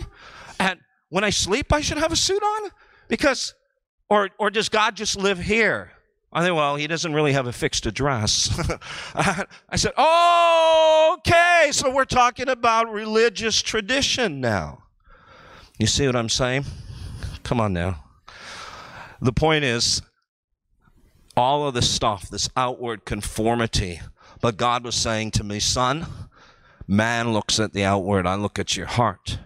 And 0.58 0.80
when 1.10 1.24
I 1.24 1.30
sleep, 1.30 1.72
I 1.72 1.80
should 1.80 1.98
have 1.98 2.12
a 2.12 2.16
suit 2.16 2.42
on 2.42 2.70
because 3.08 3.54
or, 4.08 4.30
or 4.38 4.50
does 4.50 4.68
God 4.68 4.96
just 4.96 5.16
live 5.16 5.38
here? 5.38 5.92
I 6.32 6.42
think, 6.42 6.54
well, 6.54 6.76
he 6.76 6.86
doesn't 6.86 7.14
really 7.14 7.32
have 7.32 7.46
a 7.46 7.52
fixed 7.52 7.86
address. 7.86 8.50
I 9.14 9.76
said, 9.76 9.92
oh, 9.96 11.16
okay, 11.18 11.70
so 11.72 11.92
we're 11.92 12.04
talking 12.04 12.48
about 12.48 12.92
religious 12.92 13.62
tradition 13.62 14.40
now. 14.40 14.82
You 15.78 15.86
see 15.86 16.06
what 16.06 16.16
I'm 16.16 16.28
saying? 16.28 16.64
Come 17.42 17.60
on 17.60 17.72
now. 17.72 18.04
The 19.20 19.32
point 19.32 19.64
is, 19.64 20.02
all 21.36 21.68
of 21.68 21.74
this 21.74 21.90
stuff, 21.90 22.28
this 22.28 22.48
outward 22.56 23.04
conformity, 23.04 24.00
but 24.40 24.56
God 24.56 24.84
was 24.84 24.94
saying 24.94 25.32
to 25.32 25.44
me, 25.44 25.60
son, 25.60 26.06
man 26.86 27.32
looks 27.32 27.60
at 27.60 27.72
the 27.72 27.84
outward, 27.84 28.26
I 28.26 28.34
look 28.34 28.58
at 28.58 28.76
your 28.76 28.86
heart. 28.86 29.38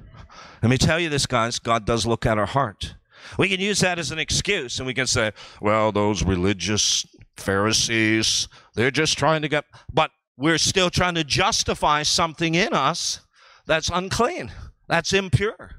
Let 0.62 0.68
me 0.68 0.78
tell 0.78 1.00
you 1.00 1.09
this, 1.09 1.26
guys 1.26 1.59
God 1.59 1.85
does 1.85 2.06
look 2.06 2.26
at 2.26 2.38
our 2.38 2.46
heart. 2.46 2.94
We 3.38 3.48
can 3.48 3.61
use 3.61 3.80
that 3.80 3.98
as 3.98 4.11
an 4.11 4.18
excuse 4.18 4.78
and 4.78 4.87
we 4.87 4.94
can 4.94 5.06
say, 5.06 5.33
well, 5.61 5.92
those 5.92 6.22
religious 6.22 7.06
Pharisees, 7.37 8.48
they're 8.74 8.90
just 8.90 9.18
trying 9.18 9.42
to 9.42 9.48
get, 9.48 9.64
but 9.92 10.11
we're 10.37 10.59
still 10.59 10.90
trying 10.90 11.14
to 11.14 11.24
justify 11.24 12.02
something 12.02 12.54
in 12.54 12.72
us 12.72 13.20
that's 13.66 13.90
unclean, 13.90 14.52
that's 14.88 15.12
impure, 15.12 15.70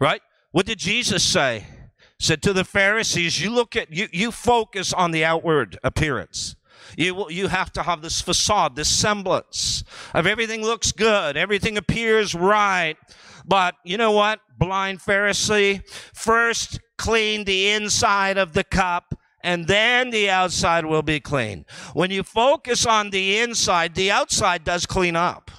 right? 0.00 0.20
What 0.52 0.66
did 0.66 0.78
Jesus 0.78 1.22
say? 1.22 1.66
Said 2.18 2.42
to 2.42 2.52
the 2.52 2.64
Pharisees, 2.64 3.42
you 3.42 3.50
look 3.50 3.76
at, 3.76 3.92
you, 3.92 4.08
you 4.12 4.30
focus 4.30 4.92
on 4.92 5.10
the 5.10 5.24
outward 5.24 5.78
appearance. 5.82 6.56
You, 6.96 7.28
you 7.30 7.48
have 7.48 7.72
to 7.72 7.82
have 7.82 8.02
this 8.02 8.20
facade, 8.20 8.76
this 8.76 8.88
semblance 8.88 9.84
of 10.12 10.26
everything 10.26 10.62
looks 10.62 10.92
good, 10.92 11.36
everything 11.36 11.76
appears 11.76 12.34
right. 12.34 12.96
But 13.44 13.74
you 13.84 13.96
know 13.96 14.12
what, 14.12 14.40
blind 14.58 15.00
Pharisee? 15.00 15.82
First 16.14 16.80
clean 16.96 17.44
the 17.44 17.70
inside 17.70 18.38
of 18.38 18.52
the 18.52 18.64
cup 18.64 19.14
and 19.44 19.66
then 19.66 20.10
the 20.10 20.30
outside 20.30 20.86
will 20.86 21.02
be 21.02 21.20
clean. 21.20 21.66
When 21.92 22.10
you 22.10 22.22
focus 22.22 22.86
on 22.86 23.10
the 23.10 23.38
inside, 23.38 23.94
the 23.94 24.10
outside 24.10 24.64
does 24.64 24.86
clean 24.86 25.16
up. 25.16 25.50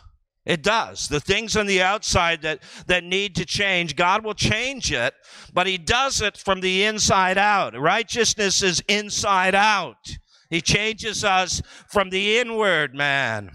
It 0.46 0.62
does. 0.62 1.08
The 1.08 1.20
things 1.20 1.58
on 1.58 1.66
the 1.66 1.82
outside 1.82 2.44
that, 2.44 2.60
that 2.86 3.04
need 3.04 3.36
to 3.36 3.46
change, 3.46 3.96
God 3.96 4.24
will 4.24 4.36
change 4.36 4.92
it, 4.92 5.16
but 5.54 5.66
He 5.66 5.78
does 5.78 6.22
it 6.22 6.38
from 6.38 6.62
the 6.62 6.84
inside 6.84 7.38
out. 7.38 7.78
Righteousness 7.80 8.62
is 8.62 8.84
inside 8.88 9.56
out. 9.56 10.18
He 10.52 10.62
changes 10.62 11.24
us 11.24 11.62
from 11.88 12.12
the 12.12 12.38
inward 12.38 12.94
man, 12.94 13.52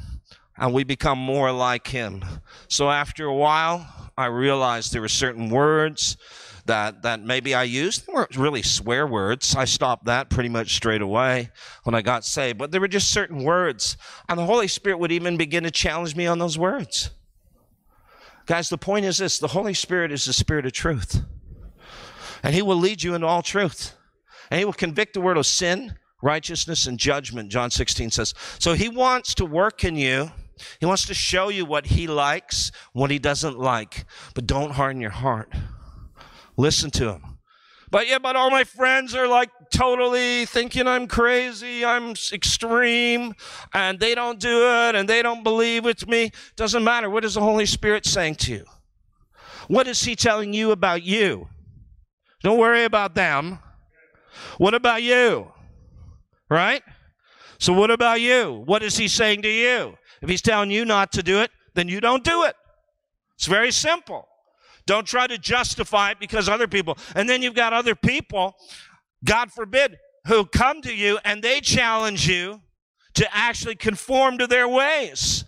and 0.57 0.75
we 0.75 0.83
become 0.83 1.19
more 1.19 1.53
like 1.53 1.87
Him. 1.89 2.25
So 2.69 2.91
after 2.91 3.25
a 3.25 3.35
while, 3.35 3.87
I 4.19 4.27
realized 4.27 4.93
there 4.93 5.01
were 5.01 5.09
certain 5.09 5.49
words 5.49 6.17
that, 6.71 7.03
that 7.03 7.21
maybe 7.21 7.53
I 7.53 7.65
used. 7.65 8.07
They 8.07 8.13
weren't 8.13 8.37
really 8.37 8.63
swear 8.63 9.05
words. 9.05 9.57
I 9.57 9.65
stopped 9.65 10.05
that 10.05 10.31
pretty 10.31 10.49
much 10.49 10.77
straight 10.77 11.03
away 11.03 11.51
when 11.83 11.97
I 11.97 12.01
got 12.01 12.25
saved. 12.25 12.59
But 12.59 12.71
there 12.71 12.81
were 12.81 12.89
just 12.89 13.11
certain 13.11 13.43
words. 13.43 13.97
And 14.29 14.39
the 14.39 14.47
Holy 14.47 14.69
Spirit 14.69 15.01
would 15.01 15.11
even 15.11 15.37
begin 15.37 15.65
to 15.65 15.73
challenge 15.73 16.15
me 16.15 16.27
on 16.27 16.39
those 16.39 16.57
words. 16.57 17.11
Guys, 18.47 18.69
the 18.69 18.79
point 18.79 19.05
is 19.05 19.19
this 19.19 19.41
the 19.41 19.49
Holy 19.49 19.75
Spirit 19.75 20.13
is 20.13 20.25
the 20.25 20.33
Spirit 20.33 20.65
of 20.65 20.73
truth. 20.73 21.23
And 22.45 22.55
He 22.55 22.63
will 22.63 22.77
lead 22.77 23.03
you 23.03 23.15
into 23.15 23.27
all 23.27 23.43
truth. 23.43 23.97
And 24.49 24.61
He 24.61 24.65
will 24.65 24.73
convict 24.73 25.15
the 25.15 25.21
world 25.21 25.39
of 25.39 25.47
sin, 25.47 25.97
righteousness, 26.23 26.87
and 26.87 26.99
judgment, 26.99 27.51
John 27.51 27.73
16 27.73 28.13
says. 28.13 28.33
So 28.61 28.75
He 28.75 28.89
wants 28.89 29.35
to 29.35 29.45
work 29.45 29.83
in 29.83 29.97
you 29.97 30.31
he 30.79 30.85
wants 30.85 31.07
to 31.07 31.15
show 31.15 31.49
you 31.49 31.65
what 31.65 31.87
he 31.87 32.07
likes, 32.07 32.71
what 32.93 33.11
he 33.11 33.19
doesn't 33.19 33.59
like. 33.59 34.05
But 34.35 34.47
don't 34.47 34.73
harden 34.73 35.01
your 35.01 35.09
heart. 35.09 35.51
Listen 36.61 36.91
to 36.91 37.13
him. 37.13 37.39
But 37.91 38.07
yeah, 38.07 38.19
but 38.19 38.37
all 38.37 38.51
my 38.51 38.65
friends 38.65 39.15
are 39.15 39.27
like 39.27 39.51
totally 39.73 40.45
thinking 40.45 40.87
I'm 40.87 41.07
crazy, 41.07 41.85
I'm 41.85 42.11
extreme, 42.33 43.35
and 43.73 43.99
they 43.99 44.15
don't 44.15 44.39
do 44.39 44.69
it, 44.69 44.95
and 44.95 45.09
they 45.09 45.23
don't 45.23 45.43
believe 45.43 45.85
with 45.85 46.07
me. 46.07 46.31
Doesn't 46.57 46.85
matter. 46.85 47.09
What 47.09 47.25
is 47.25 47.35
the 47.35 47.41
Holy 47.41 47.65
Spirit 47.65 48.05
saying 48.05 48.35
to 48.37 48.53
you? 48.53 48.65
What 49.69 49.89
is 49.89 50.03
He 50.03 50.15
telling 50.15 50.53
you 50.53 50.71
about 50.71 51.03
you? 51.03 51.49
Don't 52.43 52.59
worry 52.59 52.85
about 52.85 53.15
them. 53.15 53.59
What 54.59 54.75
about 54.75 55.03
you? 55.03 55.51
Right? 56.51 56.83
So, 57.59 57.73
what 57.73 57.91
about 57.91 58.21
you? 58.21 58.63
What 58.67 58.83
is 58.83 58.99
He 58.99 59.09
saying 59.09 59.43
to 59.43 59.51
you? 59.51 59.97
If 60.21 60.29
he's 60.29 60.43
telling 60.43 60.71
you 60.71 60.85
not 60.85 61.13
to 61.13 61.23
do 61.23 61.41
it, 61.41 61.51
then 61.75 61.89
you 61.89 62.01
don't 62.01 62.23
do 62.23 62.45
it. 62.45 62.55
It's 63.37 63.47
very 63.47 63.73
simple. 63.73 64.29
Don't 64.91 65.07
try 65.07 65.29
to 65.29 65.39
justify 65.39 66.11
it 66.11 66.19
because 66.19 66.49
other 66.49 66.67
people, 66.67 66.99
and 67.15 67.29
then 67.29 67.43
you've 67.43 67.55
got 67.55 67.73
other 67.73 67.95
people, 67.95 68.57
God 69.25 69.53
forbid, 69.53 70.01
who 70.27 70.45
come 70.45 70.83
to 70.83 70.93
you 70.93 71.21
and 71.25 71.45
they 71.45 71.61
challenge 71.61 72.27
you 72.27 72.61
to 73.15 73.25
actually 73.33 73.77
conform 73.77 74.39
to 74.39 74.49
their 74.49 74.67
ways. 74.67 75.45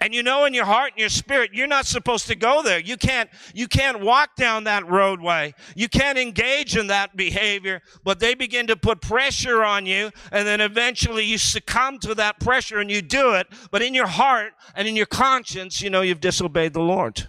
And 0.00 0.14
you 0.14 0.22
know 0.22 0.46
in 0.46 0.54
your 0.54 0.64
heart 0.64 0.92
and 0.92 0.98
your 0.98 1.10
spirit, 1.10 1.50
you're 1.52 1.66
not 1.66 1.84
supposed 1.84 2.26
to 2.28 2.34
go 2.34 2.62
there. 2.62 2.78
You 2.78 2.96
can't, 2.96 3.28
you 3.52 3.68
can't 3.68 4.00
walk 4.00 4.34
down 4.34 4.64
that 4.64 4.88
roadway. 4.88 5.52
You 5.76 5.90
can't 5.90 6.16
engage 6.16 6.74
in 6.74 6.86
that 6.86 7.18
behavior, 7.18 7.82
but 8.02 8.18
they 8.18 8.34
begin 8.34 8.66
to 8.68 8.76
put 8.76 9.02
pressure 9.02 9.62
on 9.62 9.84
you. 9.84 10.10
And 10.32 10.48
then 10.48 10.62
eventually 10.62 11.26
you 11.26 11.36
succumb 11.36 11.98
to 11.98 12.14
that 12.14 12.40
pressure 12.40 12.78
and 12.78 12.90
you 12.90 13.02
do 13.02 13.34
it. 13.34 13.46
But 13.70 13.82
in 13.82 13.92
your 13.92 14.06
heart 14.06 14.54
and 14.74 14.88
in 14.88 14.96
your 14.96 15.04
conscience, 15.04 15.82
you 15.82 15.90
know 15.90 16.00
you've 16.00 16.22
disobeyed 16.22 16.72
the 16.72 16.80
Lord. 16.80 17.28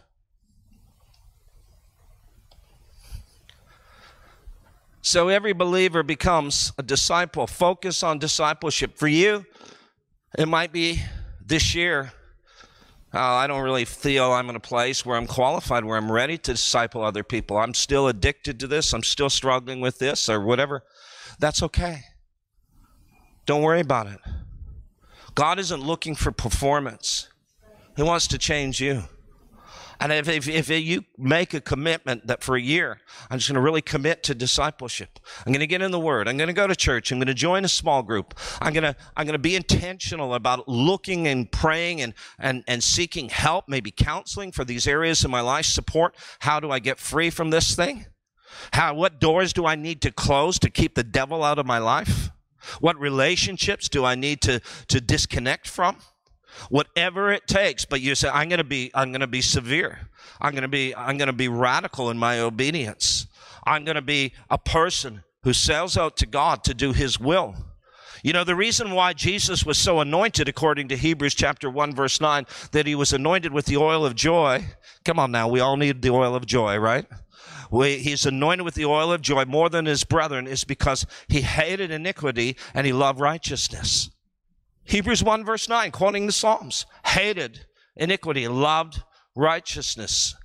So 5.06 5.28
every 5.28 5.53
believer 5.53 6.01
becomes 6.01 6.74
a 6.80 6.84
disciple. 6.84 7.45
Focus 7.45 8.01
on 8.01 8.18
discipleship. 8.18 8.97
For 8.97 9.08
you, 9.08 9.45
it 10.36 10.47
might 10.47 10.74
be 10.74 10.99
this 11.45 11.76
year 11.76 12.12
uh, 13.14 13.20
I 13.20 13.45
don't 13.45 13.62
really 13.62 13.86
feel 13.86 14.34
I'm 14.34 14.49
in 14.49 14.56
a 14.56 14.60
place 14.60 15.06
where 15.06 15.16
I'm 15.16 15.28
qualified, 15.28 15.86
where 15.86 15.95
I'm 15.95 16.12
ready 16.12 16.39
to 16.39 16.53
disciple 16.53 17.03
other 17.03 17.24
people. 17.24 17.56
I'm 17.56 17.76
still 17.76 18.08
addicted 18.08 18.60
to 18.62 18.68
this. 18.68 18.93
I'm 18.93 19.03
still 19.03 19.30
struggling 19.30 19.80
with 19.80 19.99
this 19.99 20.28
or 20.28 20.41
whatever. 20.41 20.84
That's 21.38 21.62
okay. 21.62 22.01
Don't 23.45 23.62
worry 23.62 23.82
about 23.82 24.08
it. 24.08 24.20
God 25.36 25.60
isn't 25.60 25.82
looking 25.82 26.16
for 26.16 26.32
performance, 26.32 27.30
He 27.95 28.01
wants 28.01 28.28
to 28.30 28.39
change 28.39 28.82
you. 28.82 29.03
And 30.00 30.12
if, 30.12 30.28
if, 30.28 30.48
if, 30.48 30.70
you 30.70 31.06
make 31.18 31.54
a 31.54 31.62
commitment 31.62 32.28
that 32.28 32.43
for 32.43 32.56
a 32.56 32.62
year, 32.62 33.00
I'm 33.30 33.39
just 33.39 33.50
going 33.50 33.56
to 33.56 33.62
really 33.62 33.82
commit 33.82 34.24
to 34.24 34.36
discipleship. 34.36 35.20
I'm 35.46 35.52
going 35.52 35.62
to 35.62 35.68
get 35.68 35.82
in 35.82 35.91
the 35.91 36.00
Word. 36.00 36.28
I'm 36.28 36.38
going 36.38 36.48
to 36.48 36.54
go 36.54 36.68
to 36.68 36.76
church. 36.76 37.12
I'm 37.12 37.20
going 37.20 37.28
to 37.28 37.34
join 37.34 37.64
a 37.66 37.70
small 37.70 38.04
group. 38.04 38.34
I'm 38.62 38.74
going 38.74 38.84
to, 38.84 38.96
I'm 39.16 39.26
going 39.26 39.34
to 39.34 39.39
be 39.39 39.56
intentional 39.56 40.34
about 40.34 40.68
looking 40.68 41.28
and 41.28 41.52
praying 41.52 42.02
and, 42.02 42.14
and, 42.39 42.64
and 42.68 42.84
seeking 42.84 43.30
help, 43.30 43.66
maybe 43.68 43.91
counseling 43.91 44.52
for 44.52 44.66
these 44.66 44.88
areas 44.88 45.24
in 45.24 45.32
my 45.32 45.41
life, 45.41 45.66
support. 45.66 46.16
How 46.39 46.60
do 46.60 46.72
I 46.72 46.80
get 46.80 47.00
free 47.00 47.30
from 47.30 47.50
this 47.50 47.76
thing? 47.76 48.06
How, 48.74 48.93
what 48.93 49.20
doors 49.20 49.54
do 49.54 49.66
I 49.66 49.76
need 49.76 50.02
to 50.02 50.12
close 50.12 50.60
to 50.60 50.70
keep 50.70 50.96
the 50.96 51.04
devil 51.04 51.43
out 51.43 51.60
of 51.60 51.66
my 51.66 51.78
life? 51.78 52.30
What 52.80 53.00
relationships 53.00 53.89
do 53.89 54.06
I 54.06 54.16
need 54.16 54.41
to, 54.41 54.62
to 54.88 55.02
disconnect 55.02 55.68
from? 55.68 55.98
Whatever 56.70 57.32
it 57.32 57.47
takes. 57.47 57.86
But 57.86 58.01
you 58.01 58.16
say 58.16 58.30
i'm 58.30 58.49
going 58.49 58.60
to 58.60 58.64
be 58.64 58.91
i'm 58.93 59.12
going 59.12 59.22
to 59.22 59.28
be 59.28 59.41
severe. 59.41 60.10
I'm 60.41 60.51
going 60.51 60.64
to 60.64 60.68
be 60.68 60.95
i'm 60.95 61.18
going 61.18 61.28
to 61.28 61.34
be 61.34 61.47
radical 61.47 62.10
in 62.10 62.18
my 62.18 62.39
obedience. 62.39 63.28
I'm 63.66 63.84
going 63.84 63.95
to 63.95 64.01
be 64.01 64.34
a 64.49 64.58
person 64.58 65.24
who 65.43 65.53
sells 65.53 65.97
out 65.97 66.18
to 66.18 66.26
god 66.26 66.64
to 66.66 66.74
do 66.74 66.93
his 66.93 67.20
will. 67.20 67.56
You 68.24 68.34
know 68.34 68.43
the 68.43 68.56
reason 68.56 68.91
why 68.91 69.14
jesus 69.14 69.66
was 69.66 69.78
so 69.78 69.99
anointed 69.99 70.49
according 70.49 70.88
to 70.89 70.97
hebrews 70.97 71.36
chapter 71.36 71.70
1 71.70 71.93
verse 71.95 72.20
9 72.20 72.45
that 72.72 72.88
he 72.88 72.95
was 72.95 73.14
anointed 73.14 73.53
with 73.53 73.66
the 73.66 73.78
oil 73.78 74.06
of 74.06 74.16
joy. 74.16 74.66
Come 75.03 75.20
on 75.20 75.32
now 75.32 75.47
we 75.47 75.60
all 75.60 75.78
need 75.78 76.01
the 76.01 76.10
oil 76.10 76.36
of 76.36 76.45
joy 76.45 76.78
right? 76.78 77.06
We, 77.72 77.97
he's 77.97 78.26
anointed 78.26 78.64
with 78.64 78.76
the 78.76 78.86
oil 78.86 79.12
of 79.12 79.22
joy 79.22 79.45
more 79.45 79.70
than 79.70 79.86
his 79.86 80.03
brethren 80.03 80.47
is 80.47 80.64
because 80.64 81.06
he 81.28 81.41
hated 81.41 81.91
iniquity 81.91 82.58
and 82.74 82.86
he 82.86 82.93
loved 82.93 83.20
righteousness 83.20 84.12
Hebrews 84.86 85.23
1 85.23 85.43
verse 85.43 85.67
9, 85.67 85.91
quoting 85.91 86.25
the 86.25 86.31
Psalms, 86.31 86.86
hated 87.05 87.65
iniquity, 87.95 88.47
loved 88.47 89.03
righteousness. 89.36 90.36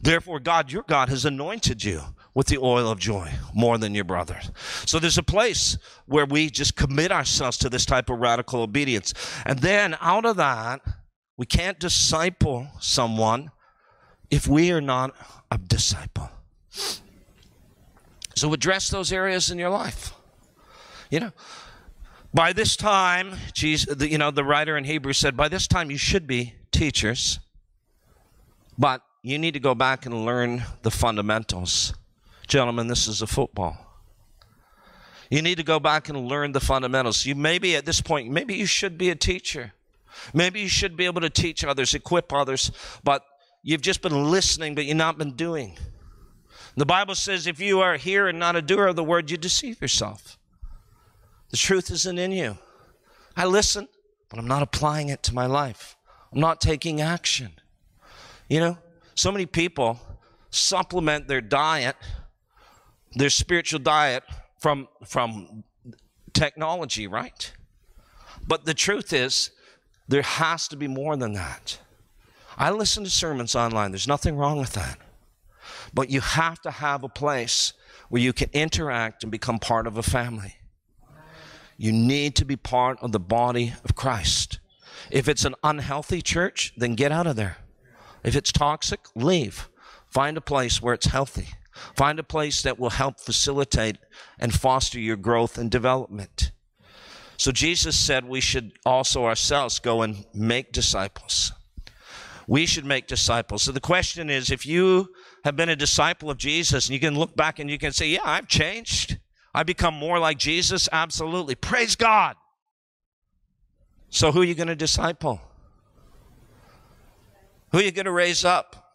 Therefore, 0.00 0.38
God, 0.38 0.70
your 0.70 0.84
God, 0.86 1.08
has 1.08 1.24
anointed 1.24 1.82
you 1.82 2.02
with 2.34 2.46
the 2.46 2.58
oil 2.58 2.88
of 2.88 3.00
joy 3.00 3.32
more 3.52 3.78
than 3.78 3.96
your 3.96 4.04
brothers. 4.04 4.50
So 4.86 5.00
there's 5.00 5.18
a 5.18 5.24
place 5.24 5.76
where 6.06 6.24
we 6.24 6.50
just 6.50 6.76
commit 6.76 7.10
ourselves 7.10 7.58
to 7.58 7.68
this 7.68 7.84
type 7.84 8.08
of 8.08 8.20
radical 8.20 8.62
obedience. 8.62 9.12
And 9.44 9.58
then 9.58 9.96
out 10.00 10.24
of 10.24 10.36
that, 10.36 10.80
we 11.36 11.46
can't 11.46 11.80
disciple 11.80 12.68
someone 12.78 13.50
if 14.30 14.46
we 14.46 14.70
are 14.70 14.80
not 14.80 15.16
a 15.50 15.58
disciple. 15.58 16.30
So 18.36 18.52
address 18.52 18.88
those 18.88 19.12
areas 19.12 19.50
in 19.50 19.58
your 19.58 19.70
life. 19.70 20.12
You 21.10 21.20
know, 21.20 21.32
by 22.38 22.52
this 22.52 22.76
time, 22.76 23.34
Jesus, 23.52 23.96
the, 23.96 24.08
you 24.08 24.16
know, 24.16 24.30
the 24.30 24.44
writer 24.44 24.76
in 24.76 24.84
Hebrews 24.84 25.18
said, 25.18 25.36
by 25.36 25.48
this 25.48 25.66
time 25.66 25.90
you 25.90 25.98
should 25.98 26.24
be 26.28 26.54
teachers, 26.70 27.40
but 28.78 29.02
you 29.24 29.40
need 29.40 29.54
to 29.54 29.60
go 29.60 29.74
back 29.74 30.06
and 30.06 30.24
learn 30.24 30.62
the 30.82 30.90
fundamentals. 30.92 31.94
Gentlemen, 32.46 32.86
this 32.86 33.08
is 33.08 33.22
a 33.22 33.26
football. 33.26 33.76
You 35.28 35.42
need 35.42 35.56
to 35.56 35.64
go 35.64 35.80
back 35.80 36.08
and 36.08 36.28
learn 36.28 36.52
the 36.52 36.60
fundamentals. 36.60 37.26
You 37.26 37.34
maybe 37.34 37.74
at 37.74 37.84
this 37.84 38.00
point, 38.00 38.30
maybe 38.30 38.54
you 38.54 38.66
should 38.66 38.96
be 38.96 39.10
a 39.10 39.16
teacher. 39.16 39.72
Maybe 40.32 40.60
you 40.60 40.68
should 40.68 40.96
be 40.96 41.06
able 41.06 41.22
to 41.22 41.30
teach 41.30 41.64
others, 41.64 41.92
equip 41.92 42.32
others, 42.32 42.70
but 43.02 43.24
you've 43.64 43.82
just 43.82 44.00
been 44.00 44.30
listening, 44.30 44.76
but 44.76 44.84
you've 44.84 44.96
not 44.96 45.18
been 45.18 45.32
doing. 45.32 45.76
The 46.76 46.86
Bible 46.86 47.16
says 47.16 47.48
if 47.48 47.58
you 47.58 47.80
are 47.80 47.96
here 47.96 48.28
and 48.28 48.38
not 48.38 48.54
a 48.54 48.62
doer 48.62 48.86
of 48.86 48.94
the 48.94 49.02
word, 49.02 49.28
you 49.28 49.36
deceive 49.36 49.82
yourself. 49.82 50.37
The 51.50 51.56
truth 51.56 51.90
isn't 51.90 52.18
in 52.18 52.32
you. 52.32 52.58
I 53.36 53.46
listen, 53.46 53.88
but 54.28 54.38
I'm 54.38 54.48
not 54.48 54.62
applying 54.62 55.08
it 55.08 55.22
to 55.24 55.34
my 55.34 55.46
life. 55.46 55.96
I'm 56.32 56.40
not 56.40 56.60
taking 56.60 57.00
action. 57.00 57.52
You 58.48 58.60
know, 58.60 58.78
so 59.14 59.32
many 59.32 59.46
people 59.46 60.00
supplement 60.50 61.28
their 61.28 61.40
diet, 61.40 61.96
their 63.12 63.30
spiritual 63.30 63.80
diet 63.80 64.24
from 64.58 64.88
from 65.06 65.64
technology, 66.32 67.06
right? 67.06 67.52
But 68.46 68.64
the 68.64 68.74
truth 68.74 69.12
is 69.12 69.50
there 70.08 70.22
has 70.22 70.68
to 70.68 70.76
be 70.76 70.88
more 70.88 71.16
than 71.16 71.32
that. 71.34 71.78
I 72.56 72.70
listen 72.70 73.04
to 73.04 73.10
sermons 73.10 73.54
online. 73.54 73.92
There's 73.92 74.08
nothing 74.08 74.36
wrong 74.36 74.58
with 74.58 74.72
that. 74.72 74.98
But 75.94 76.10
you 76.10 76.20
have 76.20 76.60
to 76.62 76.70
have 76.70 77.04
a 77.04 77.08
place 77.08 77.72
where 78.08 78.20
you 78.20 78.32
can 78.32 78.50
interact 78.52 79.22
and 79.22 79.30
become 79.30 79.58
part 79.58 79.86
of 79.86 79.96
a 79.96 80.02
family. 80.02 80.56
You 81.78 81.92
need 81.92 82.34
to 82.36 82.44
be 82.44 82.56
part 82.56 82.98
of 83.00 83.12
the 83.12 83.20
body 83.20 83.72
of 83.84 83.94
Christ. 83.94 84.58
If 85.10 85.28
it's 85.28 85.44
an 85.44 85.54
unhealthy 85.62 86.20
church, 86.20 86.74
then 86.76 86.96
get 86.96 87.12
out 87.12 87.28
of 87.28 87.36
there. 87.36 87.58
If 88.24 88.34
it's 88.34 88.50
toxic, 88.50 89.00
leave. 89.14 89.68
Find 90.08 90.36
a 90.36 90.42
place 90.42 90.82
where 90.82 90.92
it's 90.92 91.06
healthy. 91.06 91.48
Find 91.94 92.18
a 92.18 92.24
place 92.24 92.62
that 92.62 92.80
will 92.80 92.90
help 92.90 93.20
facilitate 93.20 93.98
and 94.40 94.52
foster 94.52 94.98
your 94.98 95.16
growth 95.16 95.56
and 95.56 95.70
development. 95.70 96.50
So 97.36 97.52
Jesus 97.52 97.96
said 97.96 98.24
we 98.24 98.40
should 98.40 98.72
also 98.84 99.24
ourselves 99.24 99.78
go 99.78 100.02
and 100.02 100.24
make 100.34 100.72
disciples. 100.72 101.52
We 102.48 102.66
should 102.66 102.84
make 102.84 103.06
disciples. 103.06 103.62
So 103.62 103.70
the 103.70 103.80
question 103.80 104.28
is 104.28 104.50
if 104.50 104.66
you 104.66 105.14
have 105.44 105.54
been 105.54 105.68
a 105.68 105.76
disciple 105.76 106.30
of 106.30 106.38
Jesus 106.38 106.88
and 106.88 106.94
you 106.94 107.00
can 107.00 107.16
look 107.16 107.36
back 107.36 107.60
and 107.60 107.70
you 107.70 107.78
can 107.78 107.92
say, 107.92 108.08
Yeah, 108.08 108.22
I've 108.24 108.48
changed. 108.48 109.18
I 109.58 109.64
become 109.64 109.94
more 109.94 110.20
like 110.20 110.38
Jesus? 110.38 110.88
Absolutely. 110.92 111.56
Praise 111.56 111.96
God. 111.96 112.36
So, 114.08 114.30
who 114.30 114.42
are 114.42 114.44
you 114.44 114.54
going 114.54 114.68
to 114.68 114.76
disciple? 114.76 115.40
Who 117.72 117.78
are 117.78 117.82
you 117.82 117.90
going 117.90 118.04
to 118.04 118.12
raise 118.12 118.44
up? 118.44 118.94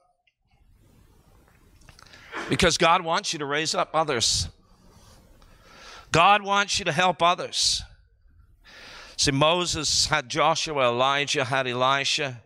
Because 2.47 2.78
God 2.78 3.03
wants 3.03 3.34
you 3.34 3.39
to 3.39 3.45
raise 3.45 3.76
up 3.76 3.89
others. 3.93 4.47
God 6.14 6.43
wants 6.43 6.80
you 6.80 6.86
to 6.86 6.93
help 6.93 7.22
others. 7.22 7.84
See, 9.18 9.32
Moses 9.32 10.05
had 10.05 10.30
Joshua, 10.30 10.88
Elijah 10.88 11.43
had 11.43 11.68
Elisha. 11.68 12.41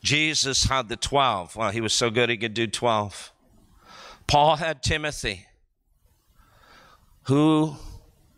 Jesus 0.00 0.62
had 0.62 0.88
the 0.88 0.96
12. 0.96 1.56
Well, 1.56 1.70
he 1.70 1.80
was 1.80 1.92
so 1.92 2.08
good 2.08 2.30
he 2.30 2.36
could 2.36 2.54
do 2.54 2.68
12. 2.68 3.32
Paul 4.28 4.54
had 4.54 4.80
Timothy. 4.80 5.46
Who 7.24 7.76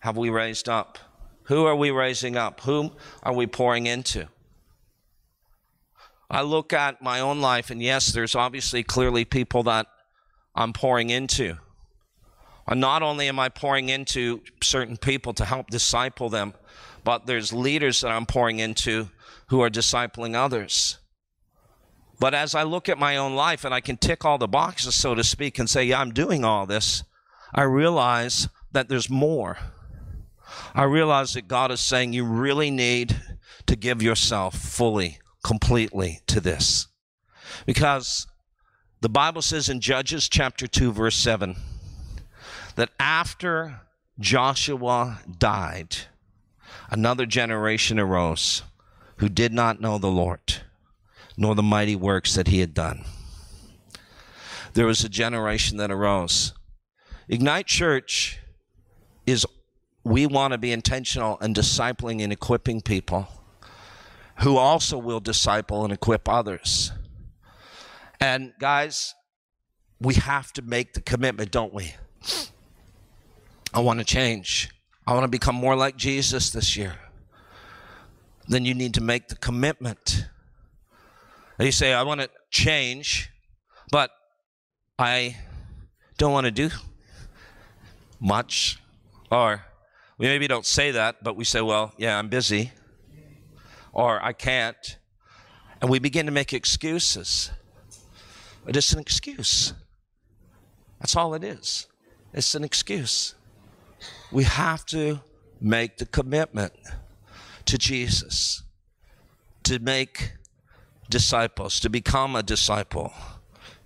have 0.01 0.17
we 0.17 0.31
raised 0.31 0.69
up? 0.69 0.99
Who 1.45 1.65
are 1.65 1.77
we 1.77 1.91
raising 1.91 2.37
up? 2.37 2.61
Whom 2.61 2.93
are 3.23 3.35
we 3.35 3.47
pouring 3.47 3.87
into? 3.87 4.29
I 6.31 6.43
look 6.43 6.73
at 6.73 7.03
my 7.03 7.21
own 7.21 7.41
life, 7.41 7.71
and 7.71 7.83
yes, 7.83 8.13
there's 8.13 8.35
obviously 8.35 8.83
clearly 8.83 9.25
people 9.25 9.63
that 9.65 9.87
I'm 10.55 10.73
pouring 10.73 11.11
into. 11.11 11.59
And 12.67 12.81
not 12.81 13.03
only 13.03 13.29
am 13.29 13.39
I 13.39 13.51
pouring 13.51 13.91
into 13.91 14.43
certain 14.63 14.97
people 14.97 15.35
to 15.35 15.45
help 15.45 15.69
disciple 15.69 16.31
them, 16.31 16.55
but 17.05 17.27
there's 17.27 17.53
leaders 17.53 18.01
that 18.01 18.11
I'm 18.11 18.25
pouring 18.25 18.59
into 18.59 19.11
who 19.49 19.61
are 19.61 19.69
discipling 19.69 20.35
others. 20.35 20.99
But 22.19 22.33
as 22.33 22.55
I 22.55 22.63
look 22.63 22.89
at 22.89 22.99
my 22.99 23.17
own 23.17 23.35
life 23.35 23.65
and 23.65 23.75
I 23.75 23.81
can 23.81 23.99
tick 23.99 24.25
all 24.25 24.39
the 24.39 24.49
boxes, 24.49 24.95
so 24.95 25.15
to 25.15 25.23
speak, 25.23 25.59
and 25.59 25.69
say, 25.69 25.85
yeah, 25.85 26.01
I'm 26.01 26.13
doing 26.13 26.45
all 26.45 26.65
this, 26.65 27.03
I 27.55 27.63
realize 27.63 28.49
that 28.75 28.89
there's 28.89 29.09
more. 29.09 29.59
I 30.75 30.85
realize 30.85 31.33
that 31.35 31.49
God 31.49 31.71
is 31.71 31.81
saying 31.81 32.13
you 32.13 32.25
really 32.25 32.71
need 32.71 33.17
to 33.67 33.77
give 33.77 34.03
yourself 34.03 34.55
fully, 34.55 35.19
completely 35.43 36.21
to 36.27 36.41
this. 36.41 36.87
Because 37.67 38.27
the 39.01 39.09
Bible 39.09 39.43
says 39.43 39.69
in 39.69 39.81
Judges 39.81 40.29
chapter 40.29 40.67
2, 40.67 40.93
verse 40.93 41.17
7, 41.17 41.57
that 42.77 42.91
after 43.01 43.81
Joshua 44.21 45.21
died, 45.39 45.97
another 46.91 47.27
generation 47.27 47.99
arose 47.99 48.63
who 49.19 49.29
did 49.29 49.53
not 49.53 49.81
know 49.81 49.99
the 49.99 50.09
Lord. 50.09 50.63
nor 51.37 51.55
the 51.55 51.63
mighty 51.63 51.97
works 51.97 52.35
that 52.35 52.49
he 52.49 52.61
had 52.61 52.75
done. 52.75 53.05
There 54.75 54.87
was 54.87 55.05
a 55.05 55.09
generation 55.09 55.79
that 55.79 55.91
arose. 55.91 56.53
Ignite 57.29 57.67
Church 57.67 58.41
is 59.27 59.47
we 60.05 60.27
want 60.27 60.53
to 60.53 60.59
be 60.59 60.73
intentional 60.73 61.39
in 61.39 61.55
discipling 61.55 62.23
and 62.23 62.33
equipping 62.33 62.81
people 62.81 63.27
who 64.41 64.57
also 64.57 64.99
will 64.99 65.21
disciple 65.21 65.85
and 65.85 65.93
equip 65.93 66.29
others. 66.29 66.93
And 68.21 68.53
guys, 68.59 69.15
we 70.01 70.15
have 70.15 70.53
to 70.55 70.63
make 70.63 70.95
the 70.95 71.01
commitment, 71.01 71.51
don't 71.51 71.73
we? 71.73 71.95
I 73.73 73.81
want 73.81 73.99
to 74.01 74.05
change. 74.05 74.71
I 75.07 75.13
want 75.13 75.25
to 75.25 75.29
become 75.29 75.55
more 75.55 75.77
like 75.77 75.97
Jesus 75.97 76.51
this 76.51 76.77
year. 76.77 76.97
Then 78.47 78.65
you 78.65 78.75
need 78.75 78.95
to 78.95 79.01
make 79.01 79.29
the 79.29 79.37
commitment. 79.37 80.27
And 81.59 81.67
you 81.67 81.73
say, 81.73 81.93
I 81.93 82.03
want 82.03 82.21
to 82.21 82.29
change, 82.51 83.31
but 83.91 84.11
I 84.99 85.37
don't 86.19 86.33
want 86.33 86.45
to 86.45 86.51
do 86.51 86.71
much. 88.21 88.79
Or 89.31 89.65
we 90.19 90.27
maybe 90.27 90.47
don't 90.47 90.67
say 90.67 90.93
that, 90.93 91.23
but 91.23 91.37
we 91.37 91.45
say, 91.45 91.61
well, 91.61 91.93
yeah, 91.99 92.19
I'm 92.19 92.29
busy. 92.29 92.73
Or 93.93 94.23
I 94.25 94.33
can't. 94.33 94.99
And 95.81 95.91
we 95.91 95.99
begin 95.99 96.27
to 96.27 96.33
make 96.33 96.53
excuses. 96.53 97.51
But 98.65 98.77
It 98.77 98.79
is 98.79 98.93
an 98.93 98.99
excuse. 99.01 99.75
That's 101.01 101.17
all 101.17 101.35
it 101.35 101.45
is. 101.45 101.87
It's 102.33 102.55
an 102.55 102.65
excuse. 102.65 103.35
We 104.33 104.45
have 104.45 104.87
to 104.87 105.21
make 105.61 105.99
the 105.99 106.07
commitment 106.07 106.73
to 107.67 107.79
Jesus 107.79 108.63
to 109.65 109.79
make 109.79 110.33
disciples, 111.11 111.81
to 111.81 111.89
become 111.89 112.37
a 112.37 112.43
disciple, 112.43 113.13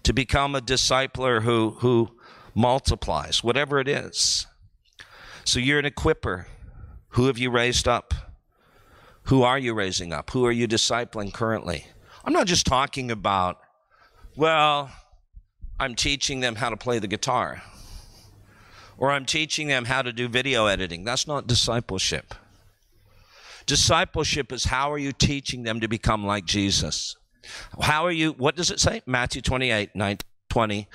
to 0.03 0.13
become 0.13 0.55
a 0.55 0.61
discipler 0.61 1.43
who, 1.43 1.77
who 1.79 2.11
multiplies, 2.55 3.43
whatever 3.43 3.79
it 3.79 3.89
is. 3.89 4.47
So 5.49 5.61
you're 5.61 5.79
an 5.79 5.87
equiper. 5.87 6.45
Who 7.13 7.29
have 7.29 7.39
you 7.39 7.51
raised 7.51 7.89
up? 7.89 8.13
Who 9.25 9.45
are 9.45 9.59
you 9.59 9.73
raising 9.73 10.13
up? 10.13 10.29
Who 10.33 10.45
are 10.45 10.53
you 10.53 10.69
discipling 10.69 11.33
currently? 11.33 11.87
I'm 12.23 12.35
not 12.35 12.47
just 12.47 12.67
talking 12.67 13.11
about, 13.11 13.57
well, 14.37 14.91
I'm 15.81 15.95
teaching 15.95 16.41
them 16.41 16.57
how 16.57 16.69
to 16.69 16.77
play 16.77 16.99
the 16.99 17.07
guitar, 17.07 17.63
or 18.99 19.11
I'm 19.11 19.25
teaching 19.25 19.69
them 19.69 19.87
how 19.87 20.03
to 20.03 20.13
do 20.13 20.29
video 20.29 20.67
editing. 20.67 21.03
That's 21.03 21.27
not 21.27 21.47
discipleship. 21.47 22.35
Discipleship 23.65 24.53
is 24.53 24.65
how 24.65 24.93
are 24.93 24.99
you 24.99 25.13
teaching 25.13 25.63
them 25.63 25.81
to 25.81 25.89
become 25.89 26.27
like 26.27 26.45
Jesus? 26.45 27.17
How 27.81 28.05
are 28.05 28.13
you, 28.13 28.33
what 28.33 28.55
does 28.55 28.71
it 28.71 28.81
say? 28.81 29.01
Matthew 29.07 29.41
28, 29.41 29.97
9, 29.97 30.19
20. 30.51 30.89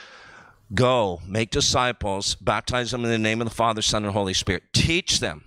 Go, 0.74 1.22
make 1.28 1.52
disciples, 1.52 2.36
baptize 2.36 2.92
them 2.92 3.04
in 3.04 3.12
the 3.12 3.18
name 3.18 3.42
of 3.42 3.48
the 3.48 3.54
Father, 3.54 3.82
Son, 3.82 4.04
and 4.04 4.14
Holy 4.14 4.34
Spirit. 4.34 4.64
Teach 4.74 5.20
them. 5.20 5.44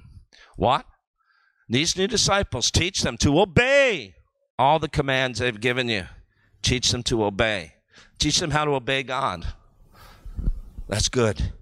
What? 0.56 0.86
These 1.68 1.96
new 1.96 2.06
disciples, 2.06 2.70
teach 2.70 3.02
them 3.02 3.16
to 3.18 3.40
obey 3.40 4.14
all 4.58 4.78
the 4.78 4.88
commands 4.88 5.40
they've 5.40 5.60
given 5.60 5.88
you. 5.88 6.06
Teach 6.62 6.90
them 6.90 7.02
to 7.04 7.24
obey. 7.24 7.74
Teach 8.18 8.38
them 8.38 8.52
how 8.52 8.64
to 8.64 8.72
obey 8.72 9.02
God. 9.02 9.46
That's 10.88 11.08
good. 11.08 11.52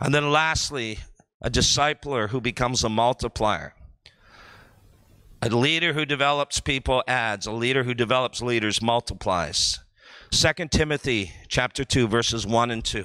And 0.00 0.14
then 0.14 0.30
lastly, 0.30 0.98
a 1.40 1.50
discipler 1.50 2.28
who 2.28 2.40
becomes 2.40 2.84
a 2.84 2.88
multiplier. 2.88 3.74
A 5.40 5.48
leader 5.48 5.94
who 5.94 6.04
develops 6.04 6.60
people 6.60 7.02
adds. 7.08 7.46
A 7.46 7.52
leader 7.52 7.84
who 7.84 7.94
develops 7.94 8.42
leaders 8.42 8.82
multiplies. 8.82 9.80
2 10.30 10.52
Timothy 10.70 11.32
chapter 11.48 11.84
2 11.84 12.08
verses 12.08 12.46
1 12.46 12.70
and 12.70 12.84
2. 12.84 13.04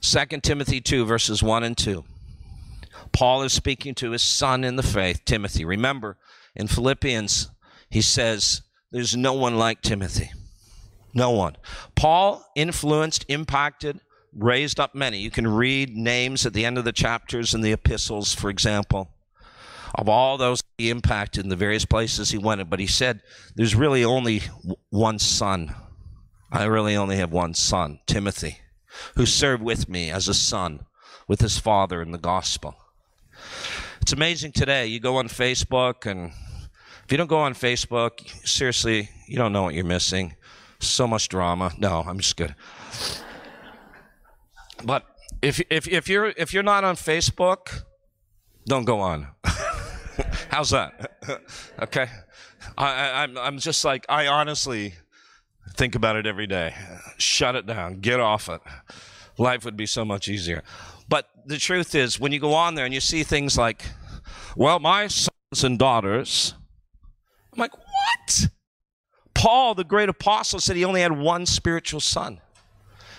2 0.00 0.24
Timothy 0.42 0.80
2 0.80 1.04
verses 1.04 1.42
1 1.42 1.62
and 1.62 1.76
2. 1.76 2.04
Paul 3.12 3.42
is 3.42 3.52
speaking 3.52 3.94
to 3.96 4.10
his 4.10 4.22
son 4.22 4.64
in 4.64 4.76
the 4.76 4.82
faith, 4.82 5.24
Timothy. 5.24 5.64
Remember, 5.64 6.16
in 6.56 6.66
Philippians, 6.66 7.50
he 7.90 8.00
says, 8.00 8.62
There's 8.90 9.16
no 9.16 9.34
one 9.34 9.56
like 9.56 9.82
Timothy. 9.82 10.30
No 11.14 11.30
one. 11.30 11.56
Paul 11.94 12.44
influenced, 12.56 13.24
impacted, 13.28 14.00
raised 14.34 14.80
up 14.80 14.94
many. 14.94 15.18
You 15.18 15.30
can 15.30 15.46
read 15.46 15.94
names 15.94 16.46
at 16.46 16.54
the 16.54 16.64
end 16.64 16.78
of 16.78 16.84
the 16.84 16.92
chapters 16.92 17.54
in 17.54 17.60
the 17.60 17.72
epistles, 17.72 18.34
for 18.34 18.48
example 18.50 19.11
of 19.94 20.08
all 20.08 20.38
those 20.38 20.62
he 20.78 20.90
impacted 20.90 21.44
in 21.44 21.50
the 21.50 21.56
various 21.56 21.84
places 21.84 22.30
he 22.30 22.38
went. 22.38 22.68
But 22.68 22.80
he 22.80 22.86
said, 22.86 23.22
There's 23.54 23.74
really 23.74 24.04
only 24.04 24.42
one 24.90 25.18
son. 25.18 25.74
I 26.50 26.64
really 26.64 26.96
only 26.96 27.16
have 27.16 27.32
one 27.32 27.54
son, 27.54 28.00
Timothy, 28.06 28.58
who 29.16 29.24
served 29.24 29.62
with 29.62 29.88
me 29.88 30.10
as 30.10 30.28
a 30.28 30.34
son 30.34 30.86
with 31.26 31.40
his 31.40 31.58
father 31.58 32.02
in 32.02 32.10
the 32.10 32.18
gospel. 32.18 32.76
It's 34.02 34.12
amazing 34.12 34.52
today. 34.52 34.86
You 34.86 35.00
go 35.00 35.16
on 35.16 35.28
Facebook, 35.28 36.10
and 36.10 36.32
if 37.04 37.10
you 37.10 37.16
don't 37.16 37.28
go 37.28 37.38
on 37.38 37.54
Facebook, 37.54 38.28
seriously, 38.46 39.08
you 39.28 39.36
don't 39.36 39.52
know 39.52 39.62
what 39.62 39.74
you're 39.74 39.84
missing. 39.84 40.34
So 40.80 41.06
much 41.06 41.28
drama. 41.28 41.72
No, 41.78 42.04
I'm 42.06 42.18
just 42.18 42.36
good. 42.36 42.54
But 44.84 45.06
if, 45.40 45.60
if, 45.70 45.86
if, 45.88 46.08
you're, 46.08 46.34
if 46.36 46.52
you're 46.52 46.62
not 46.62 46.84
on 46.84 46.96
Facebook, 46.96 47.84
don't 48.66 48.84
go 48.84 49.00
on. 49.00 49.28
How's 50.52 50.68
that? 50.68 51.12
okay. 51.80 52.08
I, 52.76 53.22
I'm, 53.22 53.38
I'm 53.38 53.58
just 53.58 53.86
like, 53.86 54.04
I 54.10 54.26
honestly 54.26 54.92
think 55.76 55.94
about 55.94 56.16
it 56.16 56.26
every 56.26 56.46
day. 56.46 56.74
Shut 57.16 57.56
it 57.56 57.66
down. 57.66 58.00
Get 58.00 58.20
off 58.20 58.50
it. 58.50 58.60
Life 59.38 59.64
would 59.64 59.78
be 59.78 59.86
so 59.86 60.04
much 60.04 60.28
easier. 60.28 60.62
But 61.08 61.26
the 61.46 61.56
truth 61.56 61.94
is, 61.94 62.20
when 62.20 62.32
you 62.32 62.38
go 62.38 62.52
on 62.52 62.74
there 62.74 62.84
and 62.84 62.92
you 62.92 63.00
see 63.00 63.22
things 63.22 63.56
like, 63.56 63.82
well, 64.54 64.78
my 64.78 65.06
sons 65.06 65.64
and 65.64 65.78
daughters, 65.78 66.52
I'm 67.54 67.58
like, 67.58 67.74
what? 67.74 68.48
Paul, 69.32 69.74
the 69.74 69.84
great 69.84 70.10
apostle, 70.10 70.60
said 70.60 70.76
he 70.76 70.84
only 70.84 71.00
had 71.00 71.12
one 71.18 71.46
spiritual 71.46 72.00
son. 72.00 72.42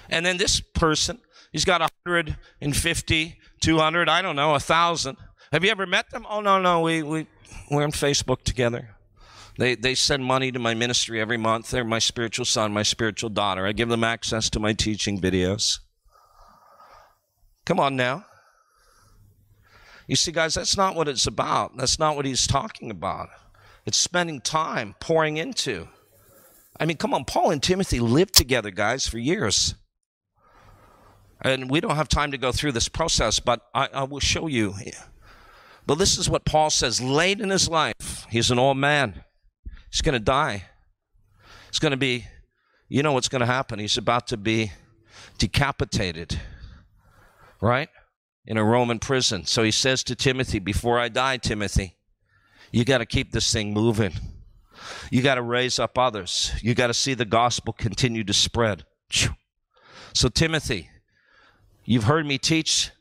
And 0.08 0.24
then 0.24 0.38
this 0.38 0.62
person, 0.62 1.20
he's 1.52 1.66
got 1.66 1.82
150, 1.82 3.40
200, 3.60 4.10
I 4.10 4.22
don't 4.22 4.36
know, 4.36 4.50
a 4.50 4.62
1,000. 4.62 5.18
Have 5.54 5.64
you 5.64 5.70
ever 5.70 5.86
met 5.86 6.10
them? 6.10 6.26
Oh 6.28 6.42
no, 6.42 6.60
no, 6.60 6.82
we 6.82 7.04
we 7.04 7.28
we're 7.70 7.84
on 7.84 7.92
Facebook 7.92 8.42
together. 8.42 8.96
They 9.60 9.76
they 9.76 9.94
send 9.94 10.26
money 10.26 10.52
to 10.52 10.58
my 10.58 10.74
ministry 10.74 11.22
every 11.22 11.38
month. 11.38 11.70
They're 11.70 11.84
my 11.84 12.00
spiritual 12.00 12.46
son, 12.46 12.74
my 12.74 12.82
spiritual 12.82 13.30
daughter. 13.30 13.68
I 13.68 13.72
give 13.72 13.88
them 13.88 14.04
access 14.04 14.50
to 14.50 14.60
my 14.60 14.74
teaching 14.74 15.22
videos. 15.22 15.78
Come 17.68 17.80
on 17.80 17.96
now. 17.96 18.26
You 20.08 20.16
see, 20.16 20.32
guys, 20.32 20.56
that's 20.56 20.76
not 20.76 20.96
what 20.96 21.08
it's 21.08 21.28
about. 21.28 21.78
That's 21.78 22.00
not 22.00 22.16
what 22.16 22.26
he's 22.26 22.48
talking 22.48 22.90
about. 22.90 23.30
It's 23.86 23.98
spending 23.98 24.42
time 24.42 24.96
pouring 25.00 25.38
into. 25.38 25.88
I 26.80 26.86
mean, 26.86 26.98
come 26.98 27.14
on, 27.14 27.26
Paul 27.26 27.52
and 27.52 27.62
Timothy 27.62 28.00
lived 28.00 28.34
together, 28.34 28.72
guys, 28.72 29.08
for 29.08 29.20
years. 29.20 29.76
And 31.44 31.70
we 31.70 31.80
don't 31.80 31.96
have 31.96 32.10
time 32.10 32.32
to 32.32 32.40
go 32.40 32.52
through 32.52 32.72
this 32.72 32.90
process, 32.90 33.40
but 33.40 33.62
I, 33.76 33.90
I 33.94 34.04
will 34.06 34.20
show 34.20 34.48
you 34.48 34.74
but 35.86 35.96
this 35.96 36.18
is 36.18 36.30
what 36.30 36.46
Paul 36.46 36.70
says 36.70 37.02
late 37.02 37.42
in 37.42 37.50
his 37.50 37.70
life. 37.70 38.26
He's 38.30 38.52
an 38.52 38.60
old 38.60 38.78
man. 38.78 39.24
He's 39.90 40.02
going 40.02 40.14
to 40.14 40.20
die. 40.20 40.66
It's 41.70 41.80
going 41.80 41.92
to 41.92 41.98
be, 41.98 42.26
you 42.88 43.04
know 43.04 43.12
what's 43.12 43.30
going 43.30 43.42
to 43.42 43.46
happen. 43.46 43.80
He's 43.80 43.98
about 43.98 44.28
to 44.28 44.38
be 44.38 44.72
decapitated, 45.38 46.40
right? 47.62 47.90
In 48.46 48.58
a 48.58 48.64
Roman 48.64 49.00
prison. 49.00 49.46
So 49.46 49.64
he 49.64 49.72
says 49.72 50.04
to 50.06 50.16
Timothy, 50.16 50.60
Before 50.60 51.00
I 51.00 51.10
die, 51.10 51.38
Timothy, 51.38 51.96
you 52.72 52.86
got 52.86 53.00
to 53.00 53.06
keep 53.06 53.32
this 53.32 53.52
thing 53.52 53.74
moving. 53.74 54.14
You 55.12 55.22
got 55.22 55.36
to 55.36 55.42
raise 55.42 55.80
up 55.80 55.98
others. 55.98 56.52
You 56.62 56.74
got 56.76 56.88
to 56.88 56.94
see 56.94 57.14
the 57.14 57.26
gospel 57.26 57.74
continue 57.74 58.24
to 58.24 58.34
spread. 58.34 58.86
So, 60.14 60.30
Timothy, 60.30 60.90
you've 61.86 62.04
heard 62.06 62.26
me 62.26 62.38
teach 62.38 62.92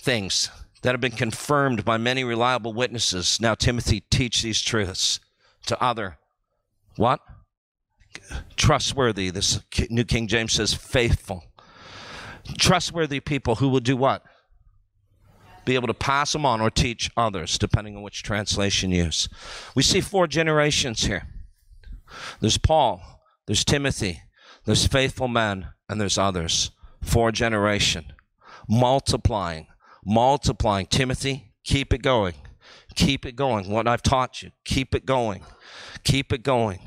things 0.00 0.50
that 0.82 0.92
have 0.92 1.00
been 1.00 1.12
confirmed 1.12 1.84
by 1.84 1.96
many 1.96 2.24
reliable 2.24 2.72
witnesses. 2.72 3.40
Now, 3.40 3.54
Timothy, 3.54 4.00
teach 4.10 4.42
these 4.42 4.60
truths 4.62 5.20
to 5.66 5.80
other 5.82 6.18
what? 6.96 7.20
Trustworthy. 8.56 9.30
This 9.30 9.60
New 9.88 10.04
King 10.04 10.26
James 10.26 10.54
says 10.54 10.74
faithful. 10.74 11.44
Trustworthy 12.58 13.20
people 13.20 13.56
who 13.56 13.68
will 13.68 13.80
do 13.80 13.96
what? 13.96 14.22
Be 15.64 15.74
able 15.74 15.86
to 15.86 15.94
pass 15.94 16.32
them 16.32 16.46
on 16.46 16.60
or 16.60 16.70
teach 16.70 17.10
others, 17.16 17.58
depending 17.58 17.94
on 17.96 18.02
which 18.02 18.22
translation 18.22 18.90
you 18.90 19.04
use. 19.04 19.28
We 19.76 19.82
see 19.82 20.00
four 20.00 20.26
generations 20.26 21.04
here. 21.04 21.28
There's 22.40 22.58
Paul, 22.58 23.02
there's 23.46 23.64
Timothy, 23.64 24.22
there's 24.64 24.86
faithful 24.86 25.28
men, 25.28 25.68
and 25.88 26.00
there's 26.00 26.18
others. 26.18 26.70
Four 27.02 27.30
generation, 27.32 28.12
multiplying 28.68 29.66
multiplying. 30.08 30.86
Timothy, 30.86 31.52
keep 31.62 31.92
it 31.92 32.02
going. 32.02 32.34
Keep 32.94 33.26
it 33.26 33.36
going. 33.36 33.68
What 33.70 33.86
I've 33.86 34.02
taught 34.02 34.42
you, 34.42 34.50
keep 34.64 34.94
it 34.94 35.06
going. 35.06 35.42
Keep 36.02 36.32
it 36.32 36.42
going. 36.42 36.80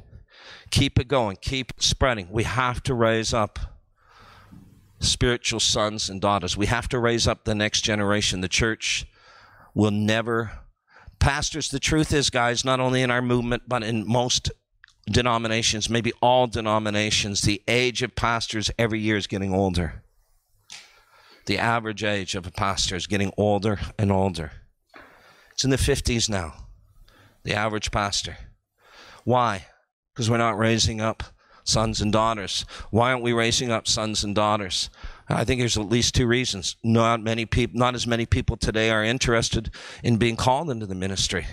Keep 0.71 0.99
it 0.99 1.07
going. 1.07 1.37
Keep 1.39 1.73
spreading. 1.77 2.27
We 2.31 2.43
have 2.43 2.81
to 2.83 2.93
raise 2.93 3.33
up 3.33 3.59
spiritual 4.99 5.59
sons 5.59 6.09
and 6.09 6.19
daughters. 6.19 6.57
We 6.57 6.65
have 6.65 6.89
to 6.89 6.99
raise 6.99 7.27
up 7.27 7.45
the 7.45 7.55
next 7.55 7.81
generation. 7.81 8.41
The 8.41 8.49
church 8.49 9.05
will 9.73 9.91
never. 9.91 10.59
Pastors, 11.19 11.69
the 11.69 11.79
truth 11.79 12.13
is, 12.13 12.29
guys, 12.29 12.65
not 12.65 12.79
only 12.79 13.01
in 13.01 13.11
our 13.11 13.21
movement, 13.21 13.63
but 13.67 13.83
in 13.83 14.07
most 14.07 14.51
denominations, 15.09 15.89
maybe 15.89 16.11
all 16.21 16.47
denominations, 16.47 17.41
the 17.41 17.61
age 17.67 18.01
of 18.01 18.15
pastors 18.15 18.71
every 18.79 18.99
year 18.99 19.17
is 19.17 19.27
getting 19.27 19.53
older. 19.53 20.03
The 21.45 21.57
average 21.57 22.03
age 22.03 22.35
of 22.35 22.45
a 22.45 22.51
pastor 22.51 22.95
is 22.95 23.07
getting 23.07 23.33
older 23.37 23.79
and 23.97 24.11
older. 24.11 24.51
It's 25.51 25.63
in 25.63 25.69
the 25.69 25.77
50s 25.77 26.29
now, 26.29 26.53
the 27.43 27.53
average 27.53 27.91
pastor. 27.91 28.37
Why? 29.23 29.65
Because 30.13 30.29
we're 30.29 30.37
not 30.37 30.57
raising 30.57 31.01
up 31.01 31.23
sons 31.63 32.01
and 32.01 32.11
daughters. 32.11 32.65
Why 32.89 33.11
aren't 33.11 33.23
we 33.23 33.33
raising 33.33 33.71
up 33.71 33.87
sons 33.87 34.23
and 34.23 34.35
daughters? 34.35 34.89
I 35.29 35.43
think 35.43 35.59
there's 35.59 35.77
at 35.77 35.89
least 35.89 36.15
two 36.15 36.27
reasons. 36.27 36.75
Not 36.83 37.21
many 37.21 37.45
people, 37.45 37.79
not 37.79 37.95
as 37.95 38.07
many 38.07 38.25
people 38.25 38.57
today 38.57 38.89
are 38.89 39.03
interested 39.03 39.71
in 40.03 40.17
being 40.17 40.35
called 40.35 40.69
into 40.69 40.85
the 40.85 40.95
ministry. 40.95 41.47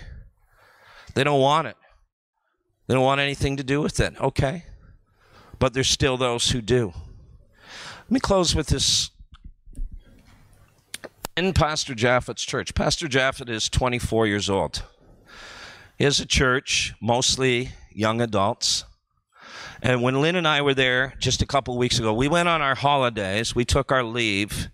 They 1.15 1.23
don't 1.23 1.39
want 1.39 1.67
it. 1.67 1.75
They 2.87 2.95
don't 2.95 3.03
want 3.03 3.21
anything 3.21 3.57
to 3.57 3.63
do 3.63 3.81
with 3.81 3.99
it. 3.99 4.19
Okay. 4.19 4.65
But 5.59 5.73
there's 5.73 5.89
still 5.89 6.17
those 6.17 6.51
who 6.51 6.61
do. 6.61 6.93
Let 8.03 8.11
me 8.11 8.19
close 8.19 8.55
with 8.55 8.67
this. 8.67 9.11
In 11.39 11.53
Pastor 11.53 11.95
Jaffet's 11.95 12.43
church, 12.43 12.75
Pastor 12.75 13.07
Jaffet 13.07 13.47
is 13.47 13.69
24 13.69 14.27
years 14.27 14.49
old. 14.49 14.83
He 15.97 16.03
has 16.03 16.19
a 16.19 16.25
church, 16.25 16.93
mostly 17.01 17.71
young 17.93 18.19
adults. 18.19 18.83
And 19.81 20.01
when 20.01 20.19
Lynn 20.19 20.35
and 20.35 20.45
I 20.45 20.61
were 20.61 20.73
there 20.73 21.13
just 21.17 21.41
a 21.41 21.45
couple 21.45 21.77
weeks 21.77 21.97
ago, 21.97 22.13
we 22.13 22.27
went 22.27 22.49
on 22.49 22.61
our 22.61 22.75
holidays, 22.75 23.55
we 23.55 23.63
took 23.63 23.89
our 23.89 24.03
leave, 24.03 24.67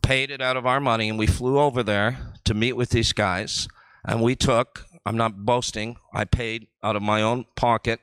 paid 0.00 0.30
it 0.30 0.40
out 0.40 0.56
of 0.56 0.66
our 0.66 0.78
money, 0.78 1.08
and 1.08 1.18
we 1.18 1.26
flew 1.26 1.58
over 1.58 1.82
there 1.82 2.16
to 2.44 2.54
meet 2.54 2.74
with 2.74 2.90
these 2.90 3.12
guys. 3.12 3.66
And 4.04 4.22
we 4.22 4.36
took, 4.36 4.86
I'm 5.04 5.16
not 5.16 5.44
boasting, 5.44 5.96
I 6.14 6.26
paid 6.26 6.68
out 6.80 6.94
of 6.94 7.02
my 7.02 7.22
own 7.22 7.44
pocket 7.56 7.98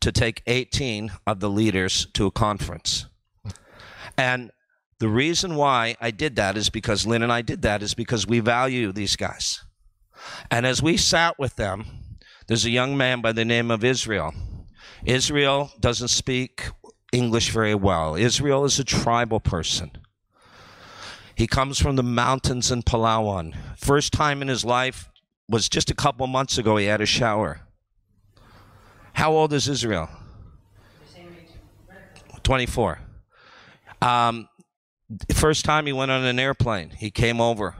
to 0.00 0.10
take 0.10 0.42
18 0.48 1.12
of 1.28 1.38
the 1.38 1.48
leaders 1.48 2.08
to 2.14 2.26
a 2.26 2.32
conference. 2.32 3.06
And 4.18 4.50
the 5.00 5.08
reason 5.08 5.56
why 5.56 5.96
I 6.00 6.10
did 6.10 6.36
that 6.36 6.56
is 6.56 6.70
because 6.70 7.06
Lynn 7.06 7.22
and 7.22 7.32
I 7.32 7.42
did 7.42 7.62
that 7.62 7.82
is 7.82 7.94
because 7.94 8.26
we 8.26 8.38
value 8.40 8.92
these 8.92 9.16
guys. 9.16 9.64
And 10.50 10.66
as 10.66 10.82
we 10.82 10.98
sat 10.98 11.38
with 11.38 11.56
them, 11.56 11.86
there's 12.46 12.66
a 12.66 12.70
young 12.70 12.96
man 12.96 13.22
by 13.22 13.32
the 13.32 13.44
name 13.44 13.70
of 13.70 13.82
Israel 13.82 14.34
Israel 15.04 15.72
doesn't 15.80 16.08
speak 16.08 16.68
English 17.10 17.50
very 17.50 17.74
well. 17.74 18.14
Israel 18.14 18.66
is 18.66 18.78
a 18.78 18.84
tribal 18.84 19.40
person. 19.40 19.90
He 21.34 21.46
comes 21.46 21.80
from 21.80 21.96
the 21.96 22.02
mountains 22.02 22.70
in 22.70 22.82
Palawan. 22.82 23.54
First 23.78 24.12
time 24.12 24.42
in 24.42 24.48
his 24.48 24.62
life 24.62 25.08
was 25.48 25.70
just 25.70 25.90
a 25.90 25.94
couple 25.94 26.26
months 26.26 26.58
ago 26.58 26.76
he 26.76 26.84
had 26.84 27.00
a 27.00 27.06
shower. 27.06 27.62
How 29.14 29.32
old 29.32 29.54
is 29.54 29.66
Israel? 29.66 30.10
24. 32.42 32.98
Um, 34.02 34.49
first 35.34 35.64
time 35.64 35.86
he 35.86 35.92
went 35.92 36.10
on 36.10 36.24
an 36.24 36.38
airplane, 36.38 36.90
he 36.90 37.10
came 37.10 37.40
over 37.40 37.74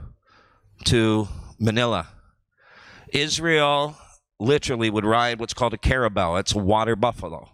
to 0.85 1.27
Manila. 1.59 2.09
Israel 3.09 3.95
literally 4.39 4.89
would 4.89 5.05
ride 5.05 5.39
what's 5.39 5.53
called 5.53 5.73
a 5.73 5.77
carabao. 5.77 6.35
It's 6.35 6.55
a 6.55 6.59
water 6.59 6.95
buffalo. 6.95 7.49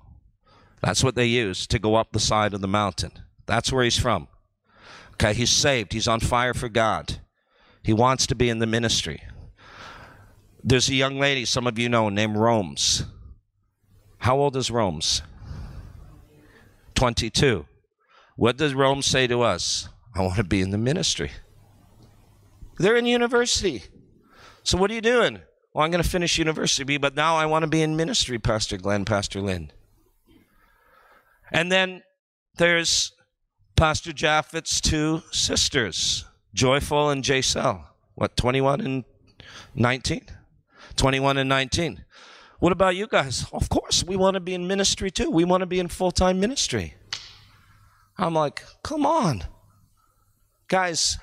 That's 0.82 1.04
what 1.04 1.16
they 1.16 1.26
use 1.26 1.68
to 1.68 1.80
go 1.80 1.96
up 1.96 2.12
the 2.12 2.20
side 2.20 2.54
of 2.54 2.62
the 2.62 2.68
mountain. 2.68 3.12
That's 3.46 3.72
where 3.72 3.84
he's 3.84 3.98
from. 3.98 4.28
Okay, 5.14 5.34
he's 5.34 5.50
saved. 5.50 5.94
He's 5.94 6.08
on 6.08 6.20
fire 6.20 6.54
for 6.54 6.70
God. 6.70 7.20
He 7.84 7.94
wants 7.94 8.28
to 8.28 8.36
be 8.36 8.50
in 8.50 8.60
the 8.60 8.68
ministry. 8.68 9.24
There's 10.64 10.90
a 10.90 10.96
young 10.96 11.20
lady, 11.20 11.46
some 11.46 11.66
of 11.66 11.80
you 11.80 11.90
know, 11.90 12.10
named 12.10 12.38
Romes. 12.38 13.06
How 14.20 14.38
old 14.38 14.56
is 14.56 14.70
Romes? 14.70 15.22
22. 16.96 17.66
What 18.38 18.56
does 18.56 18.76
Rome 18.76 19.02
say 19.02 19.26
to 19.28 19.42
us? 19.42 19.90
I 20.16 20.22
want 20.22 20.36
to 20.36 20.44
be 20.44 20.62
in 20.62 20.70
the 20.70 20.78
ministry. 20.78 21.32
They're 22.78 22.96
in 22.96 23.08
university. 23.08 23.84
So 24.64 24.78
what 24.78 24.92
are 24.92 24.94
you 24.94 25.02
doing? 25.02 25.40
Well, 25.74 25.84
I'm 25.84 25.92
going 25.92 26.04
to 26.04 26.10
finish 26.10 26.38
university, 26.38 26.98
but 26.98 27.16
now 27.16 27.36
I 27.36 27.48
want 27.48 27.64
to 27.64 27.68
be 27.68 27.82
in 27.82 27.96
ministry, 27.96 28.38
Pastor 28.38 28.78
Glenn, 28.78 29.06
Pastor 29.06 29.42
Lynn. 29.42 29.72
And 31.52 31.72
then 31.72 32.04
there's 32.58 33.12
Pastor 33.76 34.14
Jaffet's 34.14 34.82
two 34.82 35.24
sisters, 35.32 36.26
Joyful 36.54 37.10
and 37.10 37.24
Jaisel. 37.24 37.86
What, 38.14 38.38
21 38.38 38.82
and 38.82 39.04
19? 39.74 40.22
21 40.96 41.38
and 41.38 41.50
19. 41.50 42.06
What 42.60 42.72
about 42.72 42.96
you 42.96 43.08
guys? 43.08 43.48
Of 43.52 43.70
course, 43.70 44.04
we 44.04 44.16
want 44.16 44.36
to 44.36 44.40
be 44.40 44.54
in 44.54 44.68
ministry 44.68 45.10
too. 45.10 45.32
We 45.32 45.44
want 45.44 45.62
to 45.62 45.68
be 45.68 45.80
in 45.80 45.88
full 45.88 46.12
time 46.12 46.40
ministry. 46.40 46.97
I'm 48.18 48.34
like, 48.34 48.64
come 48.84 49.06
on. 49.06 49.44
Guys, 50.68 51.18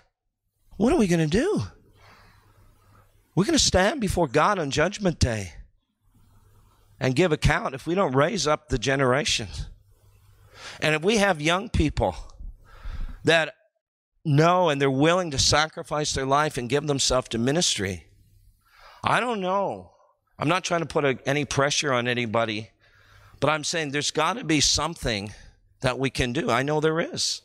what 0.77 0.93
are 0.93 0.99
we 0.99 1.07
going 1.07 1.29
to 1.29 1.39
do? 1.39 1.63
We're 3.35 3.45
going 3.45 3.59
to 3.59 3.65
stand 3.65 4.01
before 4.01 4.29
God 4.29 4.59
on 4.59 4.71
Judgment 4.71 5.19
Day 5.19 5.53
and 7.01 7.17
give 7.17 7.33
account 7.33 7.75
if 7.75 7.87
we 7.87 7.95
don't 7.95 8.15
raise 8.15 8.47
up 8.47 8.69
the 8.69 8.79
generations. 8.79 9.69
And 10.81 10.95
if 10.95 11.03
we 11.03 11.17
have 11.19 11.43
young 11.43 11.69
people 11.69 12.15
that 13.25 13.55
know 14.25 14.69
and 14.69 14.81
they're 14.81 14.91
willing 14.91 15.31
to 15.33 15.39
sacrifice 15.39 16.13
their 16.13 16.27
life 16.27 16.57
and 16.57 16.69
give 16.69 16.87
themselves 16.87 17.29
to 17.31 17.39
ministry, 17.39 18.07
I 19.03 19.21
don't 19.21 19.41
know. 19.41 19.91
I'm 20.39 20.49
not 20.49 20.65
trying 20.65 20.81
to 20.81 20.87
put 20.87 21.05
a, 21.05 21.19
any 21.27 21.45
pressure 21.45 21.93
on 21.93 22.09
anybody, 22.09 22.71
but 23.41 23.51
I'm 23.51 23.65
saying 23.65 23.91
there's 23.91 24.11
got 24.11 24.39
to 24.39 24.45
be 24.45 24.61
something 24.61 25.33
that 25.85 25.99
we 25.99 26.11
can 26.11 26.33
do. 26.33 26.51
I 26.51 26.63
know 26.63 26.81
there 26.81 26.99
is. 26.99 27.43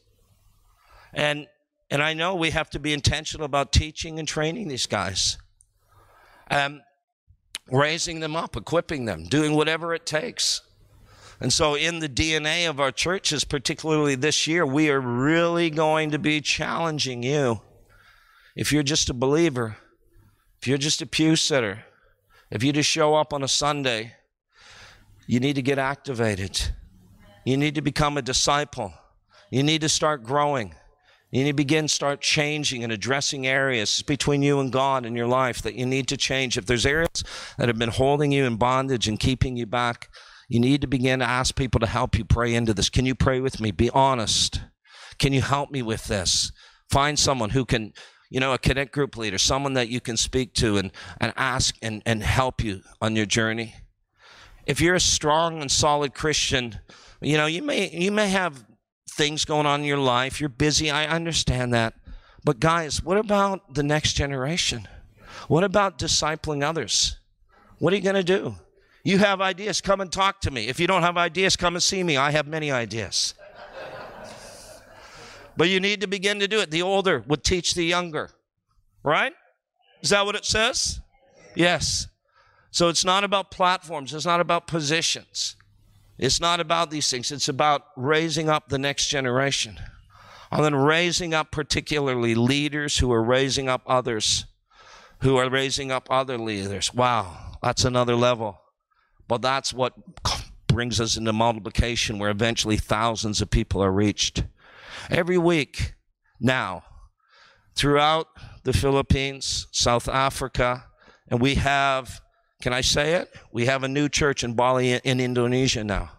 And 1.13 1.47
and 1.91 2.01
I 2.01 2.13
know 2.13 2.35
we 2.35 2.51
have 2.51 2.69
to 2.71 2.79
be 2.79 2.93
intentional 2.93 3.45
about 3.45 3.71
teaching 3.71 4.19
and 4.19 4.27
training 4.27 4.67
these 4.67 4.85
guys 4.85 5.37
um, 6.49 6.81
raising 7.69 8.19
them 8.19 8.35
up, 8.35 8.55
equipping 8.55 9.05
them, 9.05 9.25
doing 9.25 9.53
whatever 9.53 9.93
it 9.93 10.05
takes. 10.05 10.61
And 11.41 11.51
so, 11.53 11.75
in 11.75 11.99
the 11.99 12.09
DNA 12.09 12.69
of 12.69 12.79
our 12.79 12.91
churches, 12.91 13.43
particularly 13.43 14.15
this 14.15 14.47
year, 14.47 14.65
we 14.65 14.89
are 14.89 14.99
really 14.99 15.69
going 15.69 16.11
to 16.11 16.19
be 16.19 16.41
challenging 16.41 17.23
you. 17.23 17.61
If 18.55 18.71
you're 18.71 18.83
just 18.83 19.09
a 19.09 19.13
believer, 19.13 19.77
if 20.61 20.67
you're 20.67 20.77
just 20.77 21.01
a 21.01 21.05
pew 21.05 21.35
sitter, 21.35 21.85
if 22.51 22.63
you 22.63 22.73
just 22.73 22.89
show 22.89 23.15
up 23.15 23.33
on 23.33 23.43
a 23.43 23.47
Sunday, 23.47 24.13
you 25.27 25.39
need 25.39 25.53
to 25.53 25.61
get 25.61 25.77
activated. 25.77 26.73
You 27.45 27.57
need 27.57 27.75
to 27.75 27.81
become 27.81 28.17
a 28.17 28.21
disciple. 28.21 28.93
You 29.49 29.63
need 29.63 29.81
to 29.81 29.89
start 29.89 30.23
growing. 30.23 30.75
You 31.31 31.43
need 31.43 31.51
to 31.51 31.55
begin 31.55 31.87
start 31.87 32.21
changing 32.21 32.83
and 32.83 32.91
addressing 32.91 33.45
areas 33.45 34.01
between 34.01 34.41
you 34.41 34.59
and 34.59 34.71
God 34.71 35.05
in 35.05 35.15
your 35.15 35.27
life 35.27 35.61
that 35.61 35.75
you 35.75 35.85
need 35.85 36.07
to 36.07 36.17
change. 36.17 36.57
If 36.57 36.65
there's 36.65 36.85
areas 36.85 37.23
that 37.57 37.67
have 37.67 37.77
been 37.77 37.89
holding 37.89 38.31
you 38.31 38.45
in 38.45 38.55
bondage 38.55 39.07
and 39.07 39.19
keeping 39.19 39.55
you 39.55 39.67
back, 39.67 40.09
you 40.47 40.59
need 40.59 40.81
to 40.81 40.87
begin 40.87 41.19
to 41.19 41.25
ask 41.25 41.55
people 41.55 41.79
to 41.81 41.85
help 41.85 42.17
you 42.17 42.25
pray 42.25 42.55
into 42.55 42.73
this. 42.73 42.89
Can 42.89 43.05
you 43.05 43.13
pray 43.13 43.39
with 43.39 43.61
me? 43.61 43.69
Be 43.69 43.91
honest. 43.91 44.61
Can 45.19 45.31
you 45.31 45.41
help 45.41 45.69
me 45.69 45.83
with 45.83 46.05
this? 46.05 46.51
Find 46.89 47.19
someone 47.19 47.51
who 47.51 47.65
can, 47.65 47.93
you 48.31 48.39
know, 48.39 48.53
a 48.53 48.57
connect 48.57 48.91
group 48.91 49.15
leader, 49.15 49.37
someone 49.37 49.73
that 49.73 49.89
you 49.89 50.01
can 50.01 50.17
speak 50.17 50.55
to 50.55 50.77
and, 50.77 50.91
and 51.21 51.31
ask 51.37 51.75
and, 51.83 52.01
and 52.07 52.23
help 52.23 52.63
you 52.63 52.81
on 52.99 53.15
your 53.15 53.27
journey. 53.27 53.75
If 54.65 54.81
you're 54.81 54.95
a 54.95 54.99
strong 54.99 55.61
and 55.61 55.69
solid 55.69 56.15
Christian, 56.15 56.79
you 57.21 57.37
know, 57.37 57.45
you 57.45 57.61
may 57.61 57.89
you 57.89 58.11
may 58.11 58.29
have 58.29 58.65
things 59.09 59.45
going 59.45 59.65
on 59.65 59.81
in 59.81 59.85
your 59.85 59.97
life. 59.97 60.39
You're 60.39 60.49
busy. 60.49 60.89
I 60.89 61.05
understand 61.05 61.73
that. 61.73 61.93
But, 62.43 62.59
guys, 62.59 63.03
what 63.03 63.17
about 63.17 63.73
the 63.73 63.83
next 63.83 64.13
generation? 64.13 64.87
What 65.47 65.63
about 65.63 65.99
discipling 65.99 66.63
others? 66.63 67.17
What 67.79 67.91
are 67.93 67.95
you 67.95 68.01
going 68.01 68.15
to 68.15 68.23
do? 68.23 68.55
You 69.03 69.17
have 69.19 69.41
ideas, 69.41 69.81
come 69.81 70.01
and 70.01 70.11
talk 70.11 70.41
to 70.41 70.51
me. 70.51 70.67
If 70.67 70.79
you 70.79 70.87
don't 70.87 71.01
have 71.01 71.17
ideas, 71.17 71.55
come 71.55 71.75
and 71.75 71.83
see 71.83 72.03
me. 72.03 72.17
I 72.17 72.31
have 72.31 72.47
many 72.47 72.71
ideas. 72.71 73.33
but 75.57 75.69
you 75.69 75.79
need 75.79 76.01
to 76.01 76.07
begin 76.07 76.39
to 76.39 76.47
do 76.47 76.59
it. 76.59 76.71
The 76.71 76.81
older 76.81 77.23
would 77.27 77.43
teach 77.43 77.73
the 77.73 77.83
younger, 77.83 78.29
right? 79.03 79.33
Is 80.01 80.09
that 80.11 80.25
what 80.25 80.35
it 80.35 80.45
says? 80.45 81.01
Yes. 81.55 82.07
So 82.71 82.89
it's 82.89 83.03
not 83.03 83.23
about 83.23 83.51
platforms, 83.51 84.13
it's 84.13 84.25
not 84.25 84.39
about 84.39 84.67
positions. 84.67 85.55
It's 86.19 86.39
not 86.39 86.59
about 86.59 86.91
these 86.91 87.09
things. 87.09 87.31
It's 87.31 87.49
about 87.49 87.85
raising 87.95 88.49
up 88.49 88.69
the 88.69 88.77
next 88.77 89.07
generation. 89.07 89.79
And 90.51 90.63
then 90.63 90.75
raising 90.75 91.33
up 91.33 91.51
particularly 91.51 92.35
leaders 92.35 92.97
who 92.97 93.11
are 93.11 93.23
raising 93.23 93.69
up 93.69 93.81
others 93.87 94.45
who 95.21 95.37
are 95.37 95.49
raising 95.49 95.91
up 95.91 96.07
other 96.09 96.37
leaders. 96.37 96.93
Wow, 96.93 97.57
that's 97.61 97.85
another 97.85 98.15
level. 98.15 98.59
But 99.27 99.41
that's 99.41 99.73
what 99.73 99.93
brings 100.67 100.99
us 100.99 101.17
into 101.17 101.33
multiplication 101.33 102.19
where 102.19 102.29
eventually 102.29 102.77
thousands 102.77 103.41
of 103.41 103.49
people 103.49 103.83
are 103.83 103.91
reached. 103.91 104.43
Every 105.09 105.37
week 105.37 105.95
now, 106.39 106.83
throughout 107.75 108.27
the 108.63 108.73
Philippines, 108.73 109.67
South 109.71 110.07
Africa, 110.07 110.85
and 111.27 111.41
we 111.41 111.55
have, 111.55 112.21
can 112.61 112.73
I 112.73 112.81
say 112.81 113.13
it? 113.13 113.33
We 113.51 113.65
have 113.67 113.83
a 113.83 113.87
new 113.87 114.09
church 114.09 114.43
in 114.43 114.53
Bali 114.53 114.91
in 114.91 115.19
Indonesia 115.19 115.83
now, 115.83 116.11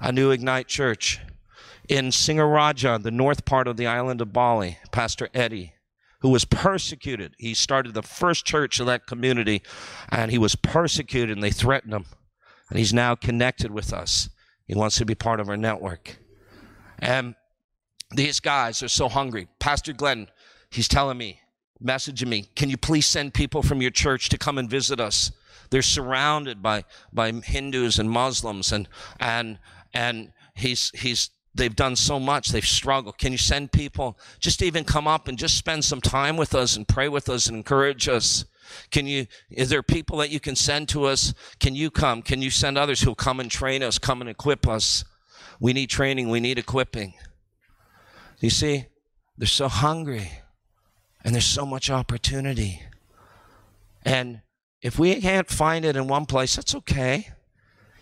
a 0.00 0.10
new 0.10 0.30
Ignite 0.30 0.68
church. 0.68 1.20
In 1.88 2.06
Singaraja, 2.06 3.02
the 3.02 3.10
north 3.10 3.44
part 3.44 3.68
of 3.68 3.76
the 3.76 3.86
island 3.86 4.20
of 4.20 4.32
Bali, 4.32 4.78
Pastor 4.90 5.28
Eddie, 5.34 5.74
who 6.20 6.30
was 6.30 6.44
persecuted, 6.44 7.34
he 7.38 7.54
started 7.54 7.94
the 7.94 8.02
first 8.02 8.44
church 8.44 8.80
of 8.80 8.86
that 8.86 9.06
community, 9.06 9.62
and 10.08 10.30
he 10.30 10.38
was 10.38 10.56
persecuted, 10.56 11.36
and 11.36 11.42
they 11.42 11.50
threatened 11.50 11.92
him. 11.92 12.06
And 12.70 12.78
he's 12.78 12.94
now 12.94 13.14
connected 13.14 13.70
with 13.70 13.92
us. 13.92 14.28
He 14.66 14.74
wants 14.74 14.96
to 14.96 15.04
be 15.04 15.14
part 15.14 15.38
of 15.38 15.48
our 15.48 15.56
network. 15.56 16.18
And 16.98 17.36
these 18.10 18.40
guys 18.40 18.82
are 18.82 18.88
so 18.88 19.08
hungry. 19.08 19.46
Pastor 19.60 19.92
Glenn, 19.92 20.28
he's 20.70 20.88
telling 20.88 21.18
me, 21.18 21.40
messaging 21.84 22.28
me, 22.28 22.48
can 22.56 22.70
you 22.70 22.76
please 22.76 23.06
send 23.06 23.34
people 23.34 23.62
from 23.62 23.80
your 23.80 23.90
church 23.90 24.28
to 24.30 24.38
come 24.38 24.58
and 24.58 24.68
visit 24.68 24.98
us? 24.98 25.30
They're 25.76 25.82
surrounded 25.82 26.62
by, 26.62 26.84
by 27.12 27.30
Hindus 27.30 27.98
and 27.98 28.10
Muslims 28.10 28.72
and, 28.72 28.88
and, 29.20 29.58
and 29.92 30.32
he's, 30.54 30.90
he's, 30.94 31.28
they've 31.54 31.76
done 31.76 31.96
so 31.96 32.18
much. 32.18 32.48
They've 32.48 32.64
struggled. 32.64 33.18
Can 33.18 33.30
you 33.30 33.36
send 33.36 33.72
people 33.72 34.18
just 34.40 34.62
even 34.62 34.84
come 34.84 35.06
up 35.06 35.28
and 35.28 35.36
just 35.36 35.58
spend 35.58 35.84
some 35.84 36.00
time 36.00 36.38
with 36.38 36.54
us 36.54 36.78
and 36.78 36.88
pray 36.88 37.10
with 37.10 37.28
us 37.28 37.46
and 37.46 37.58
encourage 37.58 38.08
us? 38.08 38.46
Can 38.90 39.06
you, 39.06 39.26
is 39.50 39.68
there 39.68 39.82
people 39.82 40.16
that 40.16 40.30
you 40.30 40.40
can 40.40 40.56
send 40.56 40.88
to 40.88 41.04
us? 41.04 41.34
Can 41.60 41.74
you 41.74 41.90
come? 41.90 42.22
Can 42.22 42.40
you 42.40 42.48
send 42.48 42.78
others 42.78 43.02
who'll 43.02 43.14
come 43.14 43.38
and 43.38 43.50
train 43.50 43.82
us, 43.82 43.98
come 43.98 44.22
and 44.22 44.30
equip 44.30 44.66
us? 44.66 45.04
We 45.60 45.74
need 45.74 45.90
training. 45.90 46.30
We 46.30 46.40
need 46.40 46.58
equipping. 46.58 47.12
You 48.40 48.48
see, 48.48 48.86
they're 49.36 49.46
so 49.46 49.68
hungry 49.68 50.30
and 51.22 51.34
there's 51.34 51.44
so 51.44 51.66
much 51.66 51.90
opportunity. 51.90 52.80
And 54.06 54.40
if 54.82 54.98
we 54.98 55.20
can't 55.20 55.48
find 55.48 55.84
it 55.84 55.96
in 55.96 56.06
one 56.06 56.26
place, 56.26 56.56
that's 56.56 56.74
okay. 56.74 57.28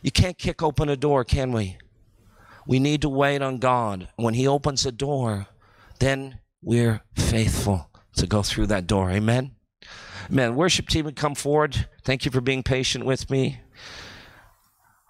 You 0.02 0.10
can't 0.10 0.36
kick 0.36 0.62
open 0.62 0.88
a 0.88 0.96
door, 0.96 1.24
can 1.24 1.52
we? 1.52 1.78
We 2.66 2.78
need 2.78 3.02
to 3.02 3.08
wait 3.08 3.42
on 3.42 3.58
God. 3.58 4.08
When 4.16 4.34
He 4.34 4.46
opens 4.46 4.84
a 4.84 4.92
door, 4.92 5.46
then 5.98 6.40
we're 6.62 7.02
faithful 7.16 7.90
to 8.16 8.26
go 8.26 8.42
through 8.42 8.66
that 8.68 8.86
door. 8.86 9.10
Amen. 9.10 9.52
Amen. 10.30 10.54
Worship 10.54 10.88
team 10.88 11.04
would 11.04 11.16
come 11.16 11.34
forward. 11.34 11.88
Thank 12.02 12.24
you 12.24 12.30
for 12.30 12.40
being 12.40 12.62
patient 12.62 13.04
with 13.04 13.30
me 13.30 13.60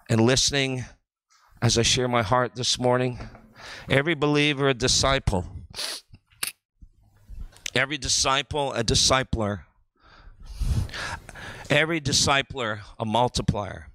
and 0.09 0.21
listening 0.21 0.85
as 1.61 1.77
I 1.77 1.81
share 1.81 2.07
my 2.07 2.21
heart 2.21 2.55
this 2.55 2.77
morning. 2.77 3.19
Every 3.89 4.15
believer, 4.15 4.69
a 4.69 4.73
disciple. 4.73 5.45
Every 7.73 7.97
disciple, 7.97 8.73
a 8.73 8.83
discipler. 8.83 9.61
Every 11.69 11.99
discipler, 11.99 12.81
a 12.99 13.05
multiplier. 13.05 13.87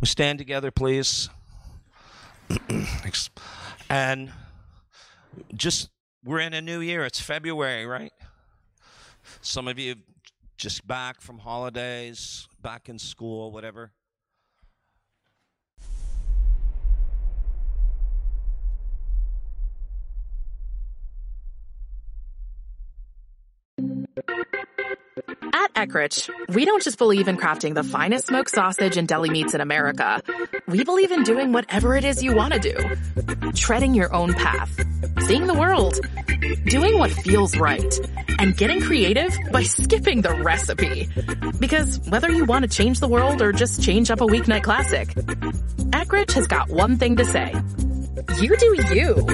We 0.00 0.06
stand 0.06 0.38
together, 0.38 0.70
please. 0.70 1.28
and 3.90 4.30
just, 5.54 5.90
we're 6.24 6.38
in 6.38 6.54
a 6.54 6.62
new 6.62 6.80
year. 6.80 7.04
It's 7.04 7.20
February, 7.20 7.86
right? 7.86 8.12
Some 9.40 9.66
of 9.66 9.80
you 9.80 9.96
just 10.56 10.86
back 10.86 11.20
from 11.20 11.38
holidays, 11.38 12.46
back 12.62 12.88
in 12.88 13.00
school, 13.00 13.50
whatever. 13.50 13.90
At 25.28 25.74
Eckrich, 25.74 26.30
we 26.54 26.64
don't 26.64 26.82
just 26.82 26.98
believe 26.98 27.26
in 27.26 27.36
crafting 27.36 27.74
the 27.74 27.82
finest 27.82 28.26
smoked 28.26 28.50
sausage 28.50 28.96
and 28.96 29.08
deli 29.08 29.30
meats 29.30 29.54
in 29.54 29.60
America. 29.60 30.22
We 30.66 30.84
believe 30.84 31.10
in 31.10 31.24
doing 31.24 31.52
whatever 31.52 31.96
it 31.96 32.04
is 32.04 32.22
you 32.22 32.34
want 32.34 32.54
to 32.54 32.60
do. 32.60 33.52
Treading 33.52 33.94
your 33.94 34.14
own 34.14 34.34
path. 34.34 34.70
Seeing 35.26 35.46
the 35.46 35.54
world. 35.54 35.98
Doing 36.66 36.98
what 36.98 37.10
feels 37.10 37.56
right. 37.56 38.00
And 38.38 38.56
getting 38.56 38.80
creative 38.80 39.36
by 39.50 39.64
skipping 39.64 40.22
the 40.22 40.34
recipe. 40.34 41.08
Because 41.58 41.98
whether 42.08 42.30
you 42.30 42.44
want 42.44 42.62
to 42.64 42.68
change 42.68 43.00
the 43.00 43.08
world 43.08 43.42
or 43.42 43.52
just 43.52 43.82
change 43.82 44.10
up 44.10 44.20
a 44.20 44.26
weeknight 44.26 44.62
classic, 44.62 45.08
Eckrich 45.90 46.32
has 46.32 46.46
got 46.46 46.68
one 46.68 46.98
thing 46.98 47.16
to 47.16 47.24
say. 47.24 47.52
You 48.40 48.56
do 48.56 48.76
you. 48.94 49.26